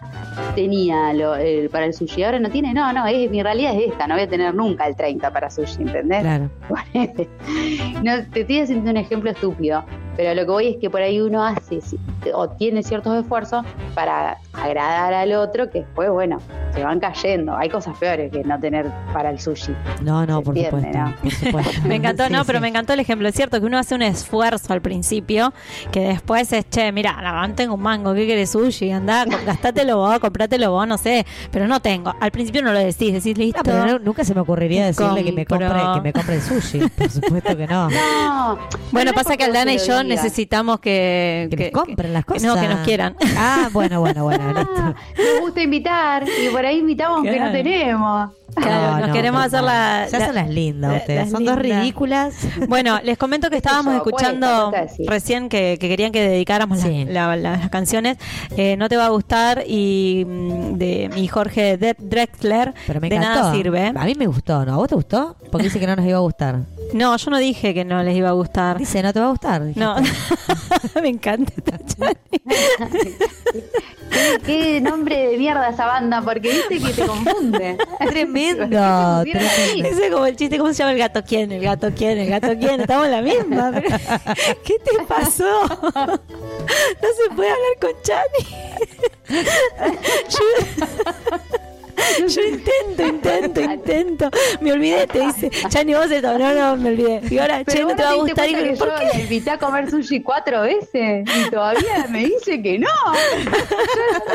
[0.55, 2.73] tenía lo, el- para el sushi, ahora no tiene.
[2.73, 5.49] No, no, es, mi realidad es esta, no voy a tener nunca el 30 para
[5.49, 6.21] sushi, ¿entendés?
[6.21, 6.49] Claro.
[8.03, 9.83] no, te estoy haciendo un ejemplo estúpido,
[10.15, 11.79] pero lo que voy es que por ahí uno hace
[12.33, 13.65] o tiene ciertos esfuerzos
[13.95, 16.39] para agradar al otro que después, bueno,
[16.73, 17.55] se van cayendo.
[17.55, 19.73] Hay cosas peores que no tener para el sushi.
[20.01, 20.99] No, no, por entiende, supuesto.
[20.99, 21.15] ¿no?
[21.21, 21.81] Por supuesto.
[21.87, 22.43] Me encantó, Sí, no, sí.
[22.47, 23.27] pero me encantó el ejemplo.
[23.27, 25.53] Es cierto que uno hace un esfuerzo al principio,
[25.91, 28.91] que después es, che, mira, la tengo un mango, ¿qué querés sushi?
[28.91, 31.25] Andá, gastátelo vos, comprátelo vos, no sé.
[31.51, 32.13] Pero no tengo.
[32.19, 33.57] Al principio no lo decís, decís, listo.
[33.59, 36.41] No, pero no- nunca se me ocurriría decirle que me compre, que me compre el
[36.41, 36.79] sushi.
[36.97, 37.89] Por supuesto que no.
[37.89, 38.59] No.
[38.91, 42.43] Bueno, no pasa que Aldana y yo necesitamos que, Que, nos compren las que- cosas.
[42.55, 43.15] no, que nos quieran.
[43.37, 44.81] Ah, bueno, bueno, bueno, listo.
[44.83, 47.51] Nos gusta invitar y por ahí invitamos aunque no Claro.
[47.53, 48.29] tenemos.
[48.55, 51.19] Claro, No, nos no, queremos hacer la, Ya la- son las lindas ustedes.
[51.21, 52.33] las Son dos ridículas.
[52.67, 54.71] Bueno, les comento que estábamos escuchando
[55.07, 57.05] recién que, que querían que dedicáramos Sí.
[57.05, 58.17] la- la- la- las canciones.
[58.57, 62.73] Eh, no te va a gustar y mm, de mi Jorge Drexler.
[62.87, 63.39] Pero me de encantó.
[63.39, 63.87] nada sirve.
[63.95, 64.73] A mí me gustó, ¿no?
[64.73, 65.35] ¿A vos te gustó?
[65.51, 66.59] Porque dice que no nos iba a gustar.
[66.93, 68.77] No, yo no dije que no les iba a gustar.
[68.77, 69.63] Dice, ¿no te va a gustar?
[69.63, 69.79] dijiste.
[69.79, 69.95] No,
[71.01, 72.15] me encanta esta Chani.
[74.09, 77.77] ¿Qué, qué nombre de mierda esa banda, porque viste que te confunde.
[78.09, 78.75] Tremendo, ¿Por qué
[79.31, 79.61] te pusieron así?
[79.63, 79.89] tremendo.
[79.89, 81.51] Ese es como el chiste, ¿cómo se llama el gato quién?
[81.51, 82.81] El gato quién, el gato quién.
[82.81, 83.71] Estamos en la misma.
[83.71, 85.61] ¿Qué te pasó?
[85.65, 88.45] No se puede hablar con Chani.
[90.29, 90.39] Yo,
[92.27, 94.29] yo intento, intento, intento.
[94.61, 95.49] Me olvidé, te dice.
[95.69, 96.37] Chani, vos esto.
[96.37, 97.21] No, no, me olvidé.
[97.29, 98.49] Y ahora, Pero che, no te va a gustar.
[98.49, 99.05] Y, que ¿por yo qué?
[99.05, 102.87] la invité a comer sushi cuatro veces y todavía me dice que no.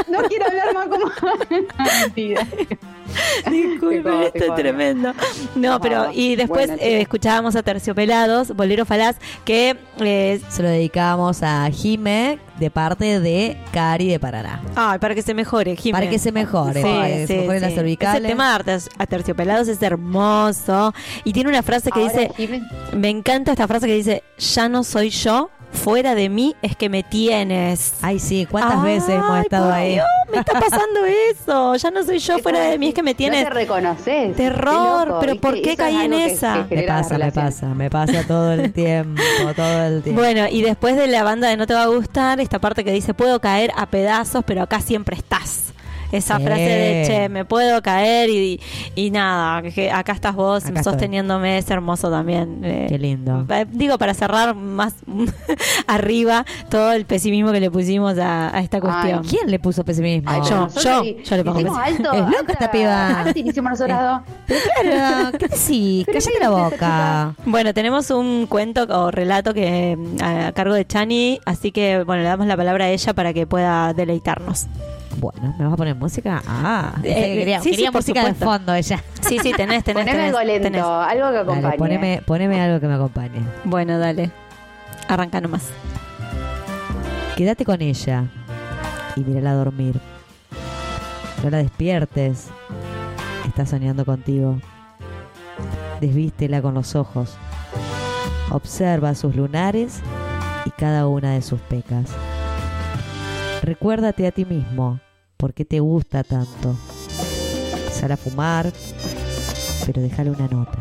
[0.08, 1.06] Yo no quiero hablar más como
[2.02, 2.46] mentira.
[3.50, 5.12] Disculpe, esto es tremendo.
[5.54, 11.42] No, pero y después eh, escuchábamos a Terciopelados, Bolero Falaz, que eh, Se lo dedicábamos
[11.42, 14.60] a Jime de parte de Cari de Paraná.
[14.76, 15.98] Ay, para que se mejore, Jimé.
[15.98, 18.20] Para que se mejore, para que se mejore las cervicales.
[18.22, 20.94] Ese tema de Arte- Aterciopelados es hermoso.
[21.24, 22.62] Y tiene una frase que Ahora, dice,
[22.96, 26.88] me encanta esta frase que dice, ya no soy yo, fuera de mí es que
[26.88, 27.94] me tienes.
[28.02, 29.92] Ay, sí, ¿cuántas Ay, veces hemos estado por ahí?
[29.94, 31.74] Dios, me está pasando eso.
[31.76, 33.42] Ya no soy yo, ¿qué fuera de mí es que me tienes.
[33.44, 34.36] No te reconoces.
[34.36, 35.46] Terror, loco, pero ¿viste?
[35.48, 36.66] ¿por qué Eso caí es en que- esa?
[36.68, 39.20] que Me pasa, me pasa, me pasa todo el tiempo,
[39.54, 40.20] todo el tiempo.
[40.20, 42.92] Bueno, y después de la banda de No te va a gustar, esta parte que
[42.92, 45.73] dice, puedo caer a pedazos, pero acá siempre estás.
[46.16, 46.44] Esa Sí.
[46.44, 48.60] frase de, che, me puedo caer y,
[48.94, 50.92] y nada, que acá estás vos Acá estoy.
[50.92, 52.60] sosteniéndome, es hermoso también.
[52.62, 53.44] Eh, Qué lindo.
[53.48, 54.94] eh, Digo, para cerrar más
[55.86, 59.22] arriba todo el pesimismo que le pusimos a, a esta cuestión.
[59.24, 60.30] ¿Quién le puso pesimismo?
[60.30, 61.96] Ay, Yo, yo, y- yo le pongo hicimos beso.
[61.96, 62.12] alto.
[62.12, 63.20] Es loca alta- esta piba.
[63.22, 63.32] Alto
[63.86, 64.20] dos.
[64.46, 64.60] Pero
[64.92, 66.04] claro, ¿qué decís?
[66.06, 67.34] Pero Cállate ¿qué la boca.
[67.46, 72.22] Bueno, tenemos un cuento o relato que mm, a cargo de Chani, así que bueno,
[72.22, 74.66] le damos la palabra a ella para que pueda deleitarnos.
[75.18, 76.42] Bueno, ¿me vas a poner música?
[76.46, 79.02] Ah, Eh, quería, sí, música de fondo ella.
[79.20, 80.04] Sí, sí, tenés, tenés.
[80.04, 80.82] Poneme tenés, algo lento, tenés.
[80.82, 81.62] algo que acompañe.
[81.62, 83.40] Dale, poneme, poneme algo que me acompañe.
[83.64, 84.30] Bueno, dale.
[85.08, 85.68] Arranca nomás.
[87.36, 88.24] Quédate con ella
[89.16, 90.00] y mírala dormir.
[91.42, 92.48] No la despiertes.
[93.46, 94.58] Está soñando contigo.
[96.00, 97.36] Desvístela con los ojos.
[98.50, 100.00] Observa sus lunares
[100.64, 102.10] y cada una de sus pecas.
[103.64, 105.00] Recuérdate a ti mismo
[105.38, 106.76] por qué te gusta tanto.
[107.90, 108.70] Sal a fumar,
[109.86, 110.78] pero déjale una nota.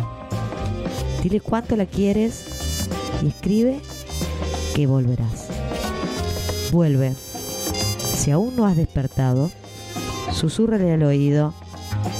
[1.23, 2.45] Dile cuánto la quieres
[3.23, 3.79] y escribe
[4.75, 5.47] que volverás.
[6.73, 7.13] Vuelve.
[8.15, 9.49] Si aún no has despertado,
[10.33, 11.53] susurrale al oído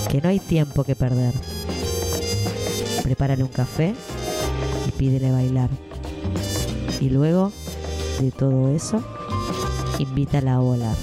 [0.10, 1.34] que no hay tiempo que perder.
[3.04, 3.96] Prepárale un café
[4.88, 5.70] y pídele bailar.
[7.02, 7.52] Y luego
[8.22, 9.04] de todo eso,
[10.00, 10.96] invítala a volar.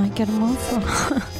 [0.00, 0.80] Ay, qué hermoso.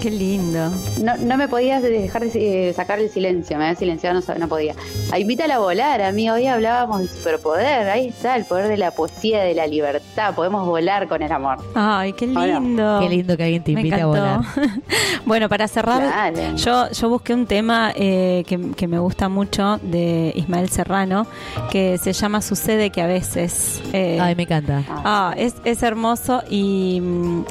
[0.00, 0.70] Qué lindo.
[1.02, 4.46] No, no me podías dejar de eh, sacar el silencio, me había silenciado, no, no
[4.48, 4.74] podía.
[5.10, 6.34] A invítala a volar, amigo.
[6.34, 7.88] Hoy hablábamos de superpoder.
[7.88, 10.36] Ahí está, el poder de la poesía, de la libertad.
[10.36, 11.58] Podemos volar con el amor.
[11.74, 12.98] Ay, qué lindo.
[13.00, 14.40] Qué lindo que alguien te Me invite a volar.
[15.26, 20.32] bueno, para cerrar, yo, yo busqué un tema eh, que, que me gusta mucho de
[20.36, 21.26] Ismael Serrano,
[21.72, 23.82] que se llama Sucede que a veces.
[23.92, 24.84] eh, Ay, me encanta.
[24.88, 27.02] Ah, es, es hermoso y,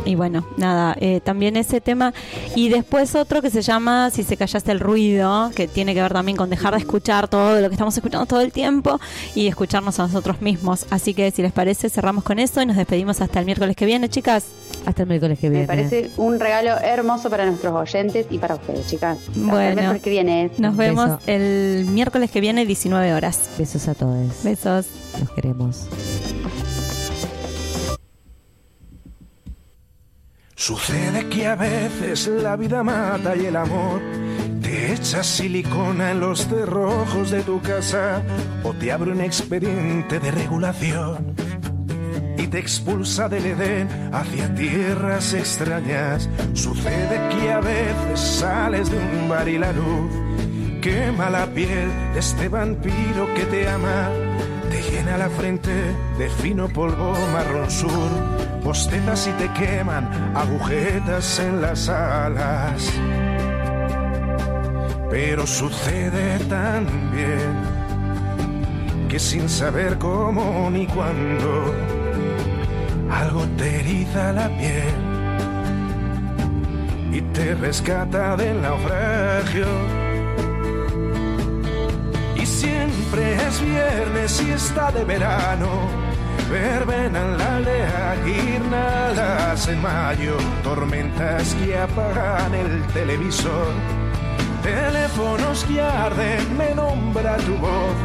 [0.06, 2.14] y bueno, nada, eh, también ese tema.
[2.56, 6.14] Y después otro que se llama Si se callase el ruido, que tiene que ver
[6.14, 9.00] también con dejar de escuchar todo lo que estamos escuchando todo el tiempo
[9.36, 10.86] y escucharnos a nosotros mismos.
[10.90, 13.86] Así que si les parece, cerramos con eso y nos despedimos hasta el miércoles que
[13.86, 14.46] viene, chicas.
[14.86, 15.64] Hasta el miércoles que viene.
[15.64, 19.18] Me parece un regalo hermoso para nuestros oyentes y para ustedes, chicas.
[19.20, 20.52] Hasta el Bueno, miércoles que viene.
[20.58, 21.20] nos vemos beso.
[21.28, 23.50] el miércoles que viene, 19 horas.
[23.58, 24.44] Besos a todos.
[24.44, 24.86] Besos.
[25.20, 25.88] Los queremos.
[30.60, 34.02] Sucede que a veces la vida mata y el amor
[34.60, 38.24] te echa silicona en los cerrojos de tu casa
[38.64, 41.36] o te abre un expediente de regulación
[42.40, 46.28] y te expulsa del Edén hacia tierras extrañas.
[46.56, 50.12] Sucede que a veces sales de un bar y la luz
[50.82, 54.10] quema la piel de este vampiro que te ama.
[54.78, 55.74] Te llena la frente
[56.20, 58.12] de fino polvo marrón sur,
[58.64, 62.94] bostezas y te queman agujetas en las alas.
[65.10, 67.56] Pero sucede también
[69.10, 71.74] que sin saber cómo ni cuándo,
[73.10, 74.94] algo te eriza la piel
[77.14, 80.07] y te rescata del naufragio.
[82.58, 85.68] Siempre es viernes y está de verano.
[86.50, 93.68] Verbenan la aldea, guirnaldas en mayo, tormentas que apagan el televisor,
[94.64, 97.96] teléfonos que arden, me nombra tu voz.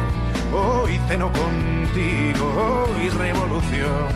[0.53, 4.07] Hoy ceno contigo, hoy revolución,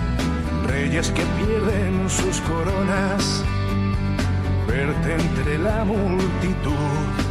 [0.68, 3.44] reyes que pierden sus coronas,
[4.68, 7.27] verte entre la multitud.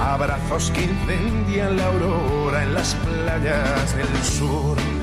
[0.00, 4.95] Abrazos que incendian la aurora en las playas del sur.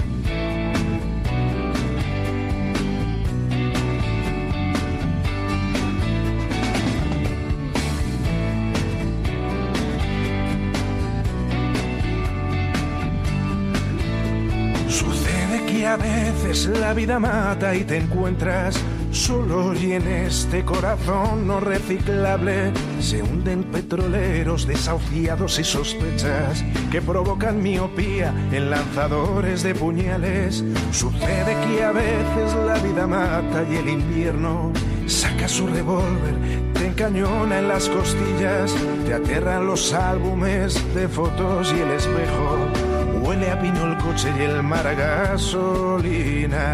[16.54, 18.80] Veces la vida mata y te encuentras
[19.12, 27.64] solo y en este corazón no reciclable se hunden petroleros desahuciados y sospechas que provocan
[27.64, 30.64] miopía en lanzadores de puñales.
[30.92, 34.72] Sucede que a veces la vida mata y el invierno
[35.08, 36.36] saca su revólver,
[36.76, 38.76] te encañona en las costillas,
[39.08, 42.93] te aterran los álbumes de fotos y el espejo.
[43.24, 46.74] Huele a pino el coche y el mar gasolina.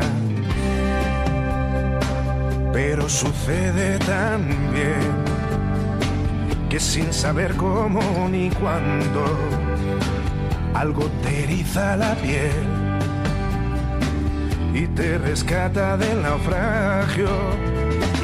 [2.74, 5.30] Pero sucede también
[6.70, 9.26] que sin saber cómo ni cuándo,
[10.74, 12.80] algo te eriza la piel
[14.74, 17.30] y te rescata del naufragio.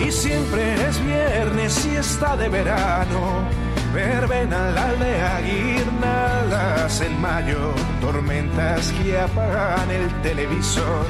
[0.04, 3.65] Y siempre es viernes y está de verano.
[3.96, 11.06] Verbena la aldea, guirnaldas en mayo, tormentas que apagan el televisor,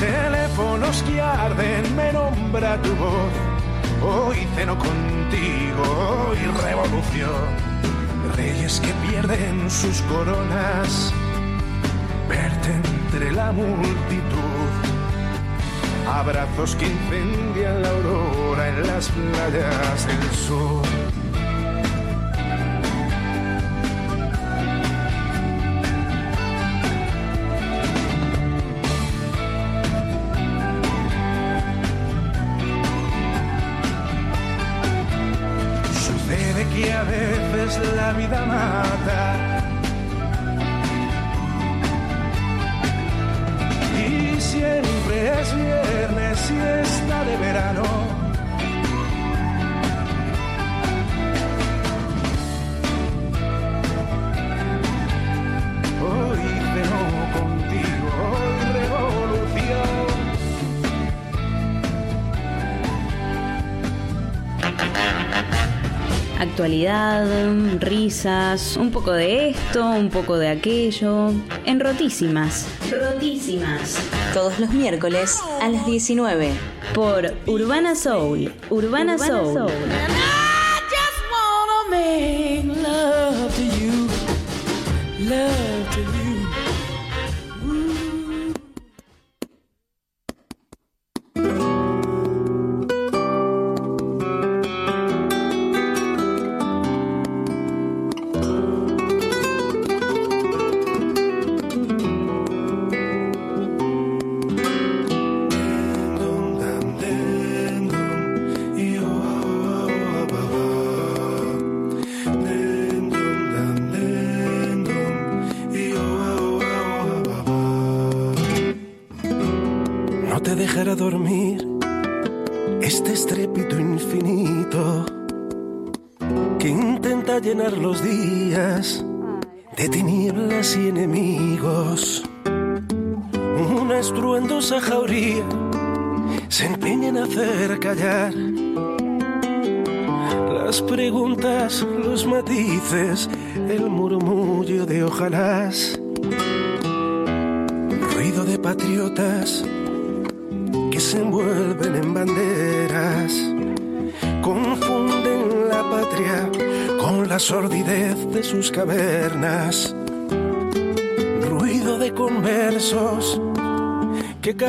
[0.00, 3.32] teléfonos que arden, me nombra tu voz.
[4.02, 7.46] Hoy ceno contigo, hoy revolución,
[8.34, 11.14] reyes que pierden sus coronas,
[12.28, 14.70] verte entre la multitud.
[16.12, 21.01] Abrazos que incendian la aurora en las playas del sur.
[66.86, 71.30] Actualidad, risas, un poco de esto, un poco de aquello,
[71.64, 72.66] en Rotísimas.
[72.90, 73.98] Rotísimas.
[74.34, 76.52] Todos los miércoles a las 19.
[76.94, 78.52] Por Urbana Soul.
[78.70, 79.54] Urbana, Soul.
[79.56, 80.21] wanna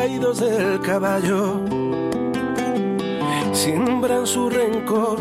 [0.04, 1.62] caídos del caballo
[3.54, 5.18] siembran su rencor,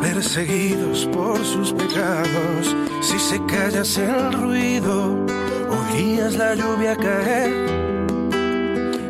[0.00, 2.76] perseguidos por sus pecados.
[3.00, 5.26] Si se callase el ruido,
[5.68, 7.52] oirías la lluvia caer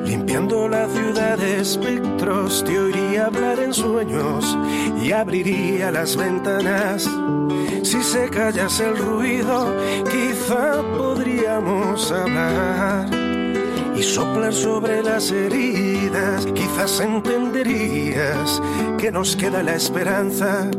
[0.07, 4.57] Limpiando la ciudad de espectros, te oiría hablar en sueños
[5.03, 7.11] y abriría las ventanas.
[7.83, 9.71] Si se callase el ruido,
[10.11, 13.22] quizá podríamos hablar
[13.97, 16.47] y soplar sobre las heridas.
[16.55, 18.61] Quizás entenderías
[18.99, 20.71] que nos queda la esperanza.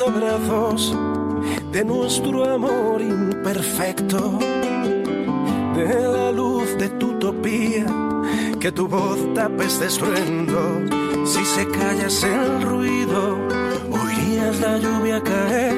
[0.00, 0.96] De abrazos,
[1.72, 4.38] de nuestro amor imperfecto,
[5.76, 7.84] de la luz de tu utopía,
[8.58, 10.86] que tu voz tape este estruendo.
[11.26, 13.36] Si se callas el ruido,
[13.90, 15.76] oirías la lluvia caer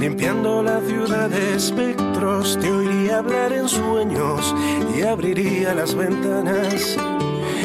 [0.00, 4.52] Limpiando la ciudad de espectros, te oiría hablar en sueños
[4.96, 6.96] y abriría las ventanas.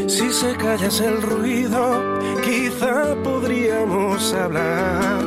[0.05, 2.12] Si se callas el ruido,
[3.53, 5.23] podríamos hablar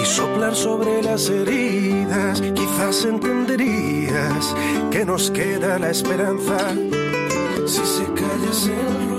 [0.00, 2.40] y soplar sobre las heridas.
[2.40, 4.54] Quizás entenderías
[4.90, 6.70] que nos queda la esperanza.
[7.66, 9.09] Si se callas el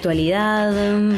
[0.00, 0.72] Actualidad,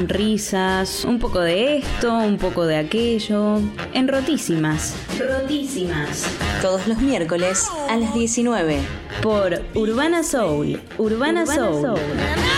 [0.09, 3.61] risas, un poco de esto, un poco de aquello.
[3.95, 4.97] En Rotísimas.
[5.21, 6.27] Rotísimas.
[6.61, 8.81] Todos los miércoles a las 19.
[9.23, 10.81] Por Urbana Soul.
[10.99, 11.95] Urbana, Soul.
[11.95, 12.52] just